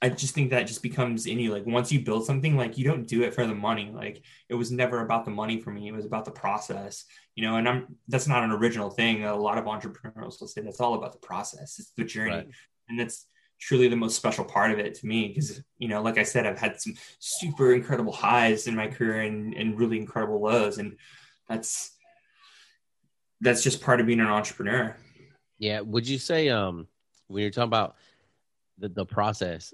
I 0.05 0.09
just 0.09 0.35
think 0.35 0.51
that 0.51 0.67
just 0.67 0.83
becomes 0.83 1.27
in 1.27 1.39
you. 1.39 1.53
Like 1.53 1.65
once 1.65 1.93
you 1.93 2.01
build 2.01 2.27
something, 2.27 2.57
like 2.57 2.77
you 2.77 2.85
don't 2.85 3.07
do 3.07 3.23
it 3.23 3.33
for 3.33 3.47
the 3.47 3.55
money. 3.55 3.93
Like 3.95 4.25
it 4.49 4.55
was 4.55 4.73
never 4.73 5.01
about 5.05 5.25
the 5.25 5.31
money 5.31 5.61
for 5.61 5.71
me. 5.71 5.87
It 5.87 5.95
was 5.95 6.05
about 6.05 6.25
the 6.25 6.33
process, 6.33 7.05
you 7.37 7.45
know, 7.45 7.55
and 7.55 7.69
I'm, 7.69 7.97
that's 8.09 8.27
not 8.27 8.43
an 8.43 8.51
original 8.51 8.91
thing. 8.91 9.25
A 9.25 9.37
lot 9.37 9.59
of 9.59 9.69
entrepreneurs 9.69 10.39
will 10.41 10.49
say 10.49 10.61
that's 10.61 10.81
all 10.81 10.95
about 10.95 11.13
the 11.13 11.25
process. 11.25 11.79
It's 11.79 11.93
the 11.97 12.03
journey. 12.03 12.33
Right. 12.33 12.49
And 12.89 12.99
that's 12.99 13.27
truly 13.61 13.87
the 13.87 13.95
most 13.95 14.17
special 14.17 14.45
part 14.45 14.73
of 14.73 14.81
it 14.81 14.97
to 14.97 15.07
me. 15.07 15.33
Cause 15.33 15.63
you 15.79 15.87
know, 15.87 16.03
like 16.03 16.19
I 16.19 16.25
said, 16.25 16.47
I've 16.47 16.59
had 16.59 16.81
some 16.81 16.95
super 17.21 17.73
incredible 17.73 18.13
highs 18.13 18.67
in 18.67 18.75
my 18.75 18.89
career 18.89 19.21
and, 19.21 19.55
and 19.55 19.79
really 19.79 19.99
incredible 19.99 20.43
lows. 20.43 20.79
And 20.79 20.97
that's, 21.49 21.97
that's 23.41 23.63
just 23.63 23.81
part 23.81 24.01
of 24.01 24.07
being 24.07 24.19
an 24.19 24.27
entrepreneur. 24.27 24.97
Yeah. 25.59 25.79
Would 25.79 26.09
you 26.09 26.19
say, 26.19 26.49
um, 26.49 26.89
when 27.29 27.43
you're 27.43 27.53
talking 27.53 27.69
about 27.69 27.95
the, 28.79 28.89
the 28.89 29.07
process, 29.07 29.73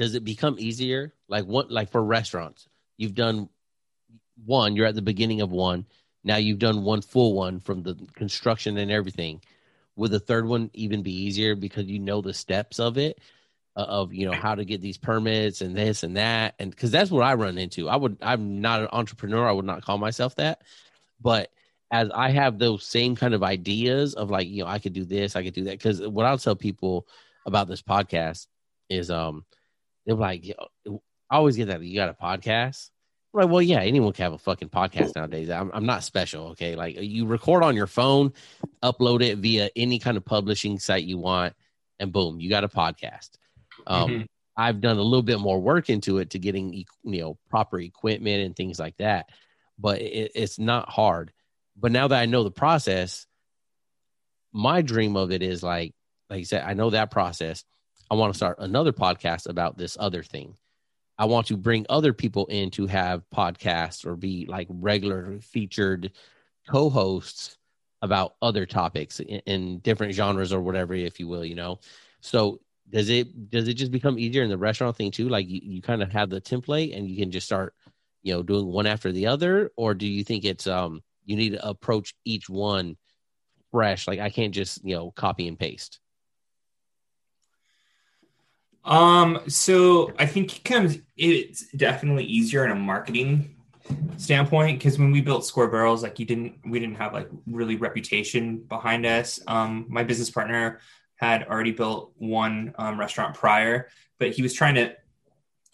does 0.00 0.14
it 0.14 0.24
become 0.24 0.56
easier? 0.58 1.12
Like 1.28 1.44
what 1.44 1.70
like 1.70 1.90
for 1.90 2.02
restaurants, 2.02 2.66
you've 2.96 3.14
done 3.14 3.50
one, 4.46 4.74
you're 4.74 4.86
at 4.86 4.94
the 4.94 5.02
beginning 5.02 5.42
of 5.42 5.50
one. 5.52 5.84
Now 6.24 6.38
you've 6.38 6.58
done 6.58 6.84
one 6.84 7.02
full 7.02 7.34
one 7.34 7.60
from 7.60 7.82
the 7.82 7.94
construction 8.14 8.78
and 8.78 8.90
everything. 8.90 9.42
Would 9.96 10.10
the 10.10 10.18
third 10.18 10.46
one 10.46 10.70
even 10.72 11.02
be 11.02 11.12
easier 11.12 11.54
because 11.54 11.84
you 11.84 11.98
know 11.98 12.22
the 12.22 12.32
steps 12.32 12.80
of 12.80 12.96
it? 12.96 13.20
Uh, 13.76 13.84
of 13.88 14.14
you 14.14 14.24
know 14.24 14.32
how 14.32 14.54
to 14.54 14.64
get 14.64 14.80
these 14.80 14.96
permits 14.96 15.60
and 15.60 15.76
this 15.76 16.02
and 16.02 16.16
that 16.16 16.54
and 16.58 16.72
because 16.72 16.90
that's 16.90 17.08
what 17.08 17.22
i 17.22 17.34
run 17.34 17.56
into 17.56 17.88
i 17.88 17.94
would 17.94 18.16
i'm 18.20 18.60
not 18.60 18.80
an 18.80 18.88
entrepreneur 18.90 19.48
i 19.48 19.52
would 19.52 19.64
not 19.64 19.84
call 19.84 19.96
myself 19.96 20.34
that 20.34 20.62
but 21.20 21.52
as 21.92 22.10
i 22.10 22.30
have 22.30 22.58
those 22.58 22.84
same 22.84 23.14
kind 23.14 23.32
of 23.32 23.44
ideas 23.44 24.14
of 24.14 24.28
like 24.28 24.48
you 24.48 24.64
know 24.64 24.68
i 24.68 24.80
could 24.80 24.92
do 24.92 25.04
this 25.04 25.36
i 25.36 25.44
could 25.44 25.54
do 25.54 25.62
that 25.62 25.78
because 25.78 26.04
what 26.04 26.26
i'll 26.26 26.36
tell 26.36 26.56
people 26.56 27.06
about 27.46 27.68
this 27.68 27.80
podcast 27.80 28.48
is 28.88 29.08
um 29.08 29.44
they're 30.06 30.14
like, 30.16 30.44
I 30.88 31.36
always 31.36 31.56
get 31.56 31.68
that 31.68 31.82
you 31.82 31.94
got 31.94 32.08
a 32.08 32.14
podcast. 32.14 32.90
I'm 33.32 33.42
like, 33.42 33.50
well, 33.50 33.62
yeah, 33.62 33.80
anyone 33.80 34.12
can 34.12 34.24
have 34.24 34.32
a 34.32 34.38
fucking 34.38 34.70
podcast 34.70 35.14
nowadays. 35.14 35.50
I'm, 35.50 35.70
I'm 35.72 35.86
not 35.86 36.02
special. 36.02 36.48
Okay. 36.48 36.74
Like 36.74 36.96
you 37.00 37.26
record 37.26 37.62
on 37.62 37.76
your 37.76 37.86
phone, 37.86 38.32
upload 38.82 39.22
it 39.22 39.38
via 39.38 39.70
any 39.76 39.98
kind 39.98 40.16
of 40.16 40.24
publishing 40.24 40.78
site 40.78 41.04
you 41.04 41.18
want, 41.18 41.54
and 42.00 42.12
boom, 42.12 42.40
you 42.40 42.50
got 42.50 42.64
a 42.64 42.68
podcast. 42.68 43.30
Um, 43.86 44.10
mm-hmm. 44.10 44.22
I've 44.56 44.80
done 44.80 44.98
a 44.98 45.02
little 45.02 45.22
bit 45.22 45.38
more 45.38 45.60
work 45.60 45.88
into 45.88 46.18
it 46.18 46.30
to 46.30 46.38
getting, 46.38 46.72
you 46.72 46.84
know, 47.04 47.38
proper 47.48 47.78
equipment 47.78 48.44
and 48.44 48.56
things 48.56 48.78
like 48.78 48.96
that, 48.98 49.26
but 49.78 50.00
it, 50.00 50.32
it's 50.34 50.58
not 50.58 50.88
hard. 50.88 51.32
But 51.78 51.92
now 51.92 52.08
that 52.08 52.20
I 52.20 52.26
know 52.26 52.42
the 52.42 52.50
process, 52.50 53.26
my 54.52 54.82
dream 54.82 55.16
of 55.16 55.30
it 55.30 55.42
is 55.42 55.62
like, 55.62 55.94
like 56.28 56.40
you 56.40 56.44
said, 56.44 56.64
I 56.66 56.74
know 56.74 56.90
that 56.90 57.10
process. 57.10 57.64
I 58.10 58.14
want 58.14 58.32
to 58.32 58.36
start 58.36 58.56
another 58.58 58.92
podcast 58.92 59.48
about 59.48 59.78
this 59.78 59.96
other 60.00 60.22
thing. 60.22 60.56
I 61.16 61.26
want 61.26 61.46
to 61.48 61.56
bring 61.56 61.86
other 61.88 62.12
people 62.12 62.46
in 62.46 62.70
to 62.72 62.86
have 62.86 63.22
podcasts 63.34 64.06
or 64.06 64.16
be 64.16 64.46
like 64.48 64.66
regular 64.70 65.38
featured 65.40 66.12
co-hosts 66.68 67.56
about 68.02 68.34
other 68.40 68.66
topics 68.66 69.20
in, 69.20 69.40
in, 69.46 69.78
different 69.80 70.14
genres 70.14 70.52
or 70.52 70.60
whatever, 70.60 70.94
if 70.94 71.20
you 71.20 71.28
will, 71.28 71.44
you 71.44 71.54
know. 71.54 71.78
So 72.20 72.60
does 72.88 73.10
it 73.10 73.50
does 73.50 73.68
it 73.68 73.74
just 73.74 73.92
become 73.92 74.18
easier 74.18 74.42
in 74.42 74.50
the 74.50 74.58
restaurant 74.58 74.96
thing 74.96 75.10
too? 75.10 75.28
Like 75.28 75.48
you, 75.48 75.60
you 75.62 75.82
kind 75.82 76.02
of 76.02 76.10
have 76.10 76.30
the 76.30 76.40
template 76.40 76.96
and 76.96 77.06
you 77.08 77.16
can 77.16 77.30
just 77.30 77.46
start, 77.46 77.74
you 78.22 78.32
know, 78.32 78.42
doing 78.42 78.66
one 78.66 78.86
after 78.86 79.12
the 79.12 79.26
other, 79.26 79.70
or 79.76 79.94
do 79.94 80.06
you 80.06 80.24
think 80.24 80.44
it's 80.44 80.66
um 80.66 81.02
you 81.24 81.36
need 81.36 81.50
to 81.50 81.68
approach 81.68 82.14
each 82.24 82.48
one 82.48 82.96
fresh? 83.70 84.08
Like 84.08 84.18
I 84.20 84.30
can't 84.30 84.54
just, 84.54 84.84
you 84.84 84.96
know, 84.96 85.10
copy 85.12 85.46
and 85.46 85.58
paste. 85.58 85.99
Um, 88.84 89.40
so 89.46 90.12
I 90.18 90.26
think 90.26 90.56
it 90.56 90.64
comes 90.64 90.98
it's 91.16 91.70
definitely 91.72 92.24
easier 92.24 92.64
in 92.64 92.70
a 92.70 92.74
marketing 92.74 93.56
standpoint 94.16 94.78
because 94.78 94.98
when 94.98 95.10
we 95.10 95.20
built 95.20 95.44
Square 95.44 95.68
Barrels 95.68 96.02
like 96.02 96.18
you 96.18 96.24
didn't 96.24 96.54
we 96.64 96.78
didn't 96.78 96.96
have 96.96 97.12
like 97.12 97.28
really 97.46 97.76
reputation 97.76 98.58
behind 98.58 99.04
us. 99.04 99.40
Um 99.46 99.86
my 99.88 100.02
business 100.02 100.30
partner 100.30 100.80
had 101.16 101.46
already 101.48 101.72
built 101.72 102.12
one 102.16 102.72
um, 102.78 102.98
restaurant 102.98 103.34
prior 103.34 103.88
but 104.18 104.30
he 104.30 104.42
was 104.42 104.54
trying 104.54 104.76
to 104.76 104.94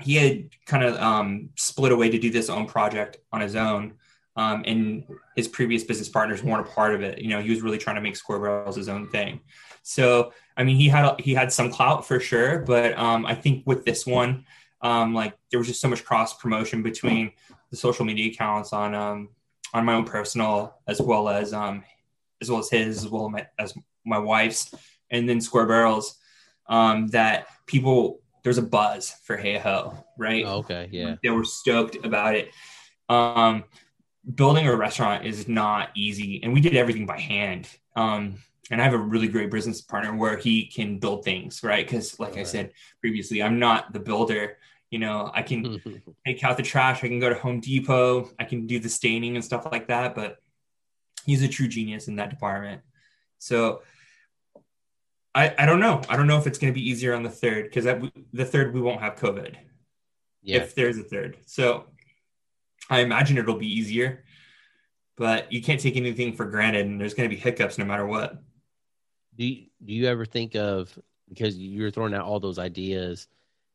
he 0.01 0.17
had 0.17 0.51
kind 0.67 0.85
of 0.85 0.97
um, 0.97 1.51
split 1.57 1.93
away 1.93 2.11
to 2.11 2.19
do 2.19 2.31
this 2.31 2.51
own 2.51 2.67
project 2.67 3.19
on 3.33 3.41
his 3.41 3.57
own 3.57 3.95
um, 4.37 4.63
and 4.67 5.05
his 5.35 5.49
previous 5.49 5.85
business 5.85 6.09
partners 6.09 6.43
weren't 6.43 6.67
a 6.67 6.71
part 6.71 6.95
of 6.95 7.03
it 7.03 7.19
you 7.19 7.29
know 7.29 7.41
he 7.41 7.51
was 7.51 7.63
really 7.63 7.79
trying 7.79 7.97
to 7.97 8.03
make 8.03 8.17
square 8.17 8.39
barrels 8.39 8.77
his 8.77 8.89
own 8.89 9.09
thing 9.09 9.41
so 9.83 10.33
I 10.57 10.65
mean, 10.65 10.77
he 10.77 10.89
had 10.89 11.21
he 11.21 11.35
had 11.35 11.53
some 11.53 11.71
clout 11.71 12.07
for 12.07 12.19
sure, 12.19 12.59
but 12.59 12.99
um, 12.99 13.27
I 13.27 13.35
think 13.35 13.65
with 13.67 13.85
this 13.85 14.07
one, 14.07 14.47
um, 14.81 15.15
like 15.15 15.35
there 15.51 15.61
was 15.61 15.69
just 15.69 15.81
so 15.81 15.89
much 15.89 16.05
cross 16.05 16.35
promotion 16.35 16.83
between 16.83 17.33
the 17.71 17.77
social 17.77 18.05
media 18.05 18.33
accounts 18.33 18.73
on 18.73 18.95
um, 18.95 19.29
on 19.75 19.85
my 19.85 19.95
own 19.95 20.05
personal 20.05 20.75
as 20.89 21.01
well 21.01 21.29
as 21.29 21.53
um, 21.53 21.85
as 22.41 22.51
well 22.51 22.61
as 22.61 22.71
his 22.71 23.05
as 23.05 23.09
well 23.09 23.27
as 23.27 23.33
my, 23.33 23.47
as 23.59 23.75
my 24.05 24.19
wife's, 24.19 24.75
and 25.11 25.29
then 25.29 25.41
Square 25.41 25.67
Barrels 25.67 26.19
um, 26.69 27.09
that 27.09 27.47
people 27.67 28.21
there's 28.43 28.59
a 28.59 28.63
buzz 28.63 29.11
for 29.25 29.37
Heiho, 29.37 30.03
right? 30.17 30.45
Oh, 30.47 30.59
okay, 30.59 30.89
yeah, 30.91 31.17
they 31.23 31.31
were 31.31 31.45
stoked 31.45 32.05
about 32.05 32.35
it. 32.35 32.51
Um, 33.09 33.65
building 34.35 34.67
a 34.67 34.75
restaurant 34.75 35.25
is 35.25 35.49
not 35.49 35.91
easy, 35.95 36.43
and 36.43 36.53
we 36.53 36.61
did 36.61 36.77
everything 36.77 37.07
by 37.07 37.19
hand. 37.19 37.69
Um, 37.95 38.39
and 38.71 38.81
I 38.81 38.85
have 38.85 38.95
a 38.95 38.99
really 38.99 39.29
great 39.29 39.51
business 39.51 39.81
partner 39.81 40.15
where 40.15 40.37
he 40.37 40.67
can 40.67 40.99
build 40.99 41.25
things, 41.25 41.63
right? 41.63 41.87
Because, 41.87 42.19
like 42.19 42.35
right. 42.35 42.41
I 42.41 42.45
said 42.45 42.73
previously, 43.01 43.43
I'm 43.43 43.59
not 43.59 43.93
the 43.93 44.01
builder. 44.01 44.59
You 44.91 44.99
know, 44.99 45.31
I 45.33 45.43
can 45.43 45.81
take 46.27 46.43
out 46.43 46.57
the 46.57 46.63
trash, 46.63 47.05
I 47.05 47.09
can 47.09 47.21
go 47.21 47.29
to 47.29 47.35
Home 47.37 47.61
Depot, 47.61 48.31
I 48.39 48.45
can 48.45 48.67
do 48.67 48.81
the 48.81 48.89
staining 48.89 49.37
and 49.37 49.45
stuff 49.45 49.67
like 49.71 49.89
that, 49.89 50.15
but 50.15 50.39
he's 51.25 51.43
a 51.43 51.49
true 51.49 51.69
genius 51.69 52.09
in 52.09 52.17
that 52.17 52.31
department. 52.31 52.83
So, 53.39 53.83
I, 55.35 55.55
I 55.59 55.67
don't 55.67 55.81
know. 55.81 56.01
I 56.09 56.17
don't 56.17 56.27
know 56.27 56.39
if 56.39 56.47
it's 56.47 56.59
going 56.59 56.73
to 56.73 56.75
be 56.75 56.89
easier 56.89 57.15
on 57.15 57.23
the 57.23 57.31
third 57.31 57.65
because 57.65 57.85
the 58.33 58.45
third 58.45 58.73
we 58.73 58.81
won't 58.81 59.03
have 59.03 59.17
COVID. 59.17 59.55
Yeah. 60.43 60.59
If 60.59 60.75
there's 60.75 60.97
a 60.97 61.03
third, 61.03 61.37
so 61.45 61.87
I 62.89 63.01
imagine 63.01 63.39
it'll 63.39 63.57
be 63.57 63.73
easier, 63.73 64.25
but 65.17 65.53
you 65.53 65.63
can't 65.63 65.81
take 65.81 65.97
anything 65.97 66.35
for 66.35 66.45
granted, 66.47 66.87
and 66.87 67.01
there's 67.01 67.15
going 67.15 67.29
to 67.29 67.35
be 67.35 67.41
hiccups 67.41 67.79
no 67.79 67.85
matter 67.85 68.07
what 68.07 68.43
do 69.37 69.45
you, 69.45 69.67
do 69.85 69.93
you 69.93 70.07
ever 70.07 70.25
think 70.25 70.55
of 70.55 70.97
because 71.29 71.57
you're 71.57 71.91
throwing 71.91 72.15
out 72.15 72.25
all 72.25 72.41
those 72.41 72.59
ideas? 72.59 73.29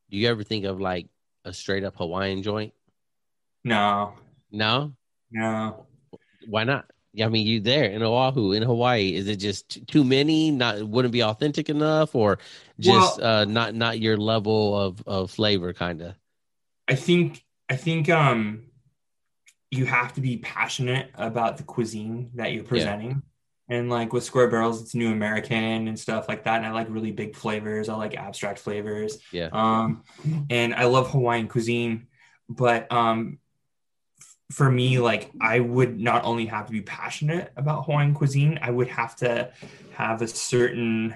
Do 0.10 0.17
you 0.17 0.28
ever 0.30 0.43
think 0.43 0.65
of 0.65 0.80
like 0.80 1.08
a 1.45 1.54
straight 1.54 1.84
up 1.84 1.95
Hawaiian 1.95 2.43
joint? 2.43 2.74
No. 3.63 4.13
No. 4.52 4.93
No. 5.32 5.86
Why 6.47 6.63
not? 6.63 6.86
I 7.21 7.28
mean, 7.28 7.45
you 7.45 7.60
there 7.60 7.86
in 7.86 8.02
Oahu, 8.02 8.54
in 8.54 8.63
Hawaii. 8.63 9.13
Is 9.13 9.28
it 9.28 9.36
just 9.36 9.86
too 9.88 10.04
many? 10.04 10.50
Not 10.50 10.82
wouldn't 10.82 11.12
be 11.12 11.24
authentic 11.24 11.69
enough, 11.69 12.15
or 12.15 12.39
just 12.80 13.19
well, 13.19 13.41
uh, 13.41 13.45
not 13.45 13.76
not 13.76 14.00
your 14.00 14.15
level 14.15 14.78
of 14.78 15.04
of 15.06 15.30
flavor, 15.30 15.74
kind 15.74 16.02
of? 16.02 16.15
I 16.88 16.95
think 16.95 17.43
I 17.69 17.76
think 17.76 18.10
um 18.10 18.63
you 19.71 19.86
have 19.86 20.13
to 20.13 20.21
be 20.21 20.38
passionate 20.38 21.10
about 21.15 21.57
the 21.57 21.63
cuisine 21.63 22.29
that 22.36 22.51
you're 22.51 22.63
presenting 22.63 23.21
and 23.69 23.89
like 23.89 24.12
with 24.13 24.23
square 24.23 24.49
barrels 24.49 24.81
it's 24.81 24.93
new 24.93 25.12
american 25.12 25.88
and 25.88 25.97
stuff 25.97 26.27
like 26.27 26.43
that 26.43 26.57
and 26.57 26.65
i 26.65 26.71
like 26.71 26.88
really 26.89 27.12
big 27.12 27.36
flavors 27.36 27.89
i 27.89 27.95
like 27.95 28.15
abstract 28.15 28.60
flavors 28.60 29.17
yeah 29.31 29.49
um 29.53 30.03
and 30.49 30.73
i 30.75 30.84
love 30.84 31.10
hawaiian 31.10 31.47
cuisine 31.47 32.07
but 32.49 32.91
um 32.91 33.39
for 34.51 34.69
me, 34.69 34.99
like 34.99 35.31
I 35.39 35.60
would 35.60 35.99
not 35.99 36.25
only 36.25 36.45
have 36.47 36.67
to 36.67 36.71
be 36.71 36.81
passionate 36.81 37.51
about 37.55 37.86
Hawaiian 37.86 38.13
cuisine, 38.13 38.60
I 38.62 38.69
would 38.69 38.88
have 38.89 39.15
to 39.17 39.51
have 39.93 40.21
a 40.21 40.27
certain 40.27 41.15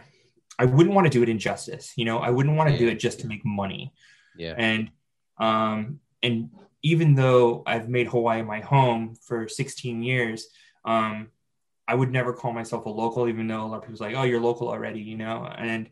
I 0.57 0.65
wouldn't 0.65 0.95
want 0.95 1.05
to 1.05 1.11
do 1.11 1.21
it 1.21 1.27
injustice. 1.27 1.93
You 1.97 2.05
know, 2.05 2.19
I 2.19 2.29
wouldn't 2.29 2.55
want 2.55 2.69
to 2.69 2.77
do 2.77 2.87
it 2.87 2.95
just 2.95 3.19
to 3.19 3.27
make 3.27 3.45
money. 3.45 3.93
Yeah. 4.37 4.55
And 4.57 4.89
um 5.37 5.99
and 6.25 6.49
even 6.81 7.13
though 7.13 7.61
I've 7.65 7.87
made 7.87 8.07
Hawaii 8.07 8.41
my 8.41 8.59
home 8.59 9.15
for 9.21 9.47
16 9.47 10.01
years, 10.01 10.47
um, 10.83 11.27
I 11.87 11.93
would 11.93 12.11
never 12.11 12.33
call 12.33 12.51
myself 12.51 12.85
a 12.85 12.89
local, 12.89 13.27
even 13.27 13.47
though 13.47 13.63
a 13.63 13.67
lot 13.67 13.77
of 13.77 13.83
people's 13.83 14.01
like, 14.01 14.15
oh, 14.15 14.23
you're 14.23 14.41
local 14.41 14.69
already, 14.69 15.01
you 15.01 15.17
know? 15.17 15.45
And 15.45 15.89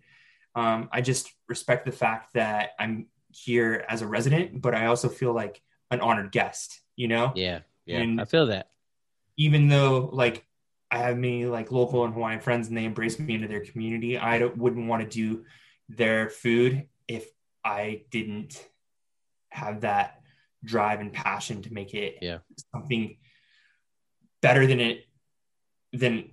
um, 0.55 0.89
I 0.91 1.01
just 1.01 1.31
respect 1.47 1.85
the 1.85 1.91
fact 1.91 2.33
that 2.33 2.71
I'm 2.79 3.07
here 3.29 3.85
as 3.87 4.01
a 4.01 4.07
resident, 4.07 4.59
but 4.59 4.73
I 4.73 4.87
also 4.87 5.07
feel 5.07 5.33
like 5.33 5.61
an 5.91 5.99
honored 5.99 6.31
guest, 6.31 6.81
you 6.95 7.07
know? 7.07 7.31
Yeah. 7.35 7.59
Yeah. 7.85 7.99
And 7.99 8.19
I 8.19 8.25
feel 8.25 8.47
that. 8.47 8.69
Even 9.37 9.67
though 9.67 10.09
like 10.13 10.45
I 10.89 10.97
have 10.97 11.17
many 11.17 11.45
like 11.45 11.71
local 11.71 12.05
and 12.05 12.13
Hawaiian 12.13 12.39
friends 12.39 12.67
and 12.69 12.77
they 12.77 12.85
embrace 12.85 13.19
me 13.19 13.35
into 13.35 13.47
their 13.47 13.65
community, 13.65 14.17
I 14.17 14.45
wouldn't 14.45 14.87
want 14.87 15.03
to 15.03 15.09
do 15.09 15.43
their 15.89 16.29
food 16.29 16.87
if 17.07 17.27
I 17.63 18.03
didn't 18.09 18.63
have 19.49 19.81
that 19.81 20.22
drive 20.63 20.99
and 20.99 21.13
passion 21.13 21.61
to 21.61 21.73
make 21.73 21.93
it 21.93 22.17
yeah. 22.21 22.39
something 22.73 23.17
better 24.41 24.65
than 24.67 24.79
it 24.79 25.05
than 25.91 26.29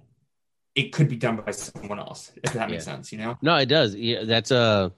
it 0.75 0.93
could 0.93 1.09
be 1.09 1.17
done 1.17 1.37
by 1.37 1.51
someone 1.51 1.99
else 1.99 2.33
if 2.43 2.53
that 2.53 2.71
makes 2.71 2.87
yeah. 2.87 2.93
sense 2.93 3.13
you 3.13 3.19
know 3.19 3.37
no 3.43 3.57
it 3.57 3.67
does 3.67 3.95
yeah 3.95 4.25
that's 4.25 4.51
a 4.51 4.93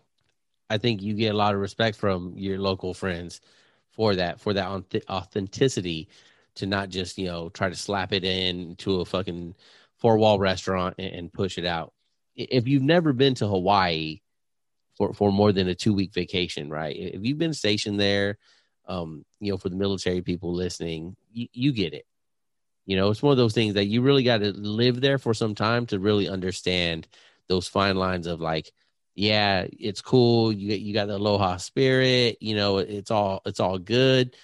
uh, 0.71 0.79
think 0.79 1.03
you 1.03 1.15
get 1.15 1.35
a 1.35 1.37
lot 1.37 1.55
of 1.55 1.61
respect 1.61 1.97
from 1.99 2.33
your 2.37 2.59
local 2.59 2.95
friends 2.95 3.41
for 3.91 4.15
that 4.15 4.41
for 4.41 4.55
that 4.55 5.03
authenticity 5.11 6.09
to 6.55 6.67
not 6.67 6.89
just 6.89 7.19
you 7.19 7.27
know 7.27 7.49
try 7.51 7.69
to 7.69 7.77
slap 7.77 8.13
it 8.13 8.25
in 8.25 8.75
to 8.77 9.01
a 9.01 9.05
fucking 9.05 9.55
four 9.99 10.19
wall 10.19 10.39
restaurant 10.39 10.95
and, 10.99 11.15
and 11.15 11.33
push 11.33 11.59
it 11.59 11.67
out 11.67 11.93
if 12.35 12.67
you've 12.67 12.83
never 12.83 13.13
been 13.13 13.35
to 13.35 13.47
hawaii 13.47 14.21
for, 14.97 15.13
for 15.13 15.33
more 15.33 15.53
than 15.53 15.69
a 15.69 15.75
two 15.75 15.93
week 15.93 16.13
vacation 16.13 16.71
right 16.71 16.97
if 16.97 17.25
you've 17.25 17.39
been 17.39 17.55
stationed 17.55 18.01
there 18.01 18.39
um, 18.87 19.25
you 19.41 19.53
know, 19.53 19.59
for 19.59 19.69
the 19.69 19.77
military 19.77 20.23
people 20.23 20.53
listening, 20.53 21.17
you, 21.33 21.49
you 21.53 21.73
get 21.73 21.95
it. 21.95 22.07
You 22.87 22.97
know, 22.97 23.11
it's 23.11 23.23
one 23.23 23.31
of 23.31 23.39
those 23.39 23.55
things 23.55 23.75
that 23.75 23.87
you 23.87 24.03
really 24.03 24.25
got 24.25 24.39
to 24.39 24.53
live 24.53 25.01
there 25.01 25.19
for 25.19 25.35
some 25.35 25.55
time 25.55 25.87
to 25.87 26.01
really 26.01 26.29
understand 26.29 27.07
those 27.49 27.69
fine 27.69 27.97
lines 27.97 28.27
of 28.27 28.41
like, 28.41 28.73
yeah, 29.15 29.67
it's 29.79 30.01
cool. 30.01 30.53
You 30.53 30.75
you 30.75 30.95
got 30.95 31.07
the 31.07 31.17
aloha 31.17 31.59
spirit. 31.59 32.39
You 32.41 32.57
know, 32.57 32.79
it's 32.79 33.11
all 33.11 33.43
it's 33.45 33.61
all 33.61 33.79
good. 33.79 34.35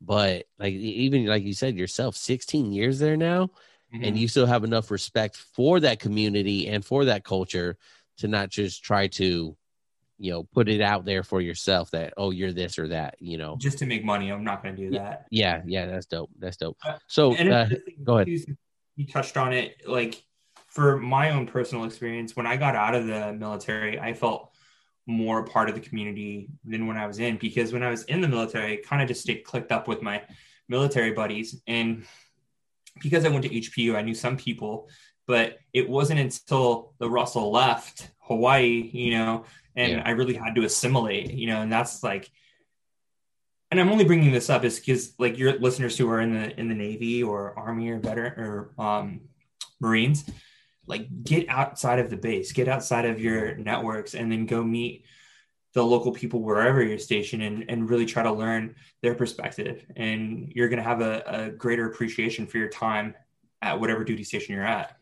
But 0.00 0.46
like 0.58 0.74
even 0.74 1.26
like 1.26 1.44
you 1.44 1.54
said 1.54 1.76
yourself, 1.76 2.16
16 2.16 2.72
years 2.72 2.98
there 2.98 3.16
now, 3.16 3.46
mm-hmm. 3.94 4.04
and 4.04 4.18
you 4.18 4.28
still 4.28 4.46
have 4.46 4.64
enough 4.64 4.90
respect 4.90 5.36
for 5.36 5.80
that 5.80 6.00
community 6.00 6.68
and 6.68 6.84
for 6.84 7.06
that 7.06 7.24
culture 7.24 7.78
to 8.18 8.28
not 8.28 8.50
just 8.50 8.82
try 8.82 9.06
to 9.06 9.56
you 10.18 10.32
know 10.32 10.44
put 10.44 10.68
it 10.68 10.80
out 10.80 11.04
there 11.04 11.22
for 11.22 11.40
yourself 11.40 11.90
that 11.90 12.14
oh 12.16 12.30
you're 12.30 12.52
this 12.52 12.78
or 12.78 12.88
that 12.88 13.16
you 13.20 13.38
know? 13.38 13.56
Just 13.58 13.78
to 13.78 13.86
make 13.86 14.04
money 14.04 14.30
i'm 14.30 14.44
not 14.44 14.62
going 14.62 14.76
to 14.76 14.82
do 14.82 14.90
that. 14.92 15.26
yeah 15.30 15.62
yeah 15.66 15.86
that's 15.86 16.06
dope 16.06 16.30
that's 16.38 16.56
dope. 16.56 16.76
Uh, 16.84 16.98
so 17.06 17.34
uh, 17.34 17.68
go 18.02 18.18
ahead. 18.18 18.28
you 18.96 19.06
touched 19.06 19.36
on 19.36 19.52
it 19.52 19.82
like 19.86 20.22
for 20.68 20.96
my 20.96 21.30
own 21.30 21.46
personal 21.46 21.84
experience 21.84 22.36
when 22.36 22.46
i 22.46 22.56
got 22.56 22.74
out 22.74 22.94
of 22.94 23.06
the 23.06 23.32
military 23.34 23.98
i 24.00 24.12
felt 24.12 24.52
more 25.06 25.44
part 25.44 25.68
of 25.68 25.74
the 25.74 25.80
community 25.80 26.48
than 26.64 26.86
when 26.86 26.96
i 26.96 27.06
was 27.06 27.18
in 27.18 27.36
because 27.36 27.72
when 27.72 27.82
i 27.82 27.90
was 27.90 28.04
in 28.04 28.20
the 28.20 28.28
military 28.28 28.72
I 28.72 28.76
kind 28.86 29.02
of 29.02 29.08
just 29.08 29.22
stayed 29.22 29.44
clicked 29.44 29.70
up 29.70 29.86
with 29.86 30.02
my 30.02 30.22
military 30.68 31.12
buddies 31.12 31.60
and 31.66 32.04
because 33.02 33.24
i 33.24 33.28
went 33.28 33.44
to 33.44 33.50
hpu 33.50 33.94
i 33.94 34.02
knew 34.02 34.14
some 34.14 34.36
people 34.36 34.88
but 35.26 35.58
it 35.72 35.88
wasn't 35.88 36.20
until 36.20 36.94
the 36.98 37.08
russell 37.08 37.52
left 37.52 38.10
hawaii 38.18 38.90
you 38.92 39.12
know 39.12 39.44
and 39.76 39.92
yeah. 39.92 40.02
I 40.04 40.10
really 40.10 40.34
had 40.34 40.54
to 40.54 40.64
assimilate, 40.64 41.32
you 41.32 41.46
know, 41.46 41.60
and 41.60 41.70
that's 41.70 42.02
like, 42.02 42.30
and 43.70 43.78
I'm 43.78 43.90
only 43.90 44.04
bringing 44.04 44.32
this 44.32 44.48
up 44.48 44.64
is 44.64 44.78
because 44.78 45.12
like 45.18 45.38
your 45.38 45.58
listeners 45.58 45.98
who 45.98 46.08
are 46.08 46.20
in 46.20 46.32
the 46.32 46.58
in 46.58 46.68
the 46.68 46.74
Navy 46.74 47.22
or 47.22 47.58
Army 47.58 47.90
or 47.90 47.98
better 47.98 48.72
or 48.78 48.82
um, 48.82 49.20
Marines, 49.80 50.28
like 50.86 51.24
get 51.24 51.48
outside 51.48 51.98
of 51.98 52.08
the 52.10 52.16
base, 52.16 52.52
get 52.52 52.68
outside 52.68 53.04
of 53.04 53.20
your 53.20 53.56
networks, 53.56 54.14
and 54.14 54.32
then 54.32 54.46
go 54.46 54.62
meet 54.62 55.04
the 55.74 55.84
local 55.84 56.12
people 56.12 56.40
wherever 56.40 56.82
you're 56.82 56.98
stationed 56.98 57.42
and, 57.42 57.64
and 57.68 57.90
really 57.90 58.06
try 58.06 58.22
to 58.22 58.32
learn 58.32 58.74
their 59.02 59.14
perspective. 59.14 59.84
And 59.94 60.50
you're 60.54 60.70
going 60.70 60.78
to 60.78 60.88
have 60.88 61.02
a, 61.02 61.22
a 61.26 61.50
greater 61.50 61.86
appreciation 61.86 62.46
for 62.46 62.56
your 62.56 62.68
time 62.68 63.14
at 63.60 63.78
whatever 63.78 64.02
duty 64.02 64.24
station 64.24 64.54
you're 64.54 64.64
at. 64.64 64.96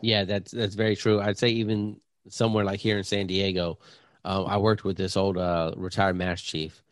Yeah 0.00 0.24
that's 0.24 0.52
that's 0.52 0.74
very 0.74 0.96
true. 0.96 1.20
I'd 1.20 1.36
say 1.36 1.48
even 1.48 2.00
somewhere 2.28 2.64
like 2.64 2.80
here 2.80 2.98
in 2.98 3.04
san 3.04 3.26
diego 3.26 3.78
um, 4.26 4.46
I 4.46 4.58
worked 4.58 4.84
with 4.84 4.96
this 4.96 5.16
old 5.16 5.38
uh, 5.38 5.72
retired 5.76 6.16
mass 6.16 6.42
chief, 6.42 6.82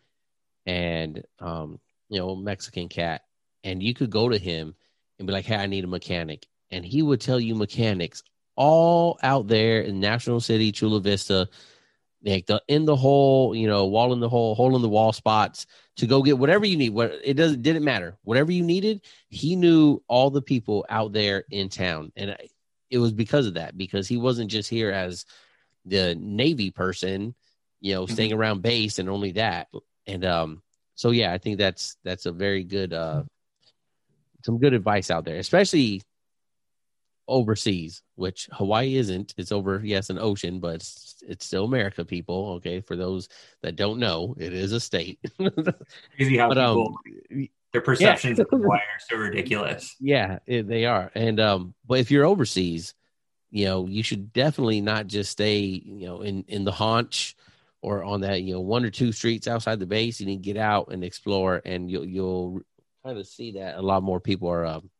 and 0.66 1.22
um, 1.40 1.80
you 2.08 2.20
know 2.20 2.36
Mexican 2.36 2.88
cat, 2.88 3.22
and 3.64 3.82
you 3.82 3.92
could 3.92 4.10
go 4.10 4.28
to 4.28 4.38
him 4.38 4.74
and 5.18 5.26
be 5.26 5.32
like, 5.32 5.44
"Hey, 5.44 5.56
I 5.56 5.66
need 5.66 5.82
a 5.82 5.88
mechanic," 5.88 6.46
and 6.70 6.84
he 6.84 7.02
would 7.02 7.20
tell 7.20 7.40
you 7.40 7.56
mechanics 7.56 8.22
all 8.54 9.18
out 9.24 9.48
there 9.48 9.80
in 9.80 9.98
National 9.98 10.40
City, 10.40 10.70
Chula 10.70 11.00
Vista, 11.00 11.48
like 12.24 12.46
the 12.46 12.62
in 12.68 12.84
the 12.84 12.94
hole, 12.94 13.52
you 13.52 13.66
know, 13.66 13.86
wall 13.86 14.12
in 14.12 14.20
the 14.20 14.28
hole, 14.28 14.54
hole 14.54 14.76
in 14.76 14.82
the 14.82 14.88
wall 14.88 15.12
spots 15.12 15.66
to 15.96 16.06
go 16.06 16.22
get 16.22 16.38
whatever 16.38 16.64
you 16.64 16.76
need. 16.76 16.90
What 16.90 17.18
it 17.24 17.34
doesn't 17.34 17.62
didn't 17.62 17.84
matter. 17.84 18.16
Whatever 18.22 18.52
you 18.52 18.62
needed, 18.62 19.02
he 19.28 19.56
knew 19.56 20.00
all 20.06 20.30
the 20.30 20.40
people 20.40 20.86
out 20.88 21.12
there 21.12 21.44
in 21.50 21.68
town, 21.68 22.12
and 22.14 22.36
it 22.90 22.98
was 22.98 23.12
because 23.12 23.48
of 23.48 23.54
that. 23.54 23.76
Because 23.76 24.06
he 24.06 24.18
wasn't 24.18 24.52
just 24.52 24.70
here 24.70 24.92
as 24.92 25.26
the 25.84 26.14
Navy 26.14 26.70
person, 26.70 27.34
you 27.80 27.94
know, 27.94 28.06
staying 28.06 28.30
mm-hmm. 28.30 28.40
around 28.40 28.62
base 28.62 28.98
and 28.98 29.08
only 29.08 29.32
that. 29.32 29.68
And 30.06 30.24
um, 30.24 30.62
so 30.94 31.10
yeah, 31.10 31.32
I 31.32 31.38
think 31.38 31.58
that's 31.58 31.96
that's 32.04 32.26
a 32.26 32.32
very 32.32 32.64
good 32.64 32.92
uh 32.92 33.24
some 34.44 34.58
good 34.58 34.74
advice 34.74 35.10
out 35.10 35.24
there, 35.24 35.38
especially 35.38 36.02
overseas, 37.26 38.02
which 38.14 38.48
Hawaii 38.52 38.96
isn't. 38.96 39.34
It's 39.36 39.52
over, 39.52 39.80
yes, 39.82 40.10
an 40.10 40.18
ocean, 40.18 40.60
but 40.60 40.76
it's, 40.76 41.22
it's 41.26 41.46
still 41.46 41.64
America, 41.64 42.04
people. 42.04 42.54
Okay, 42.56 42.80
for 42.80 42.96
those 42.96 43.28
that 43.62 43.76
don't 43.76 43.98
know, 43.98 44.34
it 44.38 44.52
is 44.52 44.72
a 44.72 44.80
state. 44.80 45.18
Crazy 46.16 46.36
how 46.36 46.48
but, 46.48 46.56
people, 46.56 46.98
um, 47.32 47.48
their 47.72 47.80
perceptions 47.80 48.38
yeah. 48.38 48.42
of 48.42 48.50
Hawaii 48.60 48.78
are 48.78 49.00
so 49.08 49.16
ridiculous. 49.16 49.96
Yeah, 50.00 50.38
it, 50.46 50.68
they 50.68 50.84
are. 50.84 51.10
And 51.14 51.40
um, 51.40 51.74
but 51.86 52.00
if 52.00 52.10
you're 52.10 52.26
overseas, 52.26 52.94
you 53.54 53.66
know, 53.66 53.86
you 53.86 54.02
should 54.02 54.32
definitely 54.32 54.80
not 54.80 55.06
just 55.06 55.30
stay, 55.30 55.60
you 55.60 56.06
know, 56.06 56.22
in 56.22 56.44
in 56.48 56.64
the 56.64 56.72
haunch 56.72 57.36
or 57.82 58.02
on 58.02 58.22
that, 58.22 58.42
you 58.42 58.52
know, 58.52 58.60
one 58.60 58.84
or 58.84 58.90
two 58.90 59.12
streets 59.12 59.46
outside 59.46 59.78
the 59.78 59.86
base. 59.86 60.18
You 60.18 60.26
need 60.26 60.42
to 60.42 60.52
get 60.52 60.56
out 60.56 60.88
and 60.90 61.04
explore, 61.04 61.62
and 61.64 61.88
you'll 61.88 62.04
you'll 62.04 62.62
kind 63.04 63.16
of 63.16 63.28
see 63.28 63.52
that 63.52 63.76
a 63.76 63.80
lot 63.80 64.02
more 64.02 64.18
people 64.18 64.48
are 64.48 64.66
um, 64.66 64.90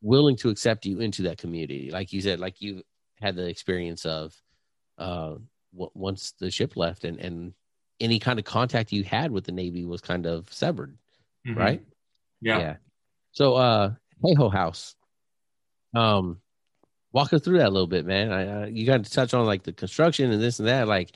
willing 0.00 0.36
to 0.36 0.50
accept 0.50 0.86
you 0.86 1.00
into 1.00 1.22
that 1.22 1.36
community. 1.36 1.90
Like 1.90 2.12
you 2.12 2.20
said, 2.20 2.38
like 2.38 2.62
you 2.62 2.84
had 3.20 3.34
the 3.34 3.48
experience 3.48 4.06
of 4.06 4.32
uh, 4.96 5.34
w- 5.72 5.90
once 5.94 6.32
the 6.38 6.48
ship 6.52 6.76
left, 6.76 7.02
and 7.02 7.18
and 7.18 7.54
any 7.98 8.20
kind 8.20 8.38
of 8.38 8.44
contact 8.44 8.92
you 8.92 9.02
had 9.02 9.32
with 9.32 9.42
the 9.42 9.52
Navy 9.52 9.84
was 9.84 10.00
kind 10.00 10.26
of 10.26 10.52
severed, 10.52 10.96
mm-hmm. 11.44 11.58
right? 11.58 11.82
Yeah. 12.40 12.58
Yeah. 12.60 12.76
So, 13.32 13.54
uh, 13.54 13.94
Heiho 14.22 14.52
House. 14.52 14.94
Um, 15.92 16.40
walk 17.12 17.32
us 17.32 17.42
through 17.42 17.58
that 17.58 17.68
a 17.68 17.70
little 17.70 17.86
bit, 17.86 18.06
man. 18.06 18.32
I, 18.32 18.62
uh, 18.62 18.66
you 18.66 18.86
got 18.86 19.04
to 19.04 19.10
touch 19.10 19.34
on 19.34 19.46
like 19.46 19.62
the 19.62 19.72
construction 19.72 20.30
and 20.30 20.42
this 20.42 20.58
and 20.58 20.68
that. 20.68 20.88
Like, 20.88 21.12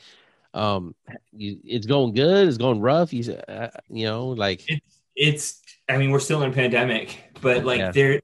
um, 0.55 0.95
you, 1.33 1.59
it's 1.65 1.87
going 1.87 2.15
good. 2.15 2.49
It's 2.49 2.57
going 2.57 2.81
rough. 2.81 3.13
You, 3.13 3.35
uh, 3.35 3.69
you 3.89 4.07
know, 4.07 4.29
like 4.29 4.65
it's, 4.69 5.01
it's. 5.15 5.63
I 5.89 5.97
mean, 5.97 6.11
we're 6.11 6.21
still 6.21 6.43
in 6.43 6.51
a 6.51 6.55
pandemic, 6.55 7.19
but 7.41 7.65
like 7.65 7.79
yeah. 7.79 7.91
there, 7.91 8.21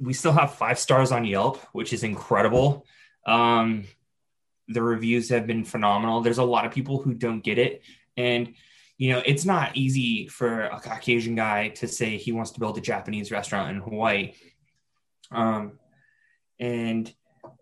we 0.00 0.12
still 0.12 0.32
have 0.32 0.54
five 0.54 0.78
stars 0.78 1.12
on 1.12 1.24
Yelp, 1.24 1.58
which 1.72 1.92
is 1.92 2.04
incredible. 2.04 2.86
Um, 3.26 3.84
the 4.68 4.82
reviews 4.82 5.28
have 5.30 5.46
been 5.46 5.64
phenomenal. 5.64 6.20
There's 6.20 6.38
a 6.38 6.44
lot 6.44 6.64
of 6.64 6.72
people 6.72 7.02
who 7.02 7.14
don't 7.14 7.40
get 7.40 7.58
it, 7.58 7.82
and 8.16 8.54
you 8.98 9.12
know, 9.12 9.22
it's 9.24 9.44
not 9.44 9.76
easy 9.76 10.26
for 10.26 10.64
a 10.64 10.80
Caucasian 10.80 11.36
guy 11.36 11.68
to 11.68 11.86
say 11.86 12.16
he 12.16 12.32
wants 12.32 12.50
to 12.52 12.60
build 12.60 12.76
a 12.78 12.80
Japanese 12.80 13.30
restaurant 13.30 13.70
in 13.70 13.80
Hawaii. 13.80 14.32
Um, 15.30 15.78
and 16.60 17.12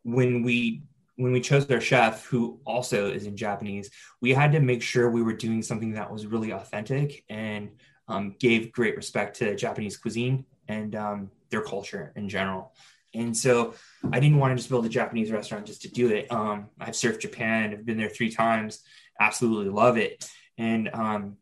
when 0.02 0.42
we 0.42 0.82
when 1.16 1.32
we 1.32 1.40
chose 1.40 1.70
our 1.70 1.80
chef 1.80 2.26
who 2.26 2.60
also 2.64 3.10
is 3.10 3.26
in 3.26 3.36
japanese 3.36 3.90
we 4.20 4.32
had 4.32 4.52
to 4.52 4.60
make 4.60 4.82
sure 4.82 5.10
we 5.10 5.22
were 5.22 5.32
doing 5.32 5.62
something 5.62 5.92
that 5.92 6.10
was 6.10 6.26
really 6.26 6.52
authentic 6.52 7.24
and 7.28 7.70
um, 8.08 8.36
gave 8.38 8.72
great 8.72 8.96
respect 8.96 9.36
to 9.36 9.56
japanese 9.56 9.96
cuisine 9.96 10.44
and 10.68 10.94
um, 10.94 11.30
their 11.50 11.62
culture 11.62 12.12
in 12.16 12.28
general. 12.28 12.72
And 13.14 13.36
so 13.36 13.74
i 14.12 14.20
didn't 14.20 14.38
want 14.38 14.52
to 14.52 14.56
just 14.56 14.68
build 14.68 14.86
a 14.86 14.90
japanese 14.90 15.30
restaurant 15.30 15.66
just 15.66 15.82
to 15.82 15.88
do 15.88 16.10
it. 16.10 16.30
Um, 16.30 16.68
i've 16.80 16.94
surfed 16.94 17.20
japan 17.20 17.72
i've 17.72 17.86
been 17.86 17.96
there 17.96 18.10
three 18.10 18.30
times 18.30 18.82
absolutely 19.20 19.70
love 19.70 19.96
it. 19.96 20.28
And 20.58 20.90
um, 20.92 21.36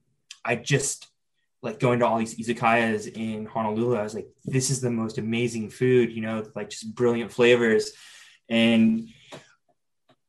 i 0.44 0.56
just 0.56 1.08
like 1.64 1.80
going 1.80 1.98
to 1.98 2.06
all 2.06 2.18
these 2.18 2.36
izakayas 2.36 3.10
in 3.16 3.46
Honolulu, 3.46 3.96
I 3.96 4.02
was 4.02 4.14
like, 4.14 4.28
this 4.44 4.68
is 4.68 4.82
the 4.82 4.90
most 4.90 5.16
amazing 5.16 5.70
food, 5.70 6.12
you 6.12 6.20
know, 6.20 6.44
like 6.54 6.68
just 6.68 6.94
brilliant 6.94 7.32
flavors. 7.32 7.92
And 8.50 9.08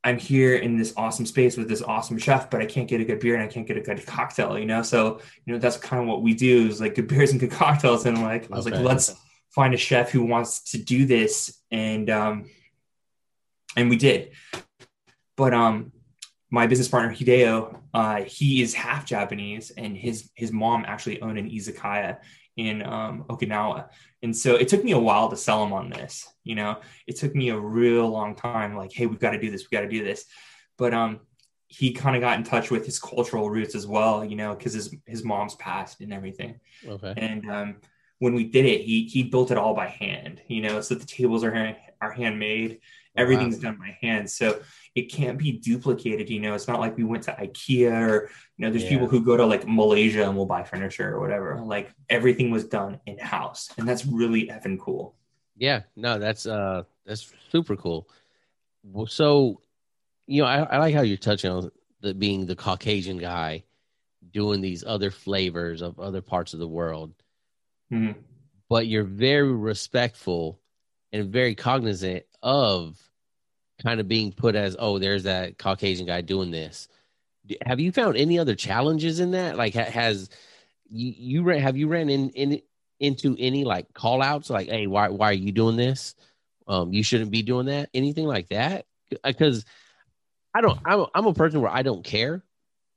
I'm 0.01 0.17
here 0.17 0.55
in 0.55 0.77
this 0.77 0.93
awesome 0.95 1.25
space 1.25 1.57
with 1.57 1.67
this 1.67 1.81
awesome 1.81 2.17
chef, 2.17 2.49
but 2.49 2.61
I 2.61 2.65
can't 2.65 2.87
get 2.87 3.01
a 3.01 3.05
good 3.05 3.19
beer 3.19 3.35
and 3.35 3.43
I 3.43 3.47
can't 3.47 3.67
get 3.67 3.75
a 3.75 3.81
good 3.81 4.05
cocktail, 4.07 4.57
you 4.57 4.65
know? 4.65 4.81
So, 4.81 5.19
you 5.45 5.53
know, 5.53 5.59
that's 5.59 5.75
kind 5.75 6.01
of 6.01 6.07
what 6.07 6.21
we 6.21 6.33
do 6.33 6.67
is 6.67 6.79
like 6.79 6.95
good 6.95 7.09
beers 7.09 7.31
and 7.31 7.39
good 7.39 7.51
cocktails. 7.63 8.05
And 8.05 8.21
like, 8.21 8.49
I 8.49 8.55
was 8.55 8.65
like, 8.65 8.79
let's 8.79 9.13
find 9.49 9.73
a 9.73 9.77
chef 9.77 10.11
who 10.11 10.23
wants 10.23 10.71
to 10.71 10.77
do 10.77 11.05
this. 11.05 11.59
And, 11.69 12.09
um, 12.09 12.49
and 13.75 13.89
we 13.89 13.97
did. 13.97 14.31
But, 15.35 15.53
um, 15.53 15.91
my 16.51 16.67
business 16.67 16.87
partner 16.87 17.13
Hideo, 17.13 17.79
uh, 17.93 18.23
he 18.23 18.61
is 18.61 18.73
half 18.73 19.05
Japanese, 19.05 19.71
and 19.71 19.97
his 19.97 20.29
his 20.35 20.51
mom 20.51 20.85
actually 20.87 21.21
owned 21.21 21.37
an 21.37 21.49
izakaya 21.49 22.17
in 22.55 22.83
um, 22.83 23.25
Okinawa, 23.29 23.89
and 24.21 24.35
so 24.35 24.55
it 24.55 24.67
took 24.67 24.83
me 24.83 24.91
a 24.91 24.99
while 24.99 25.29
to 25.29 25.37
sell 25.37 25.63
him 25.63 25.73
on 25.73 25.89
this. 25.89 26.27
You 26.43 26.55
know, 26.55 26.79
it 27.07 27.17
took 27.17 27.35
me 27.35 27.49
a 27.49 27.59
real 27.59 28.07
long 28.09 28.35
time. 28.35 28.75
Like, 28.75 28.91
hey, 28.91 29.05
we've 29.05 29.19
got 29.19 29.31
to 29.31 29.39
do 29.39 29.51
this. 29.51 29.63
We 29.69 29.75
got 29.75 29.81
to 29.81 29.89
do 29.89 30.03
this. 30.03 30.25
But 30.77 30.93
um, 30.93 31.21
he 31.67 31.91
kind 31.91 32.15
of 32.15 32.21
got 32.21 32.37
in 32.37 32.43
touch 32.43 32.71
with 32.71 32.85
his 32.85 32.99
cultural 32.99 33.49
roots 33.49 33.75
as 33.75 33.87
well. 33.87 34.23
You 34.23 34.35
know, 34.35 34.55
because 34.55 34.73
his 34.73 34.95
his 35.05 35.23
mom's 35.23 35.55
passed 35.55 36.01
and 36.01 36.13
everything. 36.13 36.59
Okay. 36.87 37.13
And 37.17 37.49
um, 37.49 37.75
when 38.19 38.33
we 38.33 38.45
did 38.45 38.65
it, 38.65 38.81
he 38.81 39.05
he 39.05 39.23
built 39.23 39.51
it 39.51 39.57
all 39.57 39.73
by 39.73 39.87
hand. 39.87 40.41
You 40.47 40.61
know, 40.61 40.81
so 40.81 40.95
the 40.95 41.05
tables 41.05 41.43
are 41.43 41.75
are 42.01 42.11
handmade. 42.11 42.79
Everything's 43.15 43.55
wow. 43.57 43.71
done 43.71 43.77
by 43.77 43.97
hand. 44.01 44.29
So 44.29 44.59
it 44.93 45.11
can't 45.11 45.37
be 45.37 45.53
duplicated. 45.53 46.29
You 46.29 46.39
know, 46.39 46.53
it's 46.53 46.67
not 46.67 46.79
like 46.79 46.97
we 46.97 47.03
went 47.03 47.23
to 47.23 47.31
IKEA 47.31 48.09
or, 48.09 48.29
you 48.57 48.65
know, 48.65 48.71
there's 48.71 48.83
yeah. 48.83 48.89
people 48.89 49.07
who 49.07 49.23
go 49.23 49.37
to 49.37 49.45
like 49.45 49.67
Malaysia 49.67 50.23
and 50.23 50.35
will 50.35 50.45
buy 50.45 50.63
furniture 50.63 51.15
or 51.15 51.19
whatever. 51.19 51.61
Like 51.63 51.93
everything 52.09 52.51
was 52.51 52.65
done 52.65 52.99
in 53.05 53.17
house. 53.17 53.69
And 53.77 53.87
that's 53.87 54.05
really 54.05 54.47
effing 54.47 54.79
cool. 54.79 55.15
Yeah. 55.57 55.83
No, 55.95 56.19
that's, 56.19 56.45
uh, 56.45 56.83
that's 57.05 57.31
super 57.51 57.75
cool. 57.75 58.09
So, 59.07 59.61
you 60.27 60.41
know, 60.41 60.47
I, 60.47 60.63
I 60.63 60.77
like 60.79 60.95
how 60.95 61.01
you're 61.01 61.17
touching 61.17 61.51
on 61.51 61.71
the 62.01 62.13
being 62.13 62.45
the 62.45 62.55
Caucasian 62.55 63.17
guy 63.17 63.63
doing 64.31 64.59
these 64.61 64.83
other 64.83 65.11
flavors 65.11 65.81
of 65.81 65.99
other 65.99 66.21
parts 66.21 66.53
of 66.53 66.59
the 66.59 66.67
world. 66.67 67.13
Mm-hmm. 67.91 68.19
But 68.69 68.87
you're 68.87 69.03
very 69.03 69.51
respectful 69.51 70.59
and 71.13 71.31
very 71.31 71.55
cognizant 71.55 72.25
of 72.41 72.99
kind 73.81 73.99
of 73.99 74.07
being 74.07 74.31
put 74.31 74.55
as 74.55 74.75
oh 74.79 74.99
there's 74.99 75.23
that 75.23 75.57
caucasian 75.57 76.05
guy 76.05 76.21
doing 76.21 76.51
this. 76.51 76.87
Have 77.65 77.79
you 77.79 77.91
found 77.91 78.17
any 78.17 78.39
other 78.39 78.55
challenges 78.55 79.19
in 79.19 79.31
that? 79.31 79.57
Like 79.57 79.73
has 79.73 80.29
you 80.89 81.13
you 81.41 81.47
have 81.47 81.77
you 81.77 81.87
ran 81.87 82.09
in, 82.09 82.29
in 82.31 82.61
into 82.99 83.35
any 83.37 83.65
like 83.65 83.93
call 83.93 84.21
outs 84.21 84.49
like 84.49 84.69
hey 84.69 84.87
why 84.87 85.09
why 85.09 85.29
are 85.29 85.33
you 85.33 85.51
doing 85.51 85.75
this? 85.75 86.15
Um 86.67 86.93
you 86.93 87.03
shouldn't 87.03 87.31
be 87.31 87.43
doing 87.43 87.67
that. 87.67 87.89
Anything 87.93 88.25
like 88.25 88.49
that? 88.49 88.85
Because 89.23 89.65
i 90.53 90.61
don't 90.61 90.79
I'm 90.85 91.05
I'm 91.13 91.27
a 91.27 91.33
person 91.33 91.61
where 91.61 91.71
i 91.71 91.81
don't 91.81 92.03
care. 92.03 92.43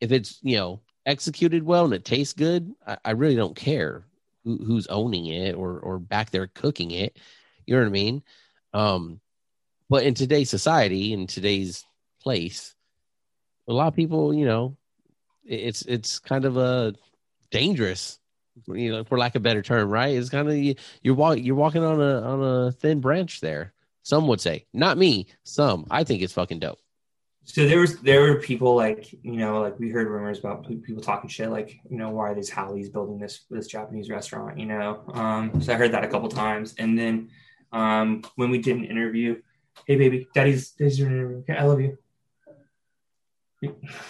If 0.00 0.12
it's 0.12 0.38
you 0.42 0.56
know 0.56 0.80
executed 1.06 1.62
well 1.64 1.86
and 1.86 1.94
it 1.94 2.04
tastes 2.04 2.34
good 2.34 2.74
i, 2.86 2.98
I 3.02 3.10
really 3.12 3.34
don't 3.34 3.56
care 3.56 4.04
who, 4.44 4.58
who's 4.62 4.86
owning 4.88 5.26
it 5.26 5.54
or 5.54 5.78
or 5.80 5.98
back 5.98 6.30
there 6.30 6.46
cooking 6.46 6.92
it. 6.92 7.18
You 7.66 7.74
know 7.74 7.82
what 7.82 7.88
i 7.88 7.90
mean? 7.90 8.22
Um 8.72 9.20
but 9.88 10.04
in 10.04 10.14
today's 10.14 10.50
society, 10.50 11.12
in 11.12 11.26
today's 11.26 11.84
place, 12.22 12.74
a 13.68 13.72
lot 13.72 13.88
of 13.88 13.96
people, 13.96 14.34
you 14.34 14.46
know, 14.46 14.76
it's 15.44 15.82
it's 15.82 16.18
kind 16.18 16.44
of 16.44 16.56
a 16.56 16.94
dangerous, 17.50 18.18
you 18.66 18.92
know, 18.92 19.04
for 19.04 19.18
lack 19.18 19.34
of 19.34 19.40
a 19.40 19.44
better 19.44 19.62
term, 19.62 19.90
right? 19.90 20.14
It's 20.14 20.30
kind 20.30 20.48
of 20.48 20.56
you, 20.56 20.74
you're 21.02 21.14
walking 21.14 21.44
you're 21.44 21.56
walking 21.56 21.84
on 21.84 22.00
a 22.00 22.20
on 22.22 22.42
a 22.42 22.72
thin 22.72 23.00
branch 23.00 23.40
there. 23.40 23.72
Some 24.02 24.26
would 24.28 24.40
say, 24.40 24.66
not 24.72 24.96
me. 24.96 25.26
Some, 25.44 25.86
I 25.90 26.04
think 26.04 26.22
it's 26.22 26.32
fucking 26.32 26.60
dope. 26.60 26.78
So 27.44 27.66
there 27.66 27.80
was 27.80 27.98
there 28.00 28.20
were 28.20 28.40
people 28.40 28.74
like 28.74 29.10
you 29.22 29.36
know 29.36 29.62
like 29.62 29.78
we 29.78 29.88
heard 29.88 30.06
rumors 30.06 30.38
about 30.38 30.68
people 30.82 31.02
talking 31.02 31.30
shit 31.30 31.50
like 31.50 31.80
you 31.88 31.96
know 31.96 32.10
why 32.10 32.34
these 32.34 32.50
haoles 32.50 32.90
building 32.90 33.18
this 33.18 33.46
this 33.50 33.66
Japanese 33.66 34.10
restaurant 34.10 34.58
you 34.58 34.66
know 34.66 35.02
um, 35.14 35.58
so 35.62 35.72
I 35.72 35.76
heard 35.76 35.92
that 35.92 36.04
a 36.04 36.08
couple 36.08 36.28
times 36.28 36.74
and 36.78 36.98
then 36.98 37.30
um, 37.72 38.22
when 38.36 38.50
we 38.50 38.58
did 38.58 38.76
an 38.76 38.84
interview 38.84 39.40
Hey, 39.86 39.96
baby, 39.96 40.28
daddy's, 40.34 40.70
daddy's 40.72 40.98
doing 40.98 41.12
an 41.12 41.18
interview. 41.18 41.38
Okay, 41.38 41.56
I 41.56 41.64
love 41.64 41.80
you. 41.80 41.98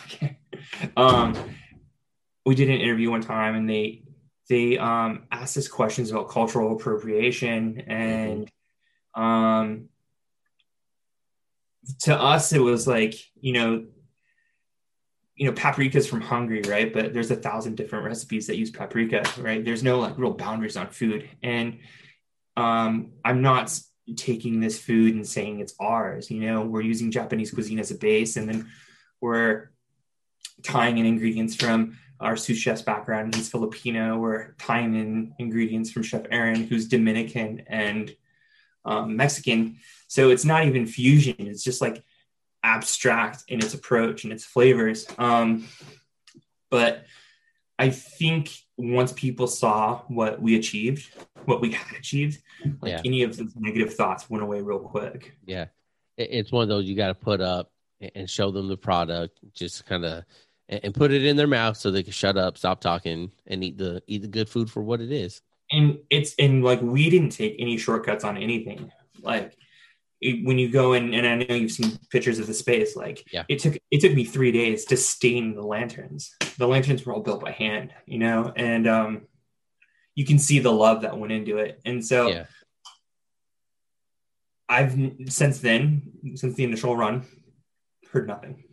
okay. 0.05 0.39
Um, 0.97 1.35
we 2.45 2.55
did 2.55 2.69
an 2.69 2.81
interview 2.81 3.11
one 3.11 3.21
time, 3.21 3.55
and 3.55 3.69
they 3.69 4.03
they 4.49 4.77
um, 4.77 5.25
asked 5.31 5.57
us 5.57 5.69
questions 5.69 6.11
about 6.11 6.29
cultural 6.29 6.75
appropriation, 6.75 7.83
and 7.87 8.51
um, 9.15 9.89
to 12.01 12.15
us, 12.15 12.53
it 12.53 12.61
was 12.61 12.87
like 12.87 13.15
you 13.41 13.53
know 13.53 13.87
you 15.39 15.47
know 15.47 15.53
paprika 15.53 15.97
is 15.97 16.07
from 16.07 16.21
hungary 16.21 16.63
right 16.67 16.93
but 16.93 17.15
there's 17.15 17.31
a 17.31 17.37
thousand 17.37 17.77
different 17.77 18.05
recipes 18.05 18.49
that 18.49 18.57
use 18.57 18.73
paprika 18.73 19.23
right 19.39 19.65
there's 19.65 19.85
no 19.85 20.01
like 20.01 20.19
real 20.19 20.33
boundaries 20.33 20.77
on 20.77 20.89
food 20.89 21.31
and 21.45 21.79
um, 22.57 23.13
i'm 23.25 23.41
not 23.41 23.73
taking 24.17 24.61
this 24.61 24.79
food 24.79 25.15
and 25.15 25.27
saying 25.27 25.61
it's 25.61 25.75
ours. 25.81 26.31
You 26.31 26.41
know, 26.41 26.63
we're 26.63 26.83
using 26.83 27.11
Japanese 27.11 27.51
cuisine 27.51 27.79
as 27.79 27.91
a 27.91 27.95
base, 27.97 28.37
and 28.37 28.49
then 28.49 28.71
we're 29.21 29.71
tying 30.63 30.99
in 30.99 31.07
ingredients 31.07 31.55
from 31.55 31.99
our 32.21 32.37
sous 32.37 32.59
chef's 32.59 32.83
background. 32.83 33.35
He's 33.35 33.49
Filipino. 33.49 34.19
We're 34.19 34.55
tying 34.59 34.95
in 34.95 35.35
ingredients 35.39 35.91
from 35.91 36.03
Chef 36.03 36.23
Aaron, 36.31 36.65
who's 36.65 36.89
Dominican 36.89 37.63
and 37.69 38.15
um, 38.85 39.17
Mexican. 39.17 39.79
So 40.09 40.31
it's 40.31 40.45
not 40.45 40.67
even 40.67 40.87
fusion. 40.87 41.37
It's 41.39 41.63
just 41.63 41.81
like 41.81 42.03
abstract 42.63 43.45
in 43.49 43.61
its 43.61 43.75
approach 43.75 44.25
and 44.25 44.33
its 44.33 44.45
flavors. 44.45 45.07
Um, 45.19 45.69
but 46.71 47.05
I 47.79 47.91
think 47.91 48.51
once 48.77 49.13
people 49.13 49.47
saw 49.47 50.03
what 50.09 50.41
we 50.41 50.57
achieved, 50.57 51.11
what 51.45 51.61
we 51.61 51.73
had 51.73 51.97
achieved, 51.97 52.43
like 52.81 52.93
yeah. 52.93 53.03
any 53.05 53.23
of 53.23 53.37
those 53.37 53.55
negative 53.57 53.95
thoughts 53.95 54.29
went 54.29 54.43
away 54.43 54.61
real 54.61 54.81
quick. 54.81 55.35
Yeah. 55.47 55.67
It's 56.17 56.51
one 56.51 56.63
of 56.63 56.69
those 56.69 56.87
you 56.87 56.97
got 56.97 57.09
to 57.09 57.15
put 57.15 57.41
up 57.41 57.71
and 58.15 58.29
show 58.29 58.51
them 58.51 58.69
the 58.69 58.77
product, 58.77 59.39
just 59.55 59.87
kind 59.87 60.05
of 60.05 60.25
and 60.69 60.95
put 60.95 61.13
it 61.13 61.25
in 61.25 61.37
their 61.37 61.47
mouth 61.47 61.77
so 61.77 61.91
they 61.91 62.03
can 62.03 62.13
shut 62.13 62.37
up, 62.37 62.59
stop 62.59 62.81
talking, 62.81 63.31
and 63.47 63.65
eat 63.65 63.79
the 63.79 64.03
eat 64.07 64.23
the 64.23 64.29
good 64.29 64.49
food 64.49 64.71
for 64.71 64.83
what 64.83 65.01
it 65.01 65.13
is. 65.13 65.41
And 65.71 65.99
it's 66.11 66.35
and 66.39 66.65
like 66.65 66.83
we 66.83 67.09
didn't 67.09 67.31
take 67.31 67.57
any 67.59 67.77
shortcuts 67.77 68.25
on 68.25 68.37
anything. 68.37 68.91
Like 69.23 69.57
when 70.21 70.59
you 70.59 70.69
go 70.69 70.95
in 70.95 71.15
and 71.15 71.27
i 71.27 71.35
know 71.35 71.55
you've 71.55 71.71
seen 71.71 71.99
pictures 72.11 72.39
of 72.39 72.47
the 72.47 72.55
space 72.55 72.97
like 72.97 73.25
yeah. 73.33 73.45
it 73.49 73.59
took 73.59 73.77
it 73.91 74.01
took 74.01 74.13
me 74.15 74.25
three 74.25 74.51
days 74.51 74.85
to 74.85 74.97
stain 74.97 75.55
the 75.55 75.63
lanterns 75.63 76.35
the 76.59 76.67
lanterns 76.67 77.05
were 77.05 77.15
all 77.15 77.21
built 77.21 77.41
by 77.41 77.53
hand 77.53 77.93
you 78.07 78.19
know 78.19 78.53
and 78.57 78.89
um 78.89 79.23
you 80.15 80.25
can 80.25 80.39
see 80.39 80.59
the 80.59 80.73
love 80.73 81.03
that 81.03 81.17
went 81.17 81.33
into 81.33 81.59
it 81.59 81.81
and 81.85 82.05
so 82.05 82.29
yeah. 82.29 82.45
i've 84.69 84.99
since 85.29 85.61
then 85.61 86.03
since 86.35 86.55
the 86.55 86.65
initial 86.65 86.97
run 86.97 87.25
heard 88.11 88.27
nothing 88.27 88.65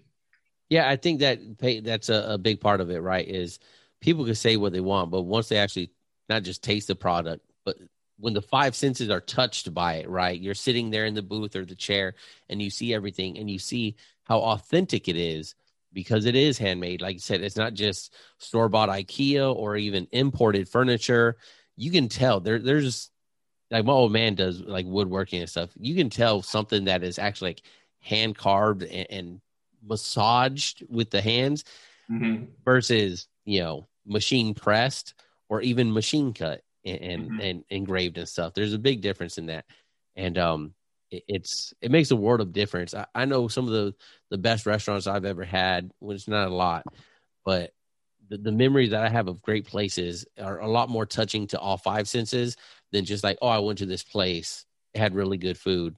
yeah 0.69 0.89
i 0.89 0.95
think 0.95 1.19
that 1.19 1.39
that's 1.83 2.09
a, 2.09 2.33
a 2.33 2.37
big 2.37 2.59
part 2.59 2.81
of 2.81 2.89
it 2.89 2.99
right 2.99 3.27
is 3.27 3.59
people 4.01 4.25
can 4.25 4.35
say 4.35 4.57
what 4.57 4.73
they 4.73 4.79
want 4.79 5.11
but 5.11 5.21
once 5.21 5.47
they 5.49 5.57
actually 5.57 5.91
not 6.27 6.41
just 6.41 6.63
taste 6.63 6.87
the 6.87 6.95
product 6.95 7.45
but 7.65 7.77
when 8.17 8.33
the 8.33 8.41
five 8.41 8.75
senses 8.75 9.09
are 9.09 9.21
touched 9.21 9.73
by 9.73 9.95
it, 9.95 10.09
right? 10.09 10.39
You're 10.39 10.53
sitting 10.53 10.89
there 10.89 11.05
in 11.05 11.13
the 11.13 11.21
booth 11.21 11.55
or 11.55 11.65
the 11.65 11.75
chair 11.75 12.15
and 12.49 12.61
you 12.61 12.69
see 12.69 12.93
everything 12.93 13.37
and 13.37 13.49
you 13.49 13.59
see 13.59 13.95
how 14.23 14.39
authentic 14.39 15.07
it 15.07 15.17
is 15.17 15.55
because 15.93 16.25
it 16.25 16.35
is 16.35 16.57
handmade. 16.57 17.01
Like 17.01 17.15
you 17.15 17.19
said, 17.19 17.41
it's 17.41 17.57
not 17.57 17.73
just 17.73 18.13
store 18.37 18.69
bought 18.69 18.89
IKEA 18.89 19.53
or 19.53 19.75
even 19.75 20.07
imported 20.11 20.67
furniture. 20.69 21.37
You 21.75 21.91
can 21.91 22.07
tell 22.07 22.39
there, 22.39 22.59
there's 22.59 23.09
like 23.71 23.85
my 23.85 23.93
old 23.93 24.11
man 24.11 24.35
does 24.35 24.61
like 24.61 24.85
woodworking 24.85 25.41
and 25.41 25.49
stuff. 25.49 25.71
You 25.77 25.95
can 25.95 26.09
tell 26.09 26.41
something 26.41 26.85
that 26.85 27.03
is 27.03 27.19
actually 27.19 27.51
like 27.51 27.61
hand 27.99 28.37
carved 28.37 28.83
and, 28.83 29.07
and 29.09 29.41
massaged 29.83 30.83
with 30.89 31.09
the 31.09 31.21
hands 31.21 31.65
mm-hmm. 32.09 32.45
versus, 32.63 33.27
you 33.45 33.61
know, 33.61 33.87
machine 34.05 34.53
pressed 34.53 35.15
or 35.49 35.61
even 35.61 35.91
machine 35.91 36.33
cut 36.33 36.61
and 36.85 37.01
and, 37.01 37.23
mm-hmm. 37.23 37.41
and 37.41 37.63
engraved 37.69 38.17
and 38.17 38.29
stuff. 38.29 38.53
There's 38.53 38.73
a 38.73 38.79
big 38.79 39.01
difference 39.01 39.37
in 39.37 39.47
that, 39.47 39.65
and 40.15 40.37
um, 40.37 40.73
it, 41.11 41.23
it's 41.27 41.73
it 41.81 41.91
makes 41.91 42.11
a 42.11 42.15
world 42.15 42.41
of 42.41 42.53
difference. 42.53 42.93
I, 42.93 43.05
I 43.13 43.25
know 43.25 43.47
some 43.47 43.65
of 43.65 43.71
the 43.71 43.95
the 44.29 44.37
best 44.37 44.65
restaurants 44.65 45.07
I've 45.07 45.25
ever 45.25 45.43
had, 45.43 45.91
which 45.99 46.17
is 46.17 46.27
not 46.27 46.47
a 46.47 46.55
lot, 46.55 46.85
but 47.43 47.71
the, 48.29 48.37
the 48.37 48.51
memories 48.51 48.91
that 48.91 49.03
I 49.03 49.09
have 49.09 49.27
of 49.27 49.41
great 49.41 49.65
places 49.65 50.25
are 50.39 50.59
a 50.59 50.67
lot 50.67 50.89
more 50.89 51.05
touching 51.05 51.47
to 51.47 51.59
all 51.59 51.77
five 51.77 52.07
senses 52.07 52.57
than 52.91 53.05
just 53.05 53.23
like, 53.23 53.37
oh, 53.41 53.47
I 53.47 53.59
went 53.59 53.79
to 53.79 53.85
this 53.85 54.03
place, 54.03 54.65
it 54.93 54.99
had 54.99 55.15
really 55.15 55.37
good 55.37 55.57
food. 55.57 55.95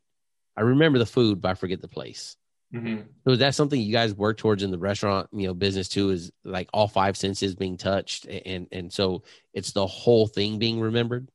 I 0.56 0.62
remember 0.62 1.00
the 1.00 1.06
food, 1.06 1.42
but 1.42 1.50
I 1.50 1.54
forget 1.54 1.82
the 1.82 1.88
place. 1.88 2.37
Mm-hmm. 2.74 3.04
So 3.24 3.32
is 3.32 3.40
that 3.40 3.56
something 3.56 3.80
you 3.80 3.94
guys 3.94 4.14
work 4.14 4.38
towards 4.38 4.62
in 4.62 4.72
the 4.72 4.78
restaurant, 4.78 5.30
you 5.32 5.48
know, 5.48 5.54
business 5.54 5.88
too? 5.88 6.10
Is 6.10 6.32
like 6.44 6.70
all 6.74 6.88
five 6.88 7.16
senses 7.16 7.56
being 7.56 7.78
touched, 7.78 8.26
and 8.26 8.68
and 8.72 8.92
so 8.92 9.24
it's 9.54 9.72
the 9.72 9.88
whole 9.88 10.28
thing 10.28 10.60
being 10.60 10.80
remembered. 10.80 11.30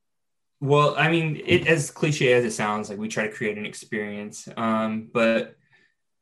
Well, 0.60 0.94
I 0.96 1.08
mean, 1.10 1.40
it 1.44 1.66
as 1.66 1.90
cliche 1.90 2.34
as 2.34 2.44
it 2.44 2.52
sounds, 2.52 2.90
like 2.90 2.98
we 2.98 3.08
try 3.08 3.26
to 3.26 3.32
create 3.32 3.56
an 3.56 3.66
experience, 3.66 4.46
um, 4.56 5.08
but 5.12 5.56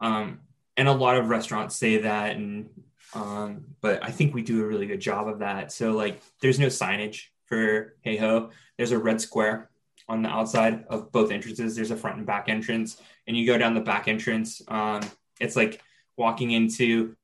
um, 0.00 0.40
and 0.76 0.88
a 0.88 0.92
lot 0.92 1.16
of 1.16 1.28
restaurants 1.28 1.76
say 1.76 1.98
that, 1.98 2.36
and 2.36 2.70
um, 3.12 3.64
but 3.80 4.04
I 4.04 4.10
think 4.10 4.34
we 4.34 4.42
do 4.42 4.62
a 4.62 4.66
really 4.66 4.86
good 4.86 5.00
job 5.00 5.28
of 5.28 5.40
that. 5.40 5.72
So 5.72 5.92
like, 5.92 6.22
there's 6.40 6.60
no 6.60 6.68
signage 6.68 7.24
for 7.46 7.96
Heiho. 8.06 8.50
There's 8.78 8.92
a 8.92 8.98
red 8.98 9.20
square 9.20 9.69
on 10.10 10.22
the 10.22 10.28
outside 10.28 10.84
of 10.90 11.12
both 11.12 11.30
entrances. 11.30 11.76
There's 11.76 11.92
a 11.92 11.96
front 11.96 12.18
and 12.18 12.26
back 12.26 12.48
entrance, 12.48 13.00
and 13.26 13.36
you 13.36 13.46
go 13.46 13.56
down 13.56 13.74
the 13.74 13.80
back 13.80 14.08
entrance. 14.08 14.60
Um, 14.68 15.00
it's 15.40 15.54
like 15.54 15.80
walking 16.16 16.50
into 16.50 17.16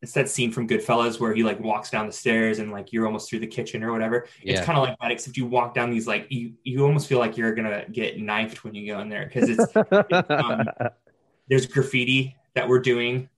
it's 0.00 0.12
that 0.12 0.28
scene 0.28 0.50
from 0.50 0.66
Goodfellas 0.66 1.20
where 1.20 1.32
he 1.32 1.44
like 1.44 1.60
walks 1.60 1.90
down 1.90 2.06
the 2.06 2.12
stairs 2.12 2.58
and 2.58 2.72
like 2.72 2.92
you're 2.92 3.06
almost 3.06 3.30
through 3.30 3.38
the 3.38 3.46
kitchen 3.46 3.84
or 3.84 3.92
whatever. 3.92 4.26
Yeah. 4.42 4.54
It's 4.54 4.66
kind 4.66 4.76
of 4.76 4.82
like 4.82 4.98
that, 5.00 5.12
except 5.12 5.36
you 5.36 5.46
walk 5.46 5.74
down 5.74 5.90
these 5.90 6.08
like 6.08 6.26
you 6.30 6.54
you 6.64 6.84
almost 6.84 7.08
feel 7.08 7.18
like 7.18 7.36
you're 7.36 7.54
gonna 7.54 7.84
get 7.92 8.18
knifed 8.18 8.64
when 8.64 8.74
you 8.74 8.92
go 8.92 8.98
in 9.00 9.08
there 9.08 9.26
because 9.26 9.48
it's, 9.48 9.72
it's 9.76 10.30
um, 10.30 10.64
there's 11.48 11.66
graffiti 11.66 12.36
that 12.54 12.68
we're 12.68 12.80
doing, 12.80 13.28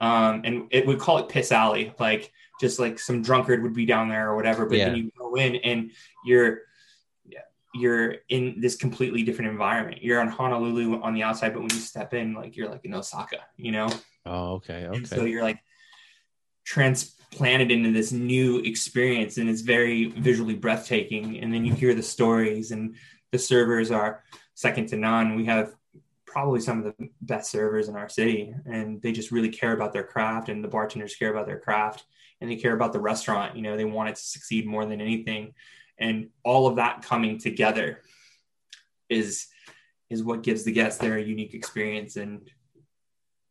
um, 0.00 0.42
and 0.44 0.68
it 0.70 0.86
would 0.86 1.00
call 1.00 1.18
it 1.18 1.28
piss 1.28 1.50
alley, 1.50 1.92
like 1.98 2.30
just 2.60 2.78
like 2.78 2.98
some 3.00 3.22
drunkard 3.22 3.62
would 3.62 3.74
be 3.74 3.86
down 3.86 4.08
there 4.08 4.30
or 4.30 4.36
whatever. 4.36 4.66
But 4.66 4.78
yeah. 4.78 4.84
then 4.86 4.96
you 4.96 5.12
go 5.18 5.34
in 5.34 5.56
and 5.56 5.90
you're 6.24 6.60
you're 7.78 8.16
in 8.28 8.60
this 8.60 8.76
completely 8.76 9.22
different 9.22 9.50
environment. 9.50 10.02
You're 10.02 10.20
on 10.20 10.28
Honolulu 10.28 11.00
on 11.00 11.14
the 11.14 11.22
outside, 11.22 11.52
but 11.52 11.60
when 11.60 11.70
you 11.70 11.78
step 11.78 12.14
in, 12.14 12.34
like 12.34 12.56
you're 12.56 12.68
like 12.68 12.84
in 12.84 12.94
Osaka, 12.94 13.38
you 13.56 13.72
know? 13.72 13.88
Oh, 14.24 14.54
okay. 14.54 14.86
Okay. 14.86 14.96
And 14.96 15.08
so 15.08 15.24
you're 15.24 15.42
like 15.42 15.60
transplanted 16.64 17.70
into 17.70 17.92
this 17.92 18.12
new 18.12 18.58
experience 18.58 19.38
and 19.38 19.48
it's 19.48 19.60
very 19.60 20.06
visually 20.06 20.54
breathtaking. 20.54 21.38
And 21.40 21.52
then 21.52 21.64
you 21.64 21.74
hear 21.74 21.94
the 21.94 22.02
stories 22.02 22.70
and 22.70 22.96
the 23.32 23.38
servers 23.38 23.90
are 23.90 24.22
second 24.54 24.88
to 24.88 24.96
none. 24.96 25.36
We 25.36 25.44
have 25.46 25.74
probably 26.26 26.60
some 26.60 26.78
of 26.78 26.84
the 26.84 27.08
best 27.20 27.50
servers 27.50 27.88
in 27.88 27.96
our 27.96 28.08
city 28.08 28.54
and 28.66 29.00
they 29.00 29.12
just 29.12 29.30
really 29.30 29.50
care 29.50 29.72
about 29.72 29.92
their 29.92 30.04
craft 30.04 30.48
and 30.48 30.62
the 30.62 30.68
bartenders 30.68 31.14
care 31.14 31.30
about 31.30 31.46
their 31.46 31.60
craft 31.60 32.04
and 32.40 32.50
they 32.50 32.56
care 32.56 32.74
about 32.74 32.92
the 32.92 33.00
restaurant. 33.00 33.56
You 33.56 33.62
know, 33.62 33.76
they 33.76 33.84
want 33.84 34.10
it 34.10 34.16
to 34.16 34.22
succeed 34.22 34.66
more 34.66 34.84
than 34.84 35.00
anything 35.00 35.54
and 35.98 36.28
all 36.44 36.66
of 36.66 36.76
that 36.76 37.02
coming 37.02 37.38
together 37.38 38.02
is 39.08 39.46
is 40.08 40.22
what 40.22 40.42
gives 40.42 40.62
the 40.62 40.72
guests 40.72 41.00
their 41.00 41.18
unique 41.18 41.52
experience. 41.52 42.16
And 42.16 42.48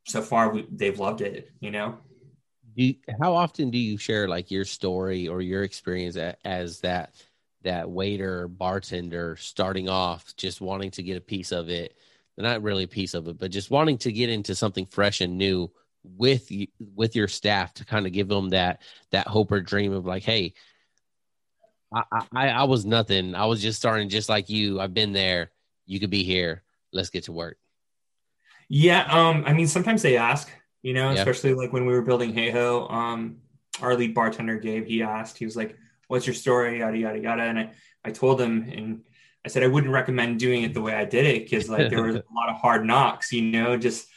so 0.06 0.22
far 0.22 0.50
we, 0.50 0.66
they've 0.70 0.98
loved 0.98 1.20
it 1.20 1.50
you 1.60 1.70
know? 1.70 1.98
You, 2.74 2.96
how 3.20 3.34
often 3.34 3.70
do 3.70 3.78
you 3.78 3.96
share 3.96 4.28
like 4.28 4.50
your 4.50 4.66
story 4.66 5.28
or 5.28 5.40
your 5.40 5.62
experience 5.62 6.16
as 6.44 6.80
that 6.80 7.14
that 7.62 7.90
waiter 7.90 8.48
bartender 8.48 9.34
starting 9.36 9.88
off 9.88 10.36
just 10.36 10.60
wanting 10.60 10.90
to 10.92 11.02
get 11.02 11.16
a 11.16 11.22
piece 11.22 11.52
of 11.52 11.68
it? 11.70 11.96
Not 12.38 12.62
really 12.62 12.84
a 12.84 12.88
piece 12.88 13.14
of 13.14 13.28
it 13.28 13.38
but 13.38 13.50
just 13.50 13.70
wanting 13.70 13.98
to 13.98 14.12
get 14.12 14.28
into 14.30 14.54
something 14.54 14.86
fresh 14.86 15.20
and 15.20 15.38
new 15.38 15.70
with 16.16 16.50
you, 16.50 16.68
with 16.94 17.16
your 17.16 17.28
staff 17.28 17.74
to 17.74 17.84
kind 17.84 18.06
of 18.06 18.12
give 18.12 18.28
them 18.28 18.50
that 18.50 18.82
that 19.10 19.26
hope 19.26 19.50
or 19.50 19.60
dream 19.60 19.92
of 19.92 20.06
like 20.06 20.22
hey 20.22 20.54
I, 21.96 22.26
I, 22.32 22.48
I 22.48 22.64
was 22.64 22.84
nothing. 22.84 23.34
I 23.34 23.46
was 23.46 23.62
just 23.62 23.78
starting 23.78 24.08
just 24.08 24.28
like 24.28 24.50
you. 24.50 24.80
I've 24.80 24.94
been 24.94 25.12
there. 25.12 25.50
You 25.86 26.00
could 26.00 26.10
be 26.10 26.24
here. 26.24 26.62
Let's 26.92 27.10
get 27.10 27.24
to 27.24 27.32
work. 27.32 27.56
Yeah. 28.68 29.04
Um, 29.04 29.44
I 29.46 29.52
mean, 29.52 29.66
sometimes 29.66 30.02
they 30.02 30.16
ask, 30.16 30.50
you 30.82 30.92
know, 30.92 31.10
especially 31.10 31.54
like 31.54 31.72
when 31.72 31.86
we 31.86 31.92
were 31.92 32.02
building 32.02 32.32
Heiho, 32.32 32.90
um, 32.92 33.38
our 33.80 33.94
lead 33.94 34.14
bartender 34.14 34.58
Gabe, 34.58 34.86
he 34.86 35.02
asked, 35.02 35.38
he 35.38 35.44
was 35.44 35.56
like, 35.56 35.76
what's 36.08 36.26
your 36.26 36.34
story? 36.34 36.80
Yada, 36.80 36.98
yada, 36.98 37.18
yada. 37.18 37.42
And 37.42 37.58
I, 37.58 37.70
I 38.04 38.10
told 38.10 38.40
him 38.40 38.68
and 38.70 39.02
I 39.44 39.48
said, 39.48 39.62
I 39.62 39.68
wouldn't 39.68 39.92
recommend 39.92 40.38
doing 40.38 40.64
it 40.64 40.74
the 40.74 40.80
way 40.80 40.94
I 40.94 41.04
did 41.04 41.26
it. 41.26 41.50
Cause 41.50 41.68
like 41.68 41.90
there 41.90 42.02
was 42.02 42.16
a 42.16 42.34
lot 42.34 42.48
of 42.48 42.56
hard 42.56 42.84
knocks, 42.84 43.32
you 43.32 43.42
know, 43.42 43.76
just, 43.76 44.08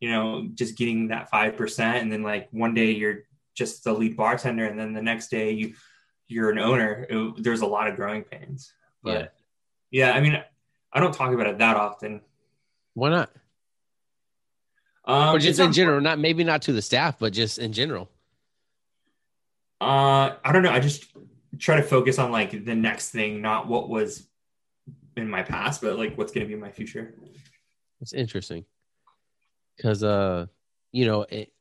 you 0.00 0.10
know, 0.10 0.48
just 0.54 0.78
getting 0.78 1.08
that 1.08 1.30
5%. 1.30 1.80
And 1.80 2.10
then 2.10 2.22
like 2.22 2.48
one 2.50 2.74
day 2.74 2.92
you're 2.92 3.24
just 3.54 3.84
the 3.84 3.92
lead 3.92 4.16
bartender. 4.16 4.64
And 4.66 4.78
then 4.78 4.94
the 4.94 5.02
next 5.02 5.28
day 5.28 5.52
you, 5.52 5.74
you're 6.30 6.50
an 6.50 6.58
owner, 6.58 7.06
it, 7.08 7.42
there's 7.42 7.60
a 7.60 7.66
lot 7.66 7.88
of 7.88 7.96
growing 7.96 8.22
pains. 8.24 8.72
But 9.02 9.32
yeah. 9.90 10.06
yeah, 10.06 10.12
I 10.12 10.20
mean, 10.20 10.42
I 10.92 11.00
don't 11.00 11.14
talk 11.14 11.32
about 11.32 11.46
it 11.46 11.58
that 11.58 11.76
often. 11.76 12.20
Why 12.94 13.10
not? 13.10 13.30
Um, 15.04 15.36
or 15.36 15.38
just 15.38 15.58
in 15.58 15.72
general, 15.72 16.00
not 16.00 16.18
maybe 16.18 16.44
not 16.44 16.62
to 16.62 16.72
the 16.72 16.82
staff, 16.82 17.18
but 17.18 17.32
just 17.32 17.58
in 17.58 17.72
general. 17.72 18.10
Uh, 19.80 20.36
I 20.44 20.52
don't 20.52 20.62
know. 20.62 20.70
I 20.70 20.80
just 20.80 21.06
try 21.58 21.76
to 21.76 21.82
focus 21.82 22.18
on 22.18 22.30
like 22.30 22.64
the 22.64 22.74
next 22.74 23.10
thing, 23.10 23.40
not 23.40 23.66
what 23.66 23.88
was 23.88 24.26
in 25.16 25.28
my 25.28 25.42
past, 25.42 25.80
but 25.80 25.98
like 25.98 26.16
what's 26.16 26.32
going 26.32 26.44
to 26.44 26.48
be 26.48 26.54
in 26.54 26.60
my 26.60 26.70
future. 26.70 27.14
It's 28.00 28.12
interesting 28.12 28.64
because, 29.76 30.04
uh, 30.04 30.46
you 30.92 31.06
know, 31.06 31.22
it, 31.22 31.52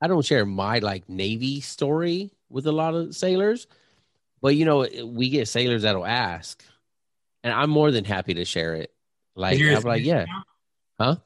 I 0.00 0.08
don't 0.08 0.24
share 0.24 0.44
my 0.44 0.78
like 0.78 1.08
Navy 1.08 1.60
story 1.60 2.32
with 2.50 2.66
a 2.66 2.72
lot 2.72 2.94
of 2.94 3.14
sailors. 3.14 3.66
But 4.40 4.54
you 4.56 4.64
know, 4.64 4.86
we 5.04 5.30
get 5.30 5.48
sailors 5.48 5.82
that'll 5.82 6.06
ask, 6.06 6.62
and 7.42 7.52
I'm 7.52 7.70
more 7.70 7.90
than 7.90 8.04
happy 8.04 8.34
to 8.34 8.44
share 8.44 8.74
it. 8.74 8.92
Like 9.34 9.60
I'm 9.60 9.82
like, 9.82 10.04
yeah, 10.04 10.26
huh? 11.00 11.16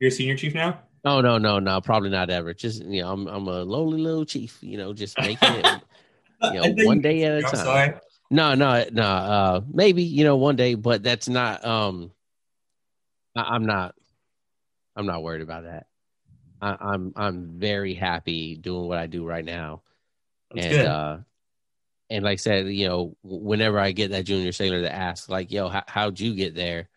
You're 0.00 0.08
a 0.08 0.12
senior 0.12 0.36
chief 0.36 0.54
now? 0.54 0.80
Oh 1.04 1.20
no, 1.20 1.38
no, 1.38 1.60
no, 1.60 1.80
probably 1.80 2.10
not 2.10 2.30
ever. 2.30 2.52
Just 2.52 2.84
you 2.84 3.02
know, 3.02 3.12
I'm 3.12 3.26
I'm 3.28 3.46
a 3.46 3.62
lowly 3.62 4.00
little 4.00 4.24
chief. 4.24 4.58
You 4.60 4.78
know, 4.78 4.92
just 4.92 5.18
making 5.18 5.54
it. 5.54 5.66
you 6.52 6.60
know, 6.60 6.84
one 6.84 7.00
day 7.00 7.22
at 7.24 7.38
a 7.38 7.42
time. 7.42 7.56
Sorry. 7.56 7.94
No, 8.28 8.54
no, 8.54 8.84
no. 8.90 9.02
Uh, 9.02 9.60
maybe 9.72 10.02
you 10.02 10.24
know 10.24 10.36
one 10.36 10.56
day, 10.56 10.74
but 10.74 11.02
that's 11.02 11.28
not. 11.28 11.64
Um, 11.64 12.10
I, 13.36 13.42
I'm 13.42 13.66
not. 13.66 13.94
I'm 14.96 15.06
not 15.06 15.22
worried 15.22 15.42
about 15.42 15.64
that. 15.64 15.86
I, 16.60 16.76
I'm 16.80 17.12
I'm 17.16 17.58
very 17.58 17.94
happy 17.94 18.56
doing 18.56 18.88
what 18.88 18.98
I 18.98 19.06
do 19.06 19.24
right 19.24 19.44
now. 19.44 19.82
That's 20.54 20.66
and 20.66 20.76
good. 20.76 20.86
uh 20.86 21.18
and 22.08 22.24
like 22.24 22.34
I 22.34 22.36
said, 22.36 22.68
you 22.68 22.86
know, 22.86 23.16
whenever 23.22 23.78
I 23.78 23.92
get 23.92 24.12
that 24.12 24.24
junior 24.26 24.52
sailor 24.52 24.82
to 24.82 24.94
ask, 24.94 25.28
like, 25.28 25.50
yo, 25.50 25.68
how, 25.68 25.82
how'd 25.88 26.20
you 26.20 26.34
get 26.34 26.54
there? 26.54 26.88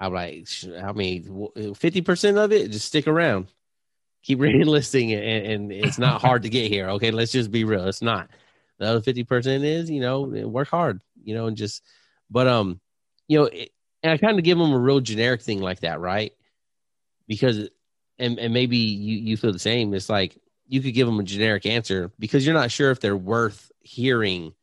I'm 0.00 0.14
like, 0.14 0.46
I 0.82 0.92
mean, 0.92 1.24
50% 1.24 2.36
of 2.42 2.52
it, 2.52 2.70
just 2.70 2.86
stick 2.86 3.06
around. 3.06 3.48
Keep 4.22 4.40
re-enlisting 4.40 5.12
and, 5.12 5.46
and 5.46 5.72
it's 5.84 5.98
not 5.98 6.22
hard 6.22 6.44
to 6.44 6.48
get 6.48 6.70
here. 6.70 6.88
Okay, 6.90 7.10
let's 7.10 7.32
just 7.32 7.50
be 7.50 7.64
real. 7.64 7.86
It's 7.86 8.02
not. 8.02 8.30
The 8.78 8.86
other 8.86 9.00
50% 9.00 9.62
is, 9.62 9.90
you 9.90 10.00
know, 10.00 10.22
work 10.22 10.68
hard, 10.68 11.02
you 11.22 11.34
know, 11.34 11.46
and 11.46 11.56
just, 11.56 11.82
but, 12.30 12.48
um, 12.48 12.80
you 13.28 13.38
know, 13.38 13.44
it, 13.44 13.70
and 14.02 14.12
I 14.12 14.16
kind 14.16 14.38
of 14.38 14.44
give 14.44 14.58
them 14.58 14.72
a 14.72 14.78
real 14.78 15.00
generic 15.00 15.42
thing 15.42 15.60
like 15.60 15.80
that, 15.80 16.00
right? 16.00 16.32
Because, 17.28 17.68
and, 18.18 18.38
and 18.38 18.54
maybe 18.54 18.76
you, 18.76 19.18
you 19.18 19.36
feel 19.36 19.52
the 19.52 19.58
same. 19.58 19.92
It's 19.94 20.08
like, 20.08 20.38
you 20.66 20.80
could 20.80 20.94
give 20.94 21.06
them 21.06 21.20
a 21.20 21.24
generic 21.24 21.66
answer 21.66 22.10
because 22.18 22.44
you're 22.46 22.54
not 22.54 22.70
sure 22.70 22.90
if 22.90 23.00
they're 23.00 23.16
worth 23.16 23.70
hearing 23.80 24.54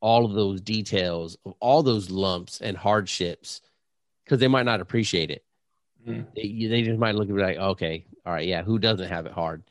all 0.00 0.24
of 0.24 0.32
those 0.32 0.60
details 0.60 1.38
of 1.44 1.54
all 1.60 1.82
those 1.82 2.10
lumps 2.10 2.60
and 2.60 2.76
hardships 2.76 3.60
because 4.24 4.40
they 4.40 4.48
might 4.48 4.66
not 4.66 4.80
appreciate 4.80 5.30
it. 5.30 5.44
Mm. 6.06 6.26
They, 6.34 6.66
they 6.68 6.82
just 6.82 6.98
might 6.98 7.14
look 7.14 7.28
at 7.30 7.36
it 7.36 7.40
like, 7.40 7.56
okay, 7.56 8.06
all 8.24 8.32
right, 8.32 8.46
yeah, 8.46 8.62
who 8.62 8.78
doesn't 8.78 9.08
have 9.08 9.26
it 9.26 9.32
hard? 9.32 9.62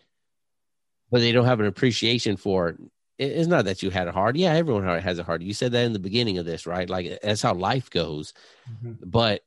But 1.11 1.19
they 1.19 1.31
don't 1.31 1.45
have 1.45 1.59
an 1.59 1.67
appreciation 1.67 2.37
for 2.37 2.69
it. 2.69 2.77
It's 3.17 3.47
not 3.47 3.65
that 3.65 3.83
you 3.83 3.89
had 3.89 4.07
it 4.07 4.13
hard. 4.13 4.35
Yeah, 4.35 4.53
everyone 4.53 4.83
has 4.83 5.19
it 5.19 5.25
hard. 5.25 5.43
You 5.43 5.53
said 5.53 5.71
that 5.71 5.85
in 5.85 5.93
the 5.93 5.99
beginning 5.99 6.37
of 6.37 6.45
this, 6.45 6.65
right? 6.65 6.89
Like 6.89 7.19
that's 7.21 7.41
how 7.41 7.53
life 7.53 7.89
goes. 7.89 8.33
Mm-hmm. 8.69 9.09
But 9.09 9.43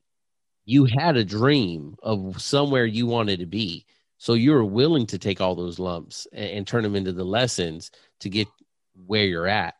you 0.68 0.84
had 0.84 1.16
a 1.16 1.24
dream 1.24 1.96
of 2.02 2.42
somewhere 2.42 2.84
you 2.84 3.06
wanted 3.06 3.40
to 3.40 3.46
be 3.46 3.86
so 4.18 4.34
you're 4.34 4.64
willing 4.64 5.06
to 5.06 5.18
take 5.18 5.40
all 5.40 5.54
those 5.54 5.78
lumps 5.78 6.26
and, 6.30 6.50
and 6.50 6.66
turn 6.66 6.82
them 6.82 6.94
into 6.94 7.12
the 7.12 7.24
lessons 7.24 7.90
to 8.20 8.28
get 8.28 8.48
where 9.06 9.24
you're 9.24 9.46
at. 9.46 9.74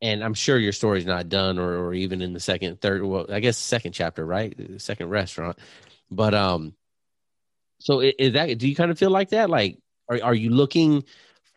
And 0.00 0.24
I'm 0.24 0.34
sure 0.34 0.58
your 0.58 0.72
story's 0.72 1.04
not 1.04 1.28
done 1.28 1.58
or, 1.58 1.76
or 1.84 1.94
even 1.94 2.22
in 2.22 2.32
the 2.32 2.40
second, 2.40 2.80
third, 2.80 3.02
well, 3.04 3.26
I 3.28 3.40
guess 3.40 3.58
second 3.58 3.92
chapter, 3.92 4.24
right? 4.24 4.56
The 4.56 4.78
second 4.78 5.10
restaurant. 5.10 5.58
But 6.10 6.32
um, 6.32 6.74
so 7.80 8.00
is 8.00 8.32
that 8.34 8.56
do 8.56 8.68
you 8.68 8.74
kind 8.74 8.90
of 8.90 8.98
feel 8.98 9.10
like 9.10 9.30
that? 9.30 9.50
Like 9.50 9.78
are 10.08 10.20
are 10.22 10.34
you 10.34 10.50
looking 10.50 11.04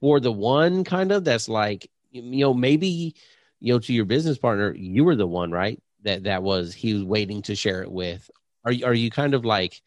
for 0.01 0.19
the 0.19 0.31
one 0.31 0.83
kind 0.83 1.11
of 1.13 1.23
that's 1.23 1.47
like 1.47 1.89
you 2.11 2.41
know, 2.41 2.53
maybe 2.53 3.15
you 3.59 3.73
know, 3.73 3.79
to 3.79 3.93
your 3.93 4.05
business 4.05 4.37
partner, 4.37 4.73
you 4.73 5.05
were 5.05 5.15
the 5.15 5.27
one, 5.27 5.51
right? 5.51 5.81
That 6.03 6.23
that 6.23 6.43
was 6.43 6.73
he 6.73 6.93
was 6.93 7.03
waiting 7.03 7.43
to 7.43 7.55
share 7.55 7.83
it 7.83 7.91
with. 7.91 8.29
Are 8.65 8.71
you 8.71 8.85
are 8.85 8.93
you 8.93 9.09
kind 9.09 9.33
of 9.33 9.45
like 9.45 9.81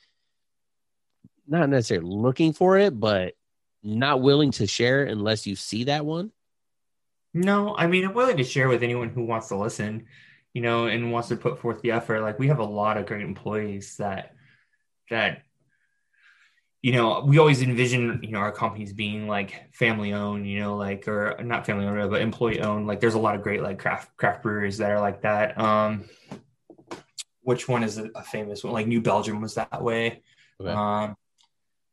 not 1.46 1.68
necessarily 1.68 2.08
looking 2.08 2.52
for 2.52 2.78
it, 2.78 2.98
but 2.98 3.34
not 3.82 4.20
willing 4.22 4.52
to 4.52 4.66
share 4.66 5.04
unless 5.04 5.46
you 5.46 5.56
see 5.56 5.84
that 5.84 6.06
one? 6.06 6.32
No, 7.34 7.74
I 7.76 7.86
mean, 7.86 8.04
I'm 8.04 8.14
willing 8.14 8.36
to 8.36 8.44
share 8.44 8.68
with 8.68 8.82
anyone 8.82 9.08
who 9.08 9.24
wants 9.24 9.48
to 9.48 9.56
listen, 9.56 10.06
you 10.52 10.60
know, 10.60 10.86
and 10.86 11.12
wants 11.12 11.28
to 11.28 11.36
put 11.36 11.58
forth 11.58 11.80
the 11.82 11.92
effort. 11.92 12.20
Like 12.20 12.38
we 12.38 12.48
have 12.48 12.58
a 12.58 12.64
lot 12.64 12.96
of 12.96 13.06
great 13.06 13.22
employees 13.22 13.96
that 13.96 14.34
that 15.10 15.42
you 16.82 16.90
know, 16.90 17.20
we 17.24 17.38
always 17.38 17.62
envision, 17.62 18.18
you 18.24 18.32
know, 18.32 18.40
our 18.40 18.50
companies 18.50 18.92
being 18.92 19.28
like 19.28 19.72
family 19.72 20.12
owned, 20.12 20.48
you 20.48 20.58
know, 20.58 20.76
like 20.76 21.06
or 21.06 21.38
not 21.42 21.64
family 21.64 21.86
owned, 21.86 22.10
but 22.10 22.20
employee 22.20 22.60
owned. 22.60 22.88
Like 22.88 22.98
there's 22.98 23.14
a 23.14 23.20
lot 23.20 23.36
of 23.36 23.42
great 23.42 23.62
like 23.62 23.78
craft 23.78 24.16
craft 24.16 24.42
breweries 24.42 24.78
that 24.78 24.90
are 24.90 25.00
like 25.00 25.22
that. 25.22 25.56
Um, 25.58 26.04
which 27.43 27.68
one 27.68 27.82
is 27.82 27.99
a, 27.99 28.11
a 28.14 28.22
famous 28.22 28.64
one? 28.64 28.72
Like 28.72 28.86
New 28.86 29.01
Belgium 29.01 29.40
was 29.40 29.55
that 29.55 29.82
way. 29.82 30.22
Okay. 30.61 30.70
Um, 30.70 31.16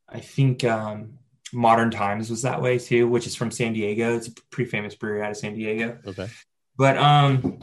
I 0.07 0.19
think 0.19 0.63
um, 0.63 1.19
Modern 1.53 1.91
Times 1.91 2.29
was 2.29 2.43
that 2.43 2.61
way 2.61 2.79
too, 2.79 3.07
which 3.07 3.27
is 3.27 3.35
from 3.35 3.51
San 3.51 3.73
Diego. 3.73 4.15
It's 4.15 4.27
a 4.27 4.33
pretty 4.51 4.69
famous 4.69 4.95
brewery 4.95 5.21
out 5.21 5.31
of 5.31 5.37
San 5.37 5.55
Diego. 5.55 5.97
Okay. 6.05 6.27
But 6.77 6.97
um, 6.97 7.59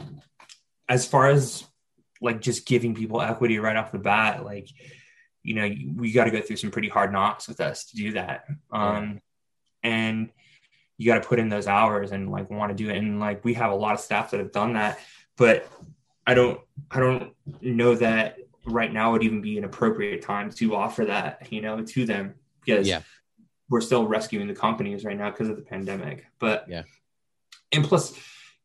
as 0.87 1.07
far 1.07 1.29
as 1.29 1.65
like 2.21 2.41
just 2.41 2.65
giving 2.65 2.95
people 2.95 3.21
equity 3.21 3.59
right 3.59 3.75
off 3.75 3.91
the 3.91 3.99
bat, 3.99 4.45
like 4.45 4.69
you 5.43 5.53
know, 5.53 5.69
we 5.95 6.11
got 6.11 6.25
to 6.25 6.31
go 6.31 6.41
through 6.41 6.57
some 6.57 6.71
pretty 6.71 6.89
hard 6.89 7.13
knocks 7.13 7.47
with 7.47 7.61
us 7.61 7.85
to 7.85 7.95
do 7.95 8.13
that. 8.13 8.43
Um, 8.69 9.21
and 9.81 10.29
you 10.97 11.05
got 11.05 11.21
to 11.23 11.27
put 11.27 11.39
in 11.39 11.47
those 11.47 11.67
hours 11.67 12.11
and 12.11 12.29
like 12.29 12.49
want 12.49 12.75
to 12.77 12.83
do 12.83 12.89
it. 12.89 12.97
And 12.97 13.21
like 13.21 13.45
we 13.45 13.53
have 13.53 13.71
a 13.71 13.75
lot 13.75 13.93
of 13.93 14.01
staff 14.01 14.31
that 14.31 14.41
have 14.41 14.51
done 14.51 14.73
that, 14.73 14.99
but 15.37 15.69
I 16.27 16.33
don't, 16.33 16.59
I 16.91 16.99
don't 16.99 17.33
know 17.61 17.95
that 17.95 18.37
right 18.65 18.91
now 18.91 19.13
would 19.13 19.23
even 19.23 19.41
be 19.41 19.57
an 19.57 19.63
appropriate 19.63 20.21
time 20.21 20.51
to 20.51 20.75
offer 20.75 21.05
that, 21.05 21.47
you 21.51 21.61
know, 21.61 21.81
to 21.81 22.05
them 22.05 22.35
because 22.63 22.87
yeah. 22.87 23.01
we're 23.69 23.81
still 23.81 24.05
rescuing 24.05 24.47
the 24.47 24.53
companies 24.53 25.05
right 25.05 25.17
now 25.17 25.31
because 25.31 25.49
of 25.49 25.55
the 25.55 25.61
pandemic. 25.61 26.25
But 26.37 26.65
yeah, 26.67 26.83
and 27.71 27.83
plus, 27.83 28.13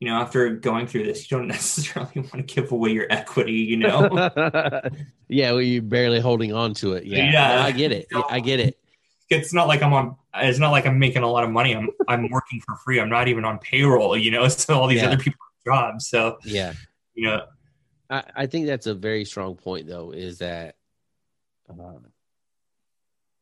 you 0.01 0.09
know, 0.09 0.17
after 0.17 0.51
going 0.51 0.87
through 0.87 1.05
this, 1.05 1.31
you 1.31 1.37
don't 1.37 1.49
necessarily 1.59 2.11
want 2.17 2.33
to 2.33 2.43
give 2.43 2.73
away 2.73 2.91
your 2.91 3.07
equity, 3.11 3.53
you 3.53 3.77
know? 3.77 4.09
yeah, 5.29 5.53
well, 5.53 5.63
you're 5.63 5.83
barely 5.83 6.21
holding 6.21 6.53
on 6.53 6.75
to 6.75 6.95
it. 6.95 7.05
Yeah. 7.05 7.31
yeah. 7.31 7.65
I 7.65 7.71
get 7.73 7.93
it. 7.93 8.09
I 8.29 8.41
get 8.41 8.61
it. 8.61 8.79
It's 9.31 9.55
not 9.55 9.67
like 9.67 9.83
I'm 9.83 9.93
on, 9.95 10.17
it's 10.35 10.59
not 10.59 10.73
like 10.73 10.87
I'm 10.87 10.99
making 10.99 11.23
a 11.23 11.31
lot 11.31 11.45
of 11.45 11.51
money. 11.51 11.75
I'm, 11.75 11.89
I'm 12.09 12.29
working 12.31 12.61
for 12.61 12.77
free. 12.77 13.01
I'm 13.01 13.09
not 13.09 13.29
even 13.29 13.45
on 13.45 13.59
payroll, 13.59 14.17
you 14.17 14.31
know? 14.31 14.47
So 14.49 14.79
all 14.79 14.89
these 14.89 15.01
yeah. 15.01 15.07
other 15.07 15.17
people 15.17 15.39
have 15.41 15.73
jobs. 15.73 16.09
So, 16.09 16.39
yeah, 16.45 16.75
know, 17.17 17.47
I, 18.11 18.25
I 18.35 18.47
think 18.47 18.67
that's 18.67 18.87
a 18.87 18.95
very 18.95 19.25
strong 19.25 19.55
point 19.57 19.87
though, 19.87 20.13
is 20.13 20.39
that, 20.39 20.77
uh, 21.69 21.99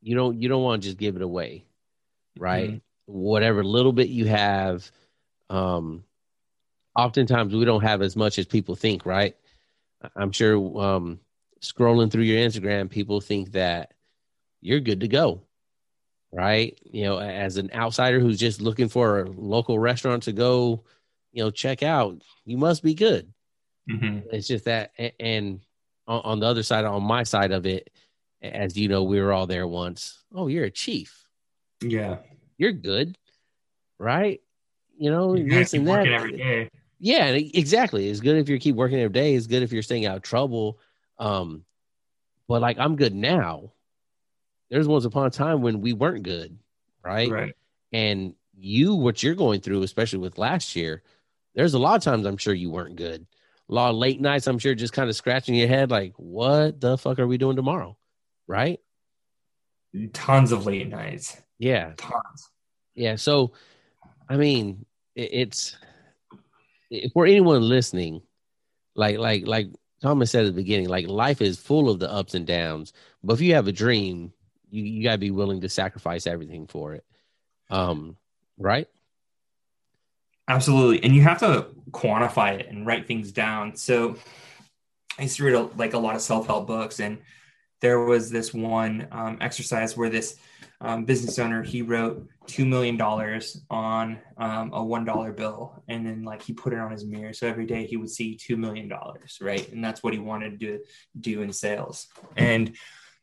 you 0.02 0.14
don't, 0.14 0.40
you 0.40 0.48
don't 0.48 0.62
want 0.62 0.82
to 0.82 0.88
just 0.88 0.98
give 0.98 1.16
it 1.16 1.22
away, 1.22 1.66
right? 2.38 2.70
Mm-hmm. 2.70 2.78
Whatever 3.06 3.64
little 3.64 3.92
bit 3.92 4.08
you 4.08 4.26
have, 4.26 4.90
um, 5.48 6.04
oftentimes 6.96 7.54
we 7.54 7.64
don't 7.64 7.82
have 7.82 8.02
as 8.02 8.16
much 8.16 8.38
as 8.38 8.46
people 8.46 8.74
think, 8.74 9.04
right? 9.04 9.36
I'm 10.16 10.32
sure 10.32 10.80
um, 10.80 11.20
scrolling 11.62 12.10
through 12.10 12.22
your 12.22 12.38
Instagram, 12.38 12.88
people 12.88 13.20
think 13.20 13.52
that 13.52 13.92
you're 14.60 14.80
good 14.80 15.00
to 15.00 15.08
go, 15.08 15.42
right? 16.32 16.78
You 16.84 17.04
know, 17.04 17.18
as 17.18 17.56
an 17.56 17.70
outsider 17.74 18.20
who's 18.20 18.38
just 18.38 18.60
looking 18.60 18.88
for 18.88 19.20
a 19.20 19.30
local 19.30 19.78
restaurant 19.78 20.22
to 20.24 20.32
go, 20.32 20.84
you 21.32 21.42
know, 21.42 21.50
check 21.50 21.82
out, 21.82 22.22
you 22.44 22.56
must 22.56 22.82
be 22.82 22.94
good. 22.94 23.32
Mm-hmm. 23.88 24.28
It's 24.32 24.48
just 24.48 24.64
that, 24.64 24.92
and 25.20 25.60
on 26.06 26.40
the 26.40 26.46
other 26.46 26.62
side, 26.62 26.84
on 26.84 27.02
my 27.02 27.22
side 27.22 27.52
of 27.52 27.66
it, 27.66 27.90
as 28.42 28.76
you 28.76 28.88
know, 28.88 29.04
we 29.04 29.20
were 29.20 29.32
all 29.32 29.46
there 29.46 29.66
once. 29.66 30.24
Oh, 30.34 30.48
you're 30.48 30.64
a 30.64 30.70
chief. 30.70 31.24
Yeah, 31.80 32.16
you're 32.58 32.72
good, 32.72 33.16
right? 33.98 34.40
You 34.98 35.10
know, 35.10 35.34
you 35.34 35.48
this 35.48 35.72
and 35.72 35.86
that. 35.86 36.06
Every 36.06 36.36
day. 36.36 36.70
Yeah, 36.98 37.28
exactly. 37.28 38.08
It's 38.08 38.20
good 38.20 38.36
if 38.36 38.48
you 38.48 38.58
keep 38.58 38.76
working 38.76 38.98
every 38.98 39.12
day. 39.12 39.34
It's 39.34 39.46
good 39.46 39.62
if 39.62 39.72
you're 39.72 39.82
staying 39.82 40.06
out 40.06 40.16
of 40.16 40.22
trouble. 40.22 40.78
Um, 41.18 41.64
but 42.48 42.60
like 42.60 42.78
I'm 42.78 42.96
good 42.96 43.14
now. 43.14 43.72
There's 44.68 44.86
once 44.86 45.04
upon 45.04 45.26
a 45.26 45.30
time 45.30 45.62
when 45.62 45.80
we 45.80 45.92
weren't 45.92 46.22
good, 46.22 46.58
right? 47.04 47.30
Right. 47.30 47.56
And 47.92 48.34
you, 48.56 48.94
what 48.94 49.22
you're 49.22 49.34
going 49.34 49.60
through, 49.60 49.82
especially 49.82 50.20
with 50.20 50.38
last 50.38 50.76
year, 50.76 51.02
there's 51.54 51.74
a 51.74 51.78
lot 51.78 51.96
of 51.96 52.02
times 52.02 52.26
I'm 52.26 52.36
sure 52.36 52.54
you 52.54 52.70
weren't 52.70 52.96
good. 52.96 53.26
Lot 53.70 53.90
of 53.90 53.96
late 53.96 54.20
nights, 54.20 54.48
I'm 54.48 54.58
sure, 54.58 54.74
just 54.74 54.92
kind 54.92 55.08
of 55.08 55.14
scratching 55.14 55.54
your 55.54 55.68
head, 55.68 55.92
like, 55.92 56.12
what 56.16 56.80
the 56.80 56.98
fuck 56.98 57.20
are 57.20 57.26
we 57.26 57.38
doing 57.38 57.54
tomorrow? 57.54 57.96
Right? 58.48 58.80
Tons 60.12 60.50
of 60.50 60.66
late 60.66 60.88
nights. 60.88 61.40
Yeah. 61.58 61.92
Tons. 61.96 62.50
Yeah. 62.96 63.14
So, 63.14 63.52
I 64.28 64.36
mean, 64.36 64.86
it, 65.14 65.30
it's 65.32 65.76
for 67.12 67.26
anyone 67.26 67.62
listening, 67.62 68.22
like 68.96 69.18
like 69.18 69.46
like 69.46 69.68
Thomas 70.02 70.32
said 70.32 70.46
at 70.46 70.48
the 70.48 70.52
beginning, 70.60 70.88
like 70.88 71.06
life 71.06 71.40
is 71.40 71.58
full 71.58 71.88
of 71.88 72.00
the 72.00 72.10
ups 72.10 72.34
and 72.34 72.46
downs. 72.46 72.92
But 73.22 73.34
if 73.34 73.40
you 73.40 73.54
have 73.54 73.68
a 73.68 73.72
dream, 73.72 74.32
you, 74.68 74.82
you 74.82 75.04
gotta 75.04 75.18
be 75.18 75.30
willing 75.30 75.60
to 75.60 75.68
sacrifice 75.68 76.26
everything 76.26 76.66
for 76.66 76.94
it. 76.94 77.04
Um, 77.70 78.16
right? 78.58 78.88
Absolutely. 80.50 81.04
And 81.04 81.14
you 81.14 81.22
have 81.22 81.38
to 81.38 81.68
quantify 81.92 82.58
it 82.58 82.68
and 82.68 82.84
write 82.84 83.06
things 83.06 83.30
down. 83.30 83.76
So 83.76 84.16
I 85.16 85.22
used 85.22 85.36
to 85.36 85.44
read 85.44 85.54
a, 85.54 85.62
like 85.76 85.94
a 85.94 85.98
lot 85.98 86.16
of 86.16 86.22
self-help 86.22 86.66
books 86.66 86.98
and 86.98 87.18
there 87.80 88.00
was 88.00 88.30
this 88.30 88.52
one 88.52 89.06
um, 89.12 89.38
exercise 89.40 89.96
where 89.96 90.10
this 90.10 90.38
um, 90.80 91.04
business 91.04 91.38
owner 91.38 91.62
he 91.62 91.82
wrote 91.82 92.26
two 92.46 92.66
million 92.66 92.96
dollars 92.96 93.62
on 93.70 94.18
um, 94.38 94.72
a 94.72 94.82
one 94.82 95.04
dollar 95.04 95.30
bill 95.30 95.84
and 95.88 96.04
then 96.04 96.24
like 96.24 96.42
he 96.42 96.52
put 96.52 96.72
it 96.72 96.78
on 96.80 96.90
his 96.90 97.04
mirror 97.04 97.32
so 97.32 97.46
every 97.46 97.64
day 97.64 97.86
he 97.86 97.96
would 97.96 98.10
see 98.10 98.34
two 98.34 98.56
million 98.56 98.88
dollars 98.88 99.38
right 99.40 99.70
and 99.72 99.84
that's 99.84 100.02
what 100.02 100.12
he 100.12 100.18
wanted 100.18 100.58
to 100.58 100.80
do 101.20 101.42
in 101.42 101.52
sales 101.52 102.08
and 102.36 102.74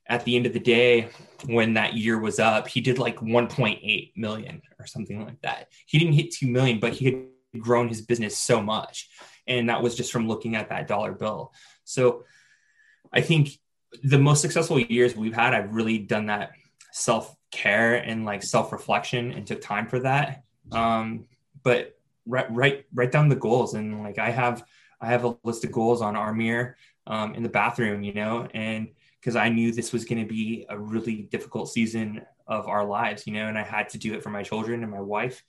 at 0.10 0.24
the 0.26 0.36
end 0.36 0.45
of 0.45 0.53
the 0.53 0.60
day 0.60 1.10
when 1.45 1.74
that 1.74 1.93
year 1.93 2.18
was 2.20 2.39
up 2.39 2.68
he 2.68 2.82
did 2.82 2.97
like 2.97 3.18
1.8 3.18 4.12
million 4.16 4.62
or 4.80 4.86
something 4.86 5.24
like 5.24 5.41
that. 5.41 5.68
He 5.86 5.99
didn't 5.99 6.14
hit 6.14 6.32
2 6.32 6.47
million 6.47 6.80
but 6.80 6.93
he 6.93 7.05
had 7.05 7.26
grown 7.60 7.88
his 7.88 8.01
business 8.01 8.38
so 8.38 8.62
much. 8.62 9.10
And 9.47 9.70
that 9.70 9.82
was 9.82 9.95
just 9.95 10.12
from 10.12 10.28
looking 10.28 10.55
at 10.55 10.70
that 10.70 10.88
dollar 10.88 11.14
bill. 11.14 11.53
So 11.84 12.24
i 13.14 13.22
think 13.22 13.49
the 14.03 14.20
most 14.20 14.41
successful 14.41 14.78
years 14.78 15.16
we've 15.16 15.34
had 15.34 15.53
i've 15.53 15.74
really 15.74 15.97
done 15.97 16.26
that 16.26 16.51
self 16.91 17.38
care 17.51 17.95
and 17.95 18.26
like 18.26 18.43
self 18.43 18.72
reflection 18.72 19.32
and 19.32 19.45
took 19.45 19.62
time 19.62 19.88
for 19.88 19.99
that. 19.99 20.43
Um, 20.72 21.26
but 21.64 21.97
write, 22.26 22.51
write 22.53 22.86
write 22.93 23.12
down 23.12 23.30
the 23.30 23.36
goals. 23.36 23.74
And 23.74 24.03
like 24.03 24.20
I 24.20 24.32
have 24.32 24.64
I 24.99 25.08
have 25.08 25.26
a 25.26 25.38
list 25.43 25.64
of 25.64 25.72
goals 25.72 26.01
on 26.01 26.16
our 26.16 26.34
mirror 26.34 26.76
um, 27.05 27.36
in 27.36 27.43
the 27.43 27.49
bathroom, 27.49 28.03
you 28.03 28.14
know, 28.14 28.47
and 28.53 28.89
because 29.28 29.36
I 29.36 29.49
knew 29.49 29.73
this 29.73 29.91
was 29.91 30.05
going 30.05 30.21
to 30.21 30.28
be 30.28 30.65
a 30.69 30.80
really 30.80 31.23
difficult 31.23 31.69
season 31.69 32.21
of 32.47 32.69
our 32.69 32.86
lives, 32.86 33.28
you 33.28 33.34
know, 33.34 33.47
and 33.47 33.57
I 33.57 33.63
had 33.63 33.89
to 33.89 33.97
do 33.97 34.13
it 34.13 34.23
for 34.23 34.30
my 34.30 34.41
children 34.41 34.84
and 34.84 34.89
my 34.89 35.01
wife. 35.01 35.43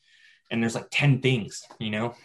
And 0.51 0.61
there's 0.61 0.75
like 0.75 0.89
10 0.91 1.21
things, 1.21 1.63
you 1.79 1.91
know. 1.91 2.17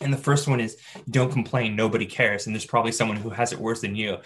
And 0.00 0.10
the 0.10 0.16
first 0.16 0.48
one 0.48 0.60
is 0.60 0.78
don't 1.10 1.30
complain, 1.30 1.76
nobody 1.76 2.06
cares. 2.06 2.46
And 2.46 2.54
there's 2.54 2.64
probably 2.64 2.92
someone 2.92 3.18
who 3.18 3.28
has 3.28 3.52
it 3.52 3.58
worse 3.58 3.82
than 3.82 3.94
you 3.94 4.16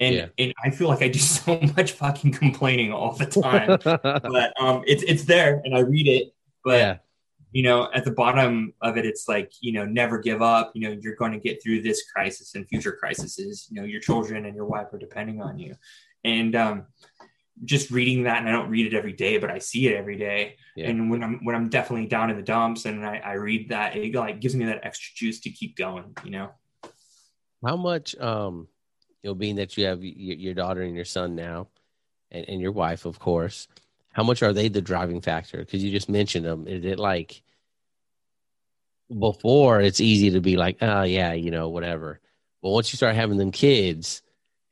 and 0.00 0.14
yeah. 0.14 0.26
and 0.38 0.52
I 0.62 0.70
feel 0.70 0.88
like 0.88 1.02
I 1.02 1.08
do 1.08 1.18
so 1.20 1.58
much 1.76 1.92
fucking 1.92 2.32
complaining 2.32 2.92
all 2.92 3.12
the 3.12 3.26
time. 3.26 3.78
but 3.84 4.60
um, 4.60 4.82
it's 4.86 5.02
it's 5.04 5.24
there, 5.24 5.62
and 5.64 5.74
I 5.74 5.80
read 5.80 6.06
it. 6.06 6.34
But 6.64 6.78
yeah. 6.78 6.96
You 7.54 7.62
know, 7.62 7.88
at 7.94 8.04
the 8.04 8.10
bottom 8.10 8.74
of 8.82 8.96
it, 8.96 9.06
it's 9.06 9.28
like 9.28 9.52
you 9.60 9.70
know, 9.70 9.84
never 9.84 10.18
give 10.18 10.42
up. 10.42 10.72
You 10.74 10.88
know, 10.88 10.98
you're 11.00 11.14
going 11.14 11.30
to 11.30 11.38
get 11.38 11.62
through 11.62 11.82
this 11.82 12.02
crisis 12.10 12.56
and 12.56 12.68
future 12.68 12.90
crises. 12.90 13.68
You 13.70 13.80
know, 13.80 13.86
your 13.86 14.00
children 14.00 14.44
and 14.44 14.56
your 14.56 14.66
wife 14.66 14.92
are 14.92 14.98
depending 14.98 15.40
on 15.40 15.60
you, 15.60 15.76
and 16.24 16.56
um, 16.56 16.86
just 17.64 17.92
reading 17.92 18.24
that, 18.24 18.38
and 18.38 18.48
I 18.48 18.52
don't 18.52 18.70
read 18.70 18.92
it 18.92 18.96
every 18.96 19.12
day, 19.12 19.38
but 19.38 19.52
I 19.52 19.60
see 19.60 19.86
it 19.86 19.96
every 19.96 20.16
day. 20.16 20.56
Yeah. 20.74 20.88
And 20.88 21.08
when 21.08 21.22
I'm 21.22 21.44
when 21.44 21.54
I'm 21.54 21.68
definitely 21.68 22.08
down 22.08 22.28
in 22.28 22.36
the 22.36 22.42
dumps, 22.42 22.86
and 22.86 23.06
I, 23.06 23.18
I 23.18 23.32
read 23.34 23.68
that, 23.68 23.94
it 23.94 24.12
like 24.12 24.40
gives 24.40 24.56
me 24.56 24.64
that 24.64 24.80
extra 24.82 25.14
juice 25.14 25.38
to 25.42 25.50
keep 25.50 25.76
going. 25.76 26.16
You 26.24 26.32
know. 26.32 26.50
How 27.64 27.76
much 27.76 28.18
um 28.18 28.66
you 29.22 29.30
know, 29.30 29.34
being 29.34 29.54
that 29.56 29.78
you 29.78 29.86
have 29.86 30.02
your 30.02 30.54
daughter 30.54 30.82
and 30.82 30.96
your 30.96 31.04
son 31.04 31.36
now, 31.36 31.68
and, 32.32 32.48
and 32.48 32.60
your 32.60 32.72
wife, 32.72 33.04
of 33.04 33.20
course, 33.20 33.68
how 34.10 34.24
much 34.24 34.42
are 34.42 34.52
they 34.52 34.68
the 34.68 34.82
driving 34.82 35.20
factor? 35.20 35.58
Because 35.58 35.84
you 35.84 35.92
just 35.92 36.08
mentioned 36.08 36.44
them. 36.44 36.66
Is 36.66 36.84
it 36.84 36.98
like 36.98 37.43
before 39.18 39.80
it's 39.80 40.00
easy 40.00 40.30
to 40.30 40.40
be 40.40 40.56
like, 40.56 40.78
oh 40.80 41.02
yeah, 41.02 41.32
you 41.32 41.50
know, 41.50 41.68
whatever. 41.68 42.20
But 42.62 42.70
once 42.70 42.92
you 42.92 42.96
start 42.96 43.14
having 43.14 43.36
them 43.36 43.50
kids, 43.50 44.22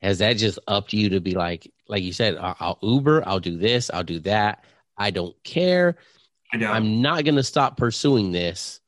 has 0.01 0.19
that 0.19 0.35
just 0.35 0.59
upped 0.67 0.93
you 0.93 1.11
to 1.11 1.21
be 1.21 1.35
like, 1.35 1.71
like 1.89 2.03
you 2.03 2.13
said, 2.13 2.37
I'll, 2.37 2.57
I'll 2.59 2.79
Uber, 2.83 3.27
I'll 3.27 3.41
do 3.41 3.57
this, 3.57 3.91
I'll 3.93 4.03
do 4.03 4.21
that. 4.21 4.65
I 4.97 5.11
don't 5.11 5.37
care. 5.45 5.97
I. 6.53 6.65
I'm 6.65 7.01
not 7.03 7.25
going 7.25 7.37
to 7.37 7.43
stop 7.43 7.77
pursuing 7.77 8.33
this. 8.33 8.81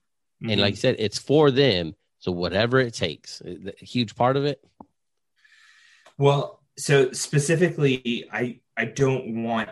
Mm-hmm. 0.43 0.51
And 0.51 0.61
like 0.61 0.73
you 0.73 0.79
said, 0.79 0.97
it's 0.99 1.19
for 1.19 1.51
them. 1.51 1.95
So 2.19 2.33
whatever 2.33 2.81
it 2.81 2.95
takes, 2.95 3.43
a 3.43 3.73
huge 3.85 4.17
part 4.17 4.37
of 4.37 4.45
it. 4.45 4.65
Well, 6.17 6.63
so 6.79 7.13
specifically, 7.13 8.29
I 8.33 8.61
I 8.77 8.87
don't 8.87 9.45
want 9.45 9.69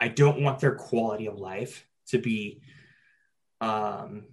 I 0.00 0.08
don't 0.08 0.42
want 0.42 0.60
their 0.60 0.74
quality 0.74 1.26
of 1.26 1.38
life 1.38 1.86
to 2.08 2.18
be 2.18 2.60
um, 3.60 4.24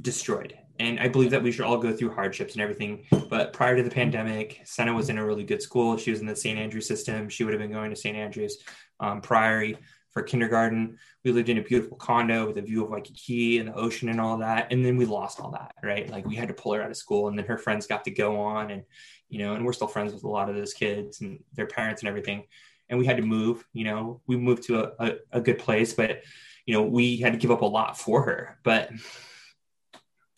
destroyed. 0.00 0.56
and 0.78 1.00
I 1.00 1.08
believe 1.08 1.30
that 1.30 1.42
we 1.42 1.52
should 1.52 1.64
all 1.64 1.78
go 1.78 1.92
through 1.92 2.12
hardships 2.12 2.52
and 2.54 2.62
everything. 2.62 3.06
But 3.30 3.52
prior 3.52 3.76
to 3.76 3.82
the 3.82 3.90
pandemic, 3.90 4.60
Senna 4.64 4.92
was 4.92 5.08
in 5.08 5.18
a 5.18 5.24
really 5.24 5.44
good 5.44 5.62
school. 5.62 5.96
She 5.96 6.10
was 6.10 6.20
in 6.20 6.26
the 6.26 6.36
St. 6.36 6.58
Andrew 6.58 6.80
system. 6.80 7.28
She 7.28 7.44
would 7.44 7.54
have 7.54 7.60
been 7.60 7.72
going 7.72 7.90
to 7.90 7.96
St. 7.96 8.16
Andrews 8.16 8.58
um, 9.00 9.20
Priory 9.20 9.78
for 10.16 10.22
kindergarten. 10.22 10.98
We 11.24 11.32
lived 11.32 11.50
in 11.50 11.58
a 11.58 11.62
beautiful 11.62 11.98
condo 11.98 12.46
with 12.46 12.56
a 12.56 12.62
view 12.62 12.82
of 12.82 12.90
Waikiki 12.90 13.58
and 13.58 13.68
the 13.68 13.74
ocean 13.74 14.08
and 14.08 14.18
all 14.18 14.38
that. 14.38 14.72
And 14.72 14.84
then 14.84 14.96
we 14.96 15.04
lost 15.04 15.40
all 15.40 15.50
that, 15.50 15.74
right? 15.82 16.08
Like 16.08 16.24
we 16.24 16.34
had 16.34 16.48
to 16.48 16.54
pull 16.54 16.72
her 16.72 16.82
out 16.82 16.90
of 16.90 16.96
school, 16.96 17.28
and 17.28 17.38
then 17.38 17.44
her 17.44 17.58
friends 17.58 17.86
got 17.86 18.04
to 18.04 18.10
go 18.10 18.40
on, 18.40 18.70
and 18.70 18.82
you 19.28 19.40
know, 19.40 19.54
and 19.54 19.64
we're 19.64 19.74
still 19.74 19.88
friends 19.88 20.14
with 20.14 20.24
a 20.24 20.28
lot 20.28 20.48
of 20.48 20.54
those 20.54 20.72
kids 20.72 21.20
and 21.20 21.42
their 21.52 21.66
parents 21.66 22.00
and 22.00 22.08
everything. 22.08 22.44
And 22.88 22.98
we 22.98 23.04
had 23.04 23.18
to 23.18 23.22
move. 23.22 23.66
You 23.74 23.84
know, 23.84 24.22
we 24.26 24.36
moved 24.36 24.62
to 24.64 24.84
a, 24.84 24.92
a, 24.98 25.12
a 25.32 25.40
good 25.40 25.58
place, 25.58 25.92
but 25.92 26.22
you 26.66 26.74
know, 26.74 26.82
we 26.82 27.16
had 27.16 27.32
to 27.32 27.38
give 27.38 27.50
up 27.50 27.62
a 27.62 27.66
lot 27.66 27.98
for 27.98 28.22
her. 28.22 28.58
But 28.62 28.90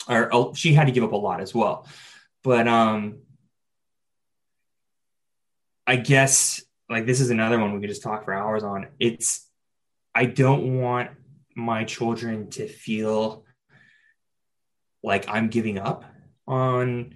or 0.08 0.32
oh, 0.32 0.54
she 0.54 0.72
had 0.74 0.86
to 0.86 0.92
give 0.92 1.04
up 1.04 1.12
a 1.12 1.16
lot 1.16 1.40
as 1.40 1.54
well. 1.54 1.86
But 2.42 2.68
um, 2.68 3.18
I 5.86 5.96
guess 5.96 6.62
like 6.88 7.06
this 7.06 7.20
is 7.20 7.30
another 7.30 7.58
one 7.58 7.74
we 7.74 7.80
could 7.80 7.90
just 7.90 8.02
talk 8.02 8.24
for 8.24 8.32
hours 8.32 8.62
on. 8.62 8.88
It's 8.98 9.46
I 10.14 10.26
don't 10.26 10.80
want 10.80 11.10
my 11.54 11.84
children 11.84 12.50
to 12.50 12.68
feel 12.68 13.44
like 15.02 15.28
I'm 15.28 15.48
giving 15.48 15.78
up 15.78 16.04
on 16.46 17.14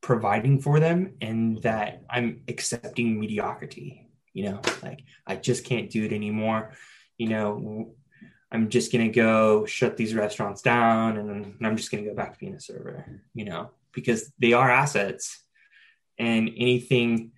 providing 0.00 0.60
for 0.60 0.80
them 0.80 1.14
and 1.20 1.62
that 1.62 2.02
I'm 2.10 2.42
accepting 2.48 3.18
mediocrity. 3.18 4.06
You 4.32 4.50
know, 4.50 4.60
like 4.82 5.00
I 5.26 5.36
just 5.36 5.64
can't 5.64 5.90
do 5.90 6.04
it 6.04 6.12
anymore. 6.12 6.72
You 7.16 7.28
know, 7.28 7.94
I'm 8.54 8.68
just 8.68 8.92
going 8.92 9.04
to 9.04 9.12
go 9.12 9.66
shut 9.66 9.96
these 9.96 10.14
restaurants 10.14 10.62
down 10.62 11.16
and 11.16 11.56
I'm 11.60 11.76
just 11.76 11.90
going 11.90 12.04
to 12.04 12.10
go 12.10 12.14
back 12.14 12.34
to 12.34 12.38
being 12.38 12.54
a 12.54 12.60
server, 12.60 13.20
you 13.34 13.44
know, 13.44 13.70
because 13.92 14.32
they 14.38 14.52
are 14.52 14.70
assets 14.70 15.42
and 16.18 16.48
anything 16.56 17.32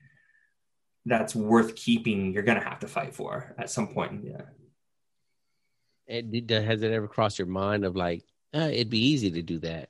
that's 1.06 1.34
worth 1.34 1.74
keeping, 1.74 2.34
you're 2.34 2.42
going 2.42 2.60
to 2.60 2.68
have 2.68 2.80
to 2.80 2.86
fight 2.86 3.14
for 3.14 3.54
at 3.56 3.70
some 3.70 3.88
point. 3.88 4.24
Yeah. 4.24 4.42
It, 6.06 6.50
has 6.50 6.82
it 6.82 6.92
ever 6.92 7.08
crossed 7.08 7.38
your 7.38 7.48
mind 7.48 7.86
of 7.86 7.96
like, 7.96 8.22
uh, 8.54 8.68
it'd 8.70 8.90
be 8.90 9.06
easy 9.06 9.30
to 9.30 9.42
do 9.42 9.58
that. 9.60 9.88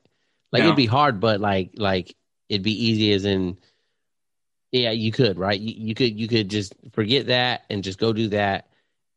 Like 0.53 0.63
it'd 0.63 0.77
be 0.77 0.87
hard, 0.87 1.19
but 1.19 1.41
like, 1.41 1.73
like 1.75 2.15
it'd 2.49 2.63
be 2.63 2.87
easy 2.87 3.13
as 3.13 3.25
in, 3.25 3.59
yeah, 4.71 4.93
you 4.93 5.11
could, 5.11 5.39
right? 5.39 5.59
You, 5.59 5.75
you 5.89 5.95
could, 5.97 6.19
you 6.19 6.29
could 6.29 6.49
just 6.49 6.73
forget 6.93 7.27
that 7.27 7.65
and 7.69 7.83
just 7.83 7.99
go 7.99 8.13
do 8.13 8.29
that 8.29 8.69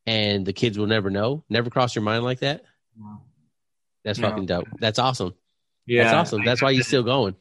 and 0.09 0.43
the 0.43 0.53
kids 0.53 0.75
will 0.75 0.87
never 0.87 1.11
know? 1.11 1.43
Never 1.49 1.69
cross 1.69 1.93
your 1.93 2.01
mind 2.01 2.23
like 2.23 2.39
that? 2.39 2.63
No. 2.99 3.21
That's 4.03 4.17
no. 4.17 4.29
fucking 4.29 4.47
dope. 4.47 4.67
That's 4.79 4.97
awesome. 4.97 5.35
Yeah. 5.85 6.03
That's 6.03 6.15
awesome. 6.15 6.43
That's 6.43 6.63
why 6.63 6.71
you're 6.71 6.83
still 6.83 7.03
going. 7.03 7.35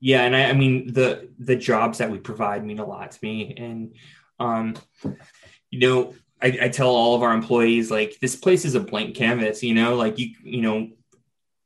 Yeah, 0.00 0.22
and 0.22 0.34
I, 0.34 0.44
I, 0.46 0.52
mean 0.54 0.92
the 0.92 1.28
the 1.38 1.56
jobs 1.56 1.98
that 1.98 2.10
we 2.10 2.18
provide 2.18 2.64
mean 2.64 2.78
a 2.78 2.86
lot 2.86 3.12
to 3.12 3.18
me. 3.22 3.54
And 3.56 3.94
um, 4.40 4.74
you 5.70 5.78
know, 5.78 6.14
I, 6.42 6.58
I 6.62 6.68
tell 6.70 6.88
all 6.88 7.14
of 7.14 7.22
our 7.22 7.34
employees 7.34 7.90
like 7.90 8.18
this 8.18 8.34
place 8.34 8.64
is 8.64 8.74
a 8.74 8.80
blank 8.80 9.14
canvas, 9.14 9.62
you 9.62 9.74
know, 9.74 9.94
like 9.94 10.18
you, 10.18 10.34
you 10.42 10.62
know, 10.62 10.88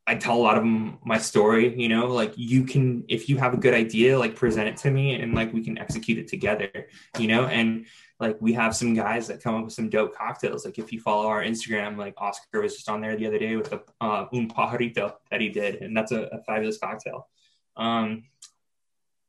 I 0.06 0.16
tell 0.16 0.36
a 0.36 0.42
lot 0.42 0.56
of 0.58 0.64
them 0.64 0.98
my 1.04 1.18
story, 1.18 1.80
you 1.80 1.88
know, 1.88 2.08
like 2.08 2.34
you 2.36 2.64
can, 2.64 3.04
if 3.08 3.28
you 3.28 3.38
have 3.38 3.54
a 3.54 3.56
good 3.56 3.72
idea, 3.72 4.18
like 4.18 4.34
present 4.34 4.68
it 4.68 4.76
to 4.78 4.90
me 4.90 5.14
and 5.14 5.32
like 5.32 5.52
we 5.52 5.64
can 5.64 5.78
execute 5.78 6.18
it 6.18 6.28
together, 6.28 6.88
you 7.18 7.28
know, 7.28 7.46
and 7.46 7.86
like 8.20 8.36
we 8.40 8.52
have 8.52 8.76
some 8.76 8.94
guys 8.94 9.26
that 9.26 9.42
come 9.42 9.56
up 9.56 9.64
with 9.64 9.72
some 9.72 9.90
dope 9.90 10.14
cocktails. 10.16 10.64
Like 10.64 10.78
if 10.78 10.92
you 10.92 11.00
follow 11.00 11.26
our 11.26 11.42
Instagram, 11.42 11.96
like 11.96 12.14
Oscar 12.18 12.62
was 12.62 12.74
just 12.74 12.88
on 12.88 13.00
there 13.00 13.16
the 13.16 13.26
other 13.26 13.38
day 13.38 13.56
with 13.56 13.70
the 13.70 13.82
uh, 14.00 14.26
un 14.32 14.48
pajarito 14.48 15.14
that 15.30 15.40
he 15.40 15.48
did, 15.48 15.82
and 15.82 15.96
that's 15.96 16.12
a, 16.12 16.22
a 16.24 16.42
fabulous 16.42 16.78
cocktail. 16.78 17.28
Um, 17.76 18.24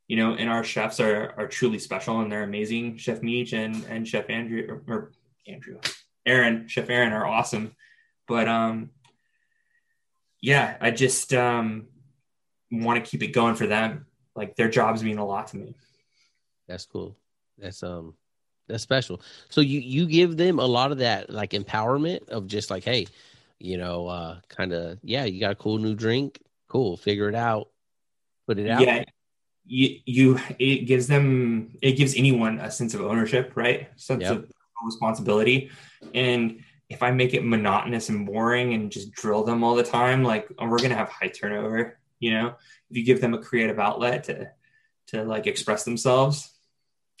you 0.08 0.16
know, 0.16 0.34
and 0.34 0.48
our 0.48 0.62
chefs 0.62 1.00
are 1.00 1.34
are 1.36 1.48
truly 1.48 1.78
special 1.78 2.20
and 2.20 2.30
they're 2.30 2.44
amazing. 2.44 2.96
Chef 2.96 3.20
Meach 3.20 3.52
and 3.52 3.84
and 3.86 4.06
Chef 4.06 4.30
Andrew 4.30 4.64
or, 4.68 4.94
or 4.94 5.12
Andrew, 5.48 5.78
Aaron, 6.24 6.68
Chef 6.68 6.88
Aaron 6.88 7.12
are 7.12 7.26
awesome. 7.26 7.74
But 8.28 8.48
um, 8.48 8.90
yeah, 10.40 10.76
I 10.80 10.92
just 10.92 11.32
um 11.34 11.88
want 12.70 13.04
to 13.04 13.10
keep 13.10 13.22
it 13.22 13.32
going 13.32 13.56
for 13.56 13.66
them. 13.66 14.06
Like 14.36 14.54
their 14.54 14.68
jobs 14.68 15.02
mean 15.02 15.18
a 15.18 15.26
lot 15.26 15.48
to 15.48 15.56
me. 15.56 15.74
That's 16.68 16.86
cool. 16.86 17.16
That's 17.58 17.82
um 17.82 18.14
that's 18.68 18.82
special. 18.82 19.20
So 19.48 19.60
you 19.60 19.80
you 19.80 20.06
give 20.06 20.36
them 20.36 20.58
a 20.58 20.66
lot 20.66 20.92
of 20.92 20.98
that 20.98 21.30
like 21.30 21.50
empowerment 21.50 22.28
of 22.28 22.46
just 22.46 22.70
like, 22.70 22.84
hey, 22.84 23.06
you 23.58 23.78
know, 23.78 24.06
uh 24.08 24.40
kind 24.48 24.72
of 24.72 24.98
yeah, 25.02 25.24
you 25.24 25.40
got 25.40 25.52
a 25.52 25.56
cool 25.56 25.78
new 25.78 25.94
drink, 25.94 26.40
cool, 26.68 26.96
figure 26.96 27.28
it 27.28 27.34
out, 27.34 27.68
put 28.46 28.58
it 28.58 28.68
out. 28.68 28.80
Yeah, 28.80 29.04
you 29.66 30.00
you 30.04 30.40
it 30.58 30.86
gives 30.86 31.06
them 31.06 31.76
it 31.82 31.92
gives 31.92 32.14
anyone 32.16 32.58
a 32.58 32.70
sense 32.70 32.94
of 32.94 33.02
ownership, 33.02 33.52
right? 33.54 33.88
Sense 33.96 34.22
yep. 34.22 34.32
of 34.32 34.52
responsibility, 34.84 35.70
and 36.14 36.60
if 36.88 37.02
I 37.02 37.10
make 37.10 37.34
it 37.34 37.44
monotonous 37.44 38.08
and 38.08 38.26
boring 38.26 38.74
and 38.74 38.92
just 38.92 39.12
drill 39.12 39.42
them 39.42 39.64
all 39.64 39.74
the 39.74 39.82
time, 39.82 40.22
like 40.22 40.48
we're 40.60 40.78
gonna 40.78 40.94
have 40.94 41.08
high 41.08 41.28
turnover. 41.28 41.98
You 42.20 42.32
know, 42.32 42.54
if 42.90 42.96
you 42.96 43.04
give 43.04 43.20
them 43.20 43.34
a 43.34 43.38
creative 43.38 43.78
outlet 43.78 44.24
to 44.24 44.50
to 45.08 45.24
like 45.24 45.46
express 45.46 45.84
themselves, 45.84 46.55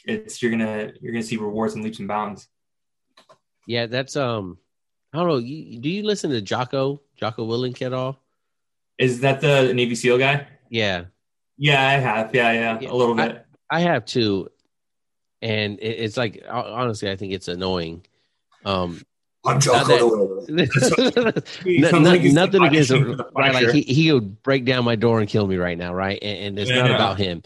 it's 0.06 0.42
you're 0.42 0.50
gonna 0.50 0.92
you're 1.00 1.12
gonna 1.12 1.22
see 1.22 1.36
rewards 1.36 1.74
and 1.74 1.84
leaps 1.84 1.98
and 1.98 2.08
bounds. 2.08 2.48
Yeah, 3.66 3.86
that's 3.86 4.16
um, 4.16 4.58
I 5.12 5.18
don't 5.18 5.28
know. 5.28 5.38
You, 5.38 5.80
do 5.80 5.88
you 5.88 6.04
listen 6.04 6.30
to 6.30 6.40
Jocko 6.40 7.02
Jocko 7.16 7.46
Willink 7.46 7.82
at 7.82 7.92
all? 7.92 8.22
Is 8.98 9.20
that 9.20 9.40
the 9.40 9.74
Navy 9.74 9.94
SEAL 9.94 10.18
guy? 10.18 10.46
Yeah. 10.70 11.04
Yeah, 11.58 11.86
I 11.86 11.92
have. 11.94 12.34
Yeah, 12.34 12.52
yeah, 12.52 12.78
yeah 12.80 12.90
a 12.90 12.94
little 12.94 13.14
bit. 13.14 13.44
I, 13.70 13.78
I 13.78 13.80
have 13.80 14.04
too, 14.04 14.48
and 15.42 15.78
it, 15.80 15.84
it's 15.84 16.16
like 16.16 16.44
honestly, 16.48 17.10
I 17.10 17.16
think 17.16 17.32
it's 17.32 17.48
annoying. 17.48 18.06
Um, 18.64 19.02
I'm 19.44 19.60
Jocko. 19.60 20.44
That, 20.46 21.42
nothing, 21.66 22.34
nothing 22.34 22.62
against 22.64 22.90
him. 22.90 23.20
Right, 23.34 23.54
like 23.54 23.70
he, 23.70 23.82
he 23.82 24.12
would 24.12 24.42
break 24.42 24.64
down 24.64 24.84
my 24.84 24.96
door 24.96 25.20
and 25.20 25.28
kill 25.28 25.46
me 25.46 25.56
right 25.56 25.78
now, 25.78 25.94
right? 25.94 26.18
And, 26.20 26.38
and 26.38 26.58
it's 26.58 26.70
yeah, 26.70 26.82
not 26.82 26.90
about 26.90 27.18
him. 27.18 27.42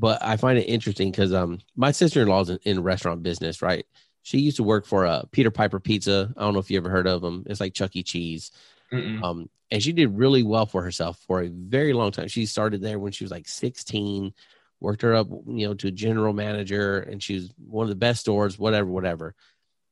But 0.00 0.22
I 0.22 0.38
find 0.38 0.58
it 0.58 0.62
interesting 0.62 1.10
because 1.10 1.34
um 1.34 1.58
my 1.76 1.92
sister 1.92 2.22
in 2.22 2.28
law's 2.28 2.48
in, 2.48 2.58
in 2.64 2.82
restaurant 2.82 3.22
business, 3.22 3.60
right? 3.60 3.84
She 4.22 4.38
used 4.38 4.56
to 4.56 4.62
work 4.62 4.86
for 4.86 5.06
uh, 5.06 5.22
Peter 5.30 5.50
Piper 5.50 5.78
Pizza. 5.78 6.32
I 6.36 6.40
don't 6.40 6.54
know 6.54 6.60
if 6.60 6.70
you 6.70 6.78
ever 6.78 6.90
heard 6.90 7.06
of 7.06 7.22
them. 7.22 7.44
It's 7.46 7.60
like 7.60 7.74
Chuck 7.74 7.94
E. 7.96 8.02
Cheese. 8.02 8.50
Mm-mm. 8.92 9.22
Um, 9.22 9.50
and 9.70 9.82
she 9.82 9.92
did 9.92 10.16
really 10.16 10.42
well 10.42 10.66
for 10.66 10.82
herself 10.82 11.18
for 11.26 11.42
a 11.42 11.48
very 11.48 11.92
long 11.92 12.10
time. 12.12 12.28
She 12.28 12.46
started 12.46 12.82
there 12.82 12.98
when 12.98 13.12
she 13.12 13.24
was 13.24 13.30
like 13.30 13.46
16, 13.48 14.32
worked 14.80 15.02
her 15.02 15.14
up, 15.14 15.28
you 15.46 15.66
know, 15.66 15.74
to 15.74 15.88
a 15.88 15.92
general 15.92 16.32
manager, 16.32 17.00
and 17.00 17.22
she 17.22 17.34
was 17.34 17.52
one 17.56 17.84
of 17.84 17.88
the 17.88 17.94
best 17.94 18.20
stores, 18.20 18.58
whatever, 18.58 18.90
whatever. 18.90 19.34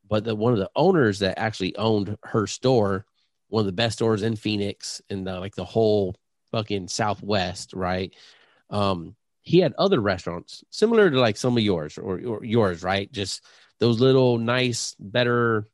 But 0.09 0.25
the 0.25 0.35
one 0.35 0.53
of 0.53 0.59
the 0.59 0.71
owners 0.75 1.21
that 1.21 1.39
actually 1.39 1.77
owned 1.77 2.17
her 2.23 2.47
store, 2.47 3.07
one 3.49 3.61
of 3.61 3.67
the 3.67 3.73
best 3.73 3.99
stores 3.99 4.23
in 4.23 4.37
Phoenix, 4.37 5.01
and 5.11 5.25
like 5.25 5.55
the 5.55 5.65
whole 5.65 6.17
fucking 6.51 6.89
Southwest, 6.89 7.73
right? 7.75 8.15
Um, 8.71 9.15
he 9.49 9.61
had 9.61 9.73
other 9.79 9.99
restaurants 9.99 10.63
similar 10.69 11.11
to 11.11 11.19
like 11.19 11.39
some 11.39 11.57
of 11.57 11.63
yours 11.63 11.97
or, 11.97 12.21
or 12.21 12.45
yours, 12.45 12.83
right? 12.83 13.11
Just 13.11 13.43
those 13.79 13.99
little 13.99 14.37
nice, 14.37 14.95
better, 15.01 15.67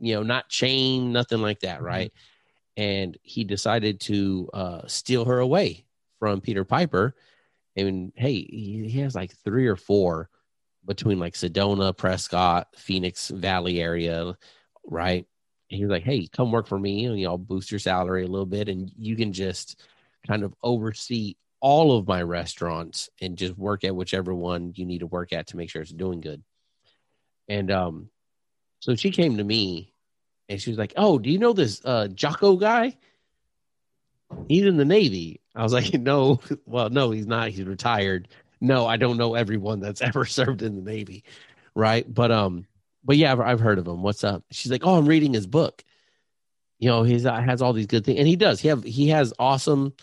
you 0.00 0.14
know, 0.14 0.22
not 0.22 0.48
chain, 0.48 1.12
nothing 1.12 1.42
like 1.42 1.60
that, 1.60 1.76
mm-hmm. 1.76 1.84
right? 1.84 2.12
And 2.78 3.18
he 3.22 3.44
decided 3.44 4.00
to 4.02 4.48
uh, 4.54 4.86
steal 4.86 5.26
her 5.26 5.40
away 5.40 5.84
from 6.18 6.40
Peter 6.40 6.64
Piper. 6.64 7.14
And 7.76 8.14
hey, 8.16 8.32
he, 8.32 8.88
he 8.88 9.00
has 9.00 9.14
like 9.14 9.34
three 9.44 9.66
or 9.66 9.76
four 9.76 10.30
between 10.86 11.18
like 11.18 11.34
Sedona, 11.34 11.94
Prescott, 11.94 12.68
Phoenix 12.76 13.28
Valley 13.28 13.78
area, 13.78 14.38
right? 14.86 15.26
And 15.70 15.76
he 15.76 15.84
was 15.84 15.90
like, 15.90 16.02
"Hey, 16.02 16.26
come 16.28 16.50
work 16.50 16.66
for 16.66 16.78
me, 16.78 17.04
and 17.04 17.20
you 17.20 17.26
know, 17.26 17.32
I'll 17.32 17.38
boost 17.38 17.70
your 17.70 17.78
salary 17.78 18.24
a 18.24 18.28
little 18.28 18.46
bit, 18.46 18.70
and 18.70 18.90
you 18.96 19.16
can 19.16 19.34
just 19.34 19.82
kind 20.26 20.44
of 20.44 20.54
oversee 20.62 21.36
all 21.60 21.96
of 21.96 22.06
my 22.06 22.22
restaurants 22.22 23.10
and 23.20 23.36
just 23.36 23.56
work 23.58 23.84
at 23.84 23.94
whichever 23.94 24.34
one 24.34 24.72
you 24.76 24.84
need 24.84 25.00
to 25.00 25.06
work 25.06 25.32
at 25.32 25.48
to 25.48 25.56
make 25.56 25.70
sure 25.70 25.82
it's 25.82 25.92
doing 25.92 26.20
good. 26.20 26.42
And 27.48 27.70
um, 27.70 28.10
so 28.80 28.94
she 28.94 29.10
came 29.10 29.38
to 29.38 29.44
me 29.44 29.92
and 30.48 30.60
she 30.60 30.70
was 30.70 30.78
like, 30.78 30.92
Oh, 30.96 31.18
do 31.18 31.30
you 31.30 31.38
know 31.38 31.52
this 31.52 31.82
uh 31.84 32.08
Jocko 32.08 32.56
guy? 32.56 32.96
He's 34.48 34.66
in 34.66 34.76
the 34.76 34.84
Navy. 34.84 35.40
I 35.54 35.62
was 35.62 35.72
like, 35.72 35.92
No, 35.94 36.40
well, 36.66 36.90
no, 36.90 37.10
he's 37.10 37.26
not. 37.26 37.50
He's 37.50 37.64
retired. 37.64 38.28
No, 38.60 38.86
I 38.86 38.96
don't 38.96 39.16
know 39.16 39.34
everyone 39.34 39.80
that's 39.80 40.02
ever 40.02 40.24
served 40.24 40.62
in 40.62 40.76
the 40.76 40.82
Navy. 40.82 41.24
Right. 41.74 42.12
But 42.12 42.30
um, 42.30 42.66
but 43.04 43.16
yeah, 43.16 43.32
I've, 43.32 43.40
I've 43.40 43.60
heard 43.60 43.78
of 43.78 43.86
him. 43.86 44.02
What's 44.02 44.24
up? 44.24 44.44
She's 44.50 44.70
like, 44.70 44.84
Oh, 44.84 44.96
I'm 44.96 45.06
reading 45.06 45.34
his 45.34 45.46
book. 45.46 45.82
You 46.78 46.88
know, 46.88 47.02
he's 47.02 47.26
uh, 47.26 47.40
has 47.40 47.60
all 47.60 47.72
these 47.72 47.88
good 47.88 48.04
things, 48.04 48.20
and 48.20 48.28
he 48.28 48.36
does. 48.36 48.60
He 48.60 48.68
have 48.68 48.84
he 48.84 49.08
has 49.08 49.32
awesome 49.36 49.94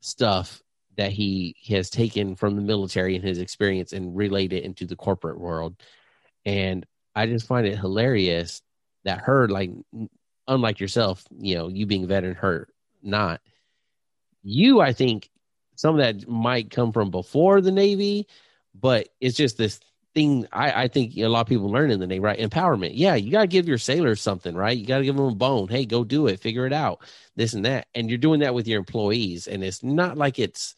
stuff 0.00 0.62
that 0.98 1.12
he 1.12 1.56
has 1.68 1.88
taken 1.88 2.36
from 2.36 2.56
the 2.56 2.62
military 2.62 3.16
and 3.16 3.24
his 3.24 3.38
experience 3.38 3.94
and 3.94 4.14
relayed 4.14 4.52
it 4.52 4.64
into 4.64 4.84
the 4.84 4.96
corporate 4.96 5.40
world. 5.40 5.74
And 6.44 6.84
I 7.14 7.26
just 7.26 7.46
find 7.46 7.66
it 7.66 7.78
hilarious 7.78 8.60
that 9.04 9.20
her, 9.20 9.48
like, 9.48 9.70
unlike 10.46 10.80
yourself, 10.80 11.24
you 11.38 11.56
know, 11.56 11.68
you 11.68 11.86
being 11.86 12.06
veteran, 12.06 12.34
her 12.34 12.68
not, 13.02 13.40
You, 14.42 14.80
I 14.80 14.92
think, 14.92 15.30
some 15.76 15.98
of 15.98 16.00
that 16.00 16.28
might 16.28 16.70
come 16.70 16.92
from 16.92 17.10
before 17.10 17.60
the 17.60 17.70
Navy, 17.70 18.26
but 18.74 19.08
it's 19.20 19.36
just 19.36 19.56
this 19.58 19.80
thing 20.14 20.46
I, 20.52 20.84
I 20.84 20.88
think 20.88 21.16
a 21.16 21.26
lot 21.26 21.42
of 21.42 21.46
people 21.46 21.70
learn 21.70 21.90
in 21.90 22.00
the 22.00 22.06
Navy, 22.06 22.20
right? 22.20 22.38
Empowerment. 22.38 22.92
Yeah, 22.94 23.14
you 23.14 23.30
got 23.30 23.42
to 23.42 23.46
give 23.46 23.68
your 23.68 23.78
sailors 23.78 24.20
something, 24.20 24.54
right? 24.54 24.76
You 24.76 24.86
got 24.86 24.98
to 24.98 25.04
give 25.04 25.16
them 25.16 25.26
a 25.26 25.34
bone. 25.34 25.68
Hey, 25.68 25.84
go 25.84 26.02
do 26.02 26.26
it, 26.26 26.40
figure 26.40 26.66
it 26.66 26.72
out, 26.72 27.02
this 27.36 27.52
and 27.52 27.64
that. 27.64 27.86
And 27.94 28.08
you're 28.08 28.18
doing 28.18 28.40
that 28.40 28.54
with 28.54 28.66
your 28.66 28.78
employees. 28.78 29.46
And 29.46 29.62
it's 29.62 29.82
not 29.82 30.16
like 30.16 30.38
it's 30.38 30.74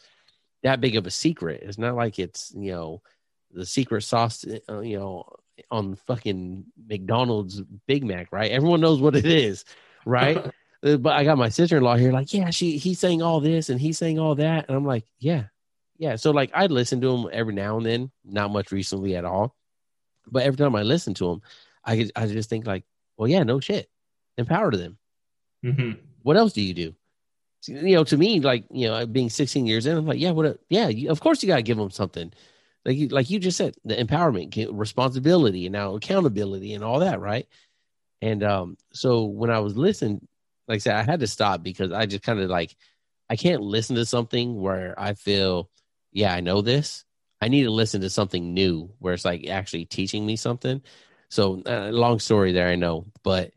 that 0.63 0.81
big 0.81 0.97
of 0.97 1.07
a 1.07 1.11
secret. 1.11 1.63
It's 1.63 1.79
not 1.79 1.97
like 1.97 2.19
it's, 2.19 2.53
you 2.55 2.73
know, 2.73 3.03
the 3.53 3.67
secret 3.67 4.03
sauce, 4.03 4.45
uh, 4.69 4.81
you 4.81 4.99
know, 4.99 5.25
on 5.71 5.95
fucking 5.95 6.65
McDonald's 6.89 7.61
Big 7.87 8.05
Mac, 8.05 8.29
right? 8.33 8.51
Everyone 8.51 8.81
knows 8.81 9.01
what 9.01 9.17
it 9.17 9.27
is, 9.27 9.65
right? 10.05 10.51
Uh, 10.83 10.97
but 10.97 11.13
I 11.13 11.25
got 11.25 11.37
my 11.37 11.51
sister 11.51 11.77
in 11.77 11.83
law 11.83 11.95
here, 11.95 12.11
like, 12.11 12.33
yeah, 12.33 12.49
she 12.49 12.79
he's 12.79 12.99
saying 12.99 13.21
all 13.21 13.41
this 13.41 13.69
and 13.69 13.79
he's 13.79 13.99
saying 13.99 14.19
all 14.19 14.35
that, 14.37 14.67
and 14.67 14.75
I'm 14.75 14.87
like, 14.87 15.05
yeah, 15.19 15.45
yeah. 15.99 16.17
So 16.17 16.31
like, 16.31 16.51
I 16.55 16.69
listen 16.69 17.03
to 17.03 17.15
him 17.15 17.29
every 17.31 17.53
now 17.53 17.77
and 17.77 17.85
then, 17.85 18.11
not 18.25 18.51
much 18.51 18.73
recently 18.73 19.15
at 19.15 19.27
all, 19.27 19.55
but 20.27 20.43
every 20.43 20.57
time 20.57 20.75
I 20.75 20.83
listen 20.83 21.13
to 21.17 21.33
him, 21.33 21.43
I 21.85 22.09
I 22.17 22.27
just 22.29 22.49
think 22.49 22.67
like, 22.67 22.85
well, 23.19 23.29
yeah, 23.29 23.43
no 23.43 23.61
shit, 23.61 23.91
empower 24.39 24.71
them. 24.71 24.97
Mm-hmm. 25.63 26.01
What 26.23 26.39
else 26.39 26.55
do 26.55 26.63
you 26.63 26.73
do? 26.73 26.95
You 27.67 27.97
know, 27.97 28.05
to 28.05 28.17
me, 28.17 28.41
like 28.41 28.65
you 28.71 28.89
know, 28.89 29.07
being 29.07 29.31
16 29.31 29.67
years 29.67 29.87
in, 29.87 29.97
I'm 29.97 30.07
like, 30.07 30.19
yeah, 30.19 30.31
what? 30.31 30.59
yeah, 30.69 30.89
you, 30.89 31.11
of 31.11 31.21
course 31.21 31.43
you 31.43 31.47
got 31.47 31.57
to 31.57 31.63
give 31.63 31.77
them 31.77 31.91
something 31.91 32.33
like 32.85 32.97
you, 32.97 33.09
like 33.09 33.31
you 33.31 33.39
just 33.39 33.59
said, 33.59 33.75
the 33.85 33.95
empowerment, 33.95 34.69
responsibility, 34.73 35.67
and 35.67 35.73
now 35.73 35.95
accountability, 35.95 36.75
and 36.75 36.83
all 36.83 37.01
that, 37.01 37.21
right? 37.21 37.47
And 38.23 38.43
um, 38.43 38.77
so 38.93 39.25
when 39.25 39.51
I 39.51 39.61
was 39.61 39.77
listening, 39.77 40.27
like 40.69 40.77
I 40.77 40.79
said, 40.79 40.97
I 40.97 41.03
had 41.03 41.21
to 41.21 41.27
stop 41.27 41.63
because 41.63 41.93
I 41.93 42.07
just 42.07 42.23
kind 42.23 42.41
of 42.41 42.49
like 42.49 42.75
I 43.29 43.37
can't 43.37 43.63
listen 43.63 43.97
to 43.97 44.07
something 44.07 44.61
where 44.61 44.99
I 44.99 45.15
feel, 45.15 45.71
yeah, 46.13 46.35
I 46.35 46.41
know 46.41 46.63
this. 46.63 47.05
I 47.43 47.49
need 47.49 47.65
to 47.65 47.71
listen 47.71 48.01
to 48.03 48.11
something 48.11 48.55
new 48.55 48.93
where 48.99 49.15
it's 49.15 49.25
like 49.25 49.47
actually 49.49 49.87
teaching 49.87 50.27
me 50.27 50.37
something. 50.37 50.83
So, 51.31 51.63
uh, 51.67 51.91
long 51.91 52.19
story 52.19 52.53
there, 52.53 52.69
I 52.69 52.77
know, 52.77 53.07
but 53.23 53.53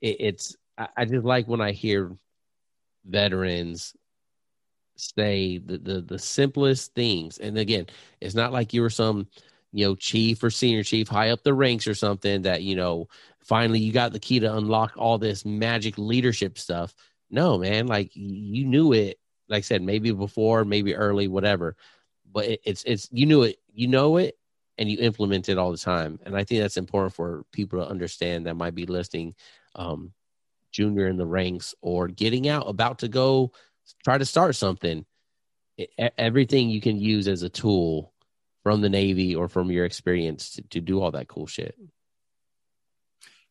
it, 0.00 0.16
it's 0.20 0.56
I, 0.78 0.88
I 0.96 1.04
just 1.04 1.24
like 1.24 1.46
when 1.46 1.60
I 1.60 1.72
hear 1.72 2.16
veterans 3.04 3.94
say 4.96 5.58
the, 5.58 5.78
the 5.78 6.00
the 6.00 6.18
simplest 6.18 6.94
things. 6.94 7.38
And 7.38 7.58
again, 7.58 7.86
it's 8.20 8.34
not 8.34 8.52
like 8.52 8.72
you 8.72 8.82
were 8.82 8.90
some 8.90 9.28
you 9.72 9.86
know 9.86 9.94
chief 9.94 10.42
or 10.42 10.50
senior 10.50 10.82
chief 10.82 11.08
high 11.08 11.30
up 11.30 11.42
the 11.42 11.54
ranks 11.54 11.86
or 11.86 11.94
something 11.94 12.42
that 12.42 12.62
you 12.62 12.76
know 12.76 13.08
finally 13.40 13.80
you 13.80 13.92
got 13.92 14.12
the 14.12 14.20
key 14.20 14.40
to 14.40 14.56
unlock 14.56 14.92
all 14.96 15.18
this 15.18 15.44
magic 15.44 15.98
leadership 15.98 16.58
stuff. 16.58 16.94
No, 17.30 17.58
man, 17.58 17.86
like 17.86 18.10
you 18.14 18.66
knew 18.66 18.92
it. 18.92 19.18
Like 19.48 19.58
I 19.58 19.62
said, 19.62 19.82
maybe 19.82 20.12
before, 20.12 20.64
maybe 20.64 20.94
early, 20.94 21.28
whatever. 21.28 21.76
But 22.30 22.46
it, 22.46 22.60
it's 22.64 22.84
it's 22.84 23.08
you 23.10 23.26
knew 23.26 23.42
it, 23.42 23.56
you 23.72 23.88
know 23.88 24.18
it, 24.18 24.38
and 24.78 24.90
you 24.90 24.98
implement 25.00 25.48
it 25.48 25.58
all 25.58 25.70
the 25.70 25.78
time. 25.78 26.18
And 26.24 26.36
I 26.36 26.44
think 26.44 26.60
that's 26.60 26.76
important 26.76 27.14
for 27.14 27.44
people 27.52 27.80
to 27.80 27.88
understand 27.88 28.46
that 28.46 28.54
might 28.54 28.74
be 28.74 28.86
listening, 28.86 29.34
um, 29.74 30.12
junior 30.72 31.06
in 31.06 31.16
the 31.16 31.26
ranks 31.26 31.74
or 31.80 32.08
getting 32.08 32.48
out, 32.48 32.68
about 32.68 33.00
to 33.00 33.08
go 33.08 33.52
try 34.04 34.18
to 34.18 34.24
start 34.24 34.56
something. 34.56 35.04
Everything 36.18 36.70
you 36.70 36.80
can 36.80 36.98
use 36.98 37.28
as 37.28 37.42
a 37.42 37.48
tool 37.48 38.12
from 38.62 38.80
the 38.80 38.88
Navy 38.88 39.34
or 39.34 39.48
from 39.48 39.70
your 39.70 39.84
experience 39.84 40.52
to, 40.52 40.62
to 40.62 40.80
do 40.80 41.00
all 41.00 41.10
that 41.12 41.28
cool 41.28 41.46
shit. 41.46 41.76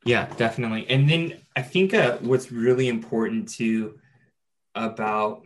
Yeah, 0.06 0.28
definitely. 0.38 0.90
And 0.90 1.10
then 1.10 1.42
I 1.56 1.62
think 1.62 1.94
uh, 1.94 2.18
what's 2.22 2.52
really 2.52 2.88
important 2.88 3.50
too 3.50 4.00
about 4.74 5.44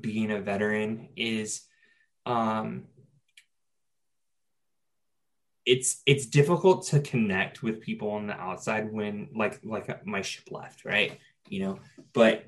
being 0.00 0.32
a 0.32 0.40
veteran 0.40 1.08
is 1.16 1.62
um, 2.26 2.84
it's 5.66 6.02
it's 6.06 6.26
difficult 6.26 6.86
to 6.88 7.00
connect 7.00 7.62
with 7.62 7.80
people 7.80 8.10
on 8.10 8.26
the 8.26 8.34
outside 8.34 8.92
when 8.92 9.28
like 9.34 9.60
like 9.64 10.06
my 10.06 10.22
ship 10.22 10.50
left, 10.50 10.84
right? 10.84 11.18
You 11.48 11.60
know, 11.60 11.78
but 12.12 12.46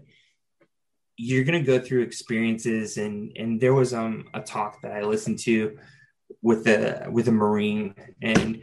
you're 1.17 1.45
going 1.45 1.59
to 1.59 1.67
go 1.67 1.83
through 1.83 2.03
experiences 2.03 2.99
and 2.99 3.33
and 3.37 3.61
there 3.61 3.75
was 3.75 3.95
um 3.95 4.29
a 4.35 4.41
talk 4.41 4.83
that 4.83 4.93
I 4.93 5.03
listened 5.03 5.39
to 5.41 5.79
with 6.43 6.67
a 6.67 7.09
with 7.11 7.29
a 7.29 7.33
marine 7.33 7.95
and 8.21 8.63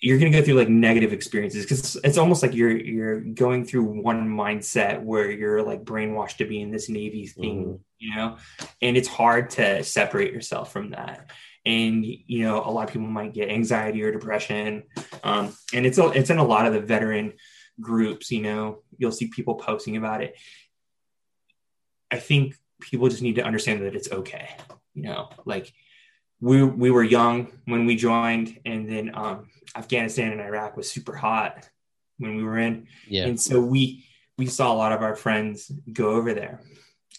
you're 0.00 0.18
going 0.18 0.30
to 0.30 0.38
go 0.38 0.44
through 0.44 0.54
like 0.54 0.68
negative 0.68 1.12
experiences 1.12 1.64
because 1.64 1.96
it's 2.04 2.18
almost 2.18 2.42
like 2.42 2.54
you're 2.54 2.76
you're 2.76 3.20
going 3.20 3.64
through 3.64 3.82
one 3.82 4.28
mindset 4.28 5.02
where 5.02 5.30
you're 5.30 5.62
like 5.62 5.84
brainwashed 5.84 6.36
to 6.36 6.44
be 6.44 6.60
in 6.60 6.70
this 6.70 6.88
navy 6.88 7.26
thing 7.26 7.64
mm-hmm. 7.64 7.76
you 7.98 8.14
know 8.14 8.36
and 8.80 8.96
it's 8.96 9.08
hard 9.08 9.50
to 9.50 9.82
separate 9.82 10.32
yourself 10.32 10.72
from 10.72 10.90
that 10.90 11.30
and 11.68 12.04
you 12.04 12.42
know 12.42 12.62
a 12.64 12.70
lot 12.70 12.88
of 12.88 12.92
people 12.92 13.06
might 13.06 13.32
get 13.32 13.48
anxiety 13.48 14.02
or 14.02 14.10
depression 14.10 14.82
um, 15.22 15.52
and 15.72 15.86
it's 15.86 15.98
a, 15.98 16.06
it's 16.08 16.30
in 16.30 16.38
a 16.38 16.44
lot 16.44 16.66
of 16.66 16.72
the 16.72 16.80
veteran 16.80 17.32
groups 17.80 18.30
you 18.30 18.42
know 18.42 18.78
you'll 18.96 19.12
see 19.12 19.28
people 19.28 19.54
posting 19.54 19.96
about 19.96 20.22
it 20.22 20.34
I 22.10 22.18
think 22.18 22.56
people 22.80 23.08
just 23.08 23.22
need 23.22 23.36
to 23.36 23.44
understand 23.44 23.82
that 23.82 23.94
it's 23.94 24.10
okay. 24.10 24.50
You 24.94 25.04
know, 25.04 25.30
like 25.44 25.72
we 26.40 26.62
we 26.62 26.90
were 26.90 27.04
young 27.04 27.52
when 27.66 27.86
we 27.86 27.96
joined, 27.96 28.58
and 28.64 28.88
then 28.88 29.10
um, 29.14 29.48
Afghanistan 29.76 30.32
and 30.32 30.40
Iraq 30.40 30.76
was 30.76 30.90
super 30.90 31.14
hot 31.14 31.68
when 32.18 32.36
we 32.36 32.42
were 32.42 32.58
in, 32.58 32.88
yeah. 33.06 33.26
and 33.26 33.40
so 33.40 33.60
we 33.60 34.04
we 34.36 34.46
saw 34.46 34.72
a 34.72 34.76
lot 34.76 34.92
of 34.92 35.02
our 35.02 35.16
friends 35.16 35.70
go 35.92 36.10
over 36.10 36.34
there, 36.34 36.60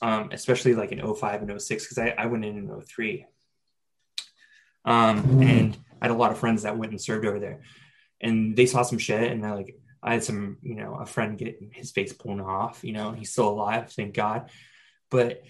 um, 0.01 0.29
especially 0.31 0.73
like 0.73 0.91
in 0.91 1.15
05 1.15 1.41
and 1.41 1.61
06, 1.61 1.83
because 1.83 1.97
I, 1.97 2.15
I 2.17 2.25
went 2.27 2.45
in 2.45 2.57
in 2.57 2.81
03. 2.81 3.25
Um, 4.85 5.23
mm. 5.23 5.45
and 5.45 5.77
I 6.01 6.05
had 6.05 6.11
a 6.11 6.17
lot 6.17 6.31
of 6.31 6.37
friends 6.37 6.63
that 6.63 6.77
went 6.77 6.91
and 6.91 7.01
served 7.01 7.25
over 7.25 7.39
there, 7.39 7.61
and 8.21 8.55
they 8.55 8.65
saw 8.65 8.83
some 8.83 8.97
shit, 8.97 9.31
and 9.31 9.43
they're 9.43 9.55
like, 9.55 9.75
I 10.01 10.13
had 10.13 10.23
some, 10.23 10.57
you 10.61 10.75
know, 10.75 10.95
a 10.95 11.05
friend 11.05 11.37
get 11.37 11.59
his 11.73 11.91
face 11.91 12.13
blown 12.13 12.39
off, 12.39 12.83
you 12.83 12.93
know, 12.93 13.11
he's 13.11 13.31
still 13.31 13.49
alive, 13.49 13.91
thank 13.91 14.13
God. 14.13 14.49
But 15.11 15.43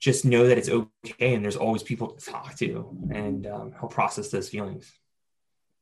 just 0.00 0.24
know 0.24 0.48
that 0.48 0.58
it's 0.58 0.68
okay 0.68 1.34
and 1.34 1.44
there's 1.44 1.56
always 1.56 1.84
people 1.84 2.08
to 2.08 2.24
talk 2.24 2.56
to 2.56 2.98
and 3.12 3.46
um, 3.46 3.70
help 3.70 3.92
process 3.92 4.30
those 4.30 4.48
feelings. 4.48 4.92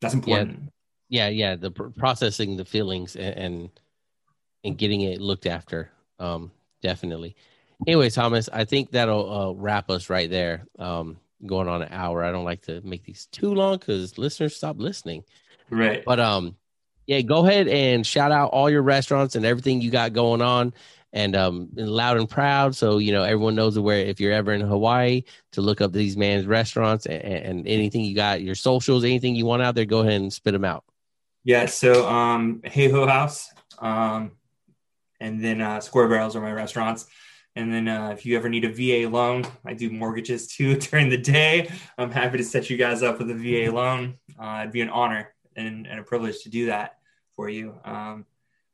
That's 0.02 0.12
important. 0.12 0.58
Yeah 0.64 0.70
yeah, 1.10 1.28
yeah 1.28 1.56
the 1.56 1.70
pr- 1.72 1.88
processing 1.88 2.56
the 2.56 2.64
feelings 2.64 3.16
and, 3.16 3.34
and, 3.36 3.70
and 4.64 4.78
getting 4.78 5.02
it 5.02 5.20
looked 5.20 5.44
after 5.44 5.90
um 6.18 6.50
definitely. 6.82 7.36
Anyway 7.86 8.10
thomas 8.10 8.48
i 8.52 8.64
think 8.64 8.92
that'll 8.92 9.32
uh, 9.32 9.52
wrap 9.52 9.90
us 9.90 10.08
right 10.08 10.30
there. 10.30 10.66
Um 10.78 11.18
going 11.46 11.68
on 11.68 11.82
an 11.82 11.88
hour. 11.92 12.24
I 12.24 12.32
don't 12.32 12.44
like 12.44 12.62
to 12.62 12.80
make 12.82 13.04
these 13.04 13.26
too 13.26 13.54
long 13.54 13.78
because 13.78 14.18
listeners 14.18 14.56
stop 14.56 14.78
listening. 14.78 15.24
Right. 15.70 16.04
But 16.04 16.20
um 16.20 16.56
yeah 17.06 17.20
go 17.22 17.46
ahead 17.46 17.68
and 17.68 18.06
shout 18.06 18.32
out 18.32 18.50
all 18.50 18.70
your 18.70 18.82
restaurants 18.82 19.34
and 19.34 19.44
everything 19.44 19.80
you 19.80 19.90
got 19.90 20.12
going 20.12 20.42
on 20.42 20.74
and 21.12 21.34
um 21.34 21.68
loud 21.74 22.18
and 22.18 22.28
proud. 22.28 22.76
So 22.76 22.98
you 22.98 23.12
know 23.12 23.22
everyone 23.22 23.54
knows 23.54 23.78
where 23.78 23.98
if 23.98 24.20
you're 24.20 24.32
ever 24.32 24.52
in 24.52 24.60
hawaii 24.60 25.22
to 25.52 25.60
look 25.60 25.80
up 25.80 25.92
these 25.92 26.16
man's 26.16 26.46
restaurants 26.46 27.06
and, 27.06 27.22
and 27.22 27.68
anything 27.68 28.02
you 28.02 28.14
got 28.14 28.42
your 28.42 28.54
socials 28.54 29.04
anything 29.04 29.34
you 29.34 29.46
want 29.46 29.62
out 29.62 29.74
there 29.74 29.84
go 29.84 30.00
ahead 30.00 30.20
and 30.20 30.32
spit 30.32 30.52
them 30.52 30.64
out. 30.64 30.84
Yeah 31.44 31.66
so 31.66 32.08
um 32.08 32.60
Heiho 32.64 33.08
House 33.08 33.50
um 33.78 34.32
and 35.20 35.42
then 35.42 35.60
uh 35.60 35.80
square 35.80 36.08
barrels 36.08 36.36
are 36.36 36.42
my 36.42 36.52
restaurants 36.52 37.06
and 37.56 37.72
then 37.72 37.88
uh, 37.88 38.10
if 38.10 38.24
you 38.24 38.36
ever 38.36 38.48
need 38.48 38.64
a 38.64 38.68
VA 38.72 39.08
loan, 39.08 39.44
I 39.64 39.74
do 39.74 39.90
mortgages 39.90 40.46
too 40.46 40.76
during 40.76 41.08
the 41.08 41.18
day. 41.18 41.70
I'm 41.98 42.10
happy 42.10 42.38
to 42.38 42.44
set 42.44 42.70
you 42.70 42.76
guys 42.76 43.02
up 43.02 43.18
with 43.18 43.30
a 43.30 43.34
VA 43.34 43.72
loan. 43.72 44.18
Uh, 44.38 44.58
it'd 44.60 44.72
be 44.72 44.80
an 44.80 44.90
honor 44.90 45.34
and, 45.56 45.86
and, 45.86 45.98
a 45.98 46.02
privilege 46.02 46.42
to 46.44 46.48
do 46.48 46.66
that 46.66 46.98
for 47.34 47.48
you. 47.48 47.74
Um, 47.84 48.24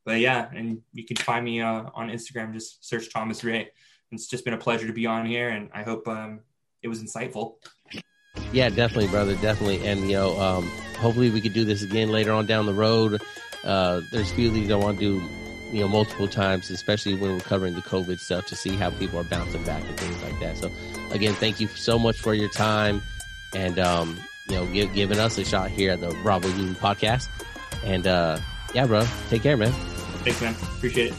but 0.04 0.20
yeah, 0.20 0.48
and 0.54 0.82
you 0.92 1.04
can 1.04 1.16
find 1.16 1.44
me 1.44 1.60
uh, 1.62 1.84
on 1.94 2.10
Instagram. 2.10 2.52
Just 2.52 2.86
search 2.86 3.12
Thomas 3.12 3.42
Ray. 3.42 3.70
It's 4.12 4.28
just 4.28 4.44
been 4.44 4.54
a 4.54 4.58
pleasure 4.58 4.86
to 4.86 4.92
be 4.92 5.06
on 5.06 5.26
here, 5.26 5.48
and 5.48 5.68
I 5.74 5.82
hope 5.82 6.06
um, 6.06 6.40
it 6.82 6.88
was 6.88 7.02
insightful. 7.02 7.56
Yeah, 8.52 8.68
definitely, 8.68 9.08
brother, 9.08 9.34
definitely. 9.36 9.84
And 9.84 10.00
you 10.02 10.12
know, 10.12 10.40
um, 10.40 10.68
hopefully 10.98 11.30
we 11.30 11.40
could 11.40 11.54
do 11.54 11.64
this 11.64 11.82
again 11.82 12.10
later 12.10 12.32
on 12.32 12.46
down 12.46 12.66
the 12.66 12.74
road. 12.74 13.20
Uh, 13.64 14.00
there's 14.12 14.30
a 14.30 14.34
few 14.34 14.52
things 14.52 14.70
I 14.70 14.76
want 14.76 15.00
to 15.00 15.18
do, 15.18 15.28
you 15.76 15.82
know, 15.82 15.88
multiple 15.88 16.26
times, 16.26 16.70
especially 16.70 17.12
when 17.12 17.34
we're 17.34 17.40
covering 17.40 17.74
the 17.74 17.82
COVID 17.82 18.18
stuff 18.18 18.46
to 18.46 18.56
see 18.56 18.70
how 18.70 18.88
people 18.88 19.20
are 19.20 19.24
bouncing 19.24 19.62
back 19.64 19.84
and 19.86 20.00
things 20.00 20.22
like 20.22 20.40
that. 20.40 20.56
So, 20.56 20.70
again, 21.10 21.34
thank 21.34 21.60
you 21.60 21.68
so 21.68 21.98
much 21.98 22.18
for 22.18 22.32
your 22.32 22.48
time 22.48 23.02
and 23.54 23.78
um, 23.78 24.18
you 24.48 24.56
know, 24.56 24.64
give, 24.72 24.94
giving 24.94 25.18
us 25.18 25.36
a 25.36 25.44
shot 25.44 25.70
here 25.70 25.92
at 25.92 26.00
the 26.00 26.16
Bravo 26.22 26.48
Zulu 26.48 26.72
podcast. 26.76 27.28
And 27.84 28.06
uh, 28.06 28.38
yeah, 28.72 28.86
bro, 28.86 29.06
take 29.28 29.42
care, 29.42 29.58
man. 29.58 29.72
Thanks, 30.24 30.40
man. 30.40 30.54
Appreciate 30.54 31.08
it. 31.08 31.14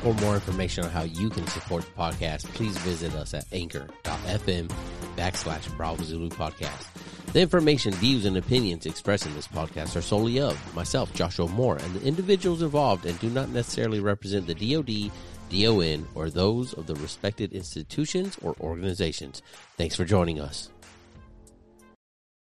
For 0.00 0.14
more 0.14 0.34
information 0.34 0.84
on 0.84 0.90
how 0.90 1.02
you 1.02 1.28
can 1.28 1.46
support 1.48 1.84
the 1.84 1.90
podcast, 1.90 2.44
please 2.54 2.78
visit 2.78 3.14
us 3.14 3.34
at 3.34 3.44
anchor.fm 3.52 4.70
backslash 5.14 5.76
Bravo 5.76 6.04
Zulu 6.04 6.30
podcast. 6.30 6.86
The 7.32 7.42
information, 7.42 7.92
views, 7.92 8.24
and 8.24 8.38
opinions 8.38 8.86
expressed 8.86 9.26
in 9.26 9.34
this 9.34 9.46
podcast 9.46 9.96
are 9.96 10.02
solely 10.02 10.40
of 10.40 10.74
myself, 10.74 11.12
Joshua 11.12 11.46
Moore, 11.46 11.76
and 11.76 11.94
the 11.94 12.06
individuals 12.06 12.62
involved 12.62 13.04
and 13.04 13.18
do 13.20 13.28
not 13.28 13.50
necessarily 13.50 14.00
represent 14.00 14.46
the 14.46 14.54
DoD, 14.54 15.12
DON, 15.50 16.08
or 16.14 16.30
those 16.30 16.72
of 16.72 16.86
the 16.86 16.94
respected 16.96 17.52
institutions 17.52 18.38
or 18.42 18.56
organizations. 18.60 19.42
Thanks 19.76 19.94
for 19.94 20.06
joining 20.06 20.40
us. 20.40 20.70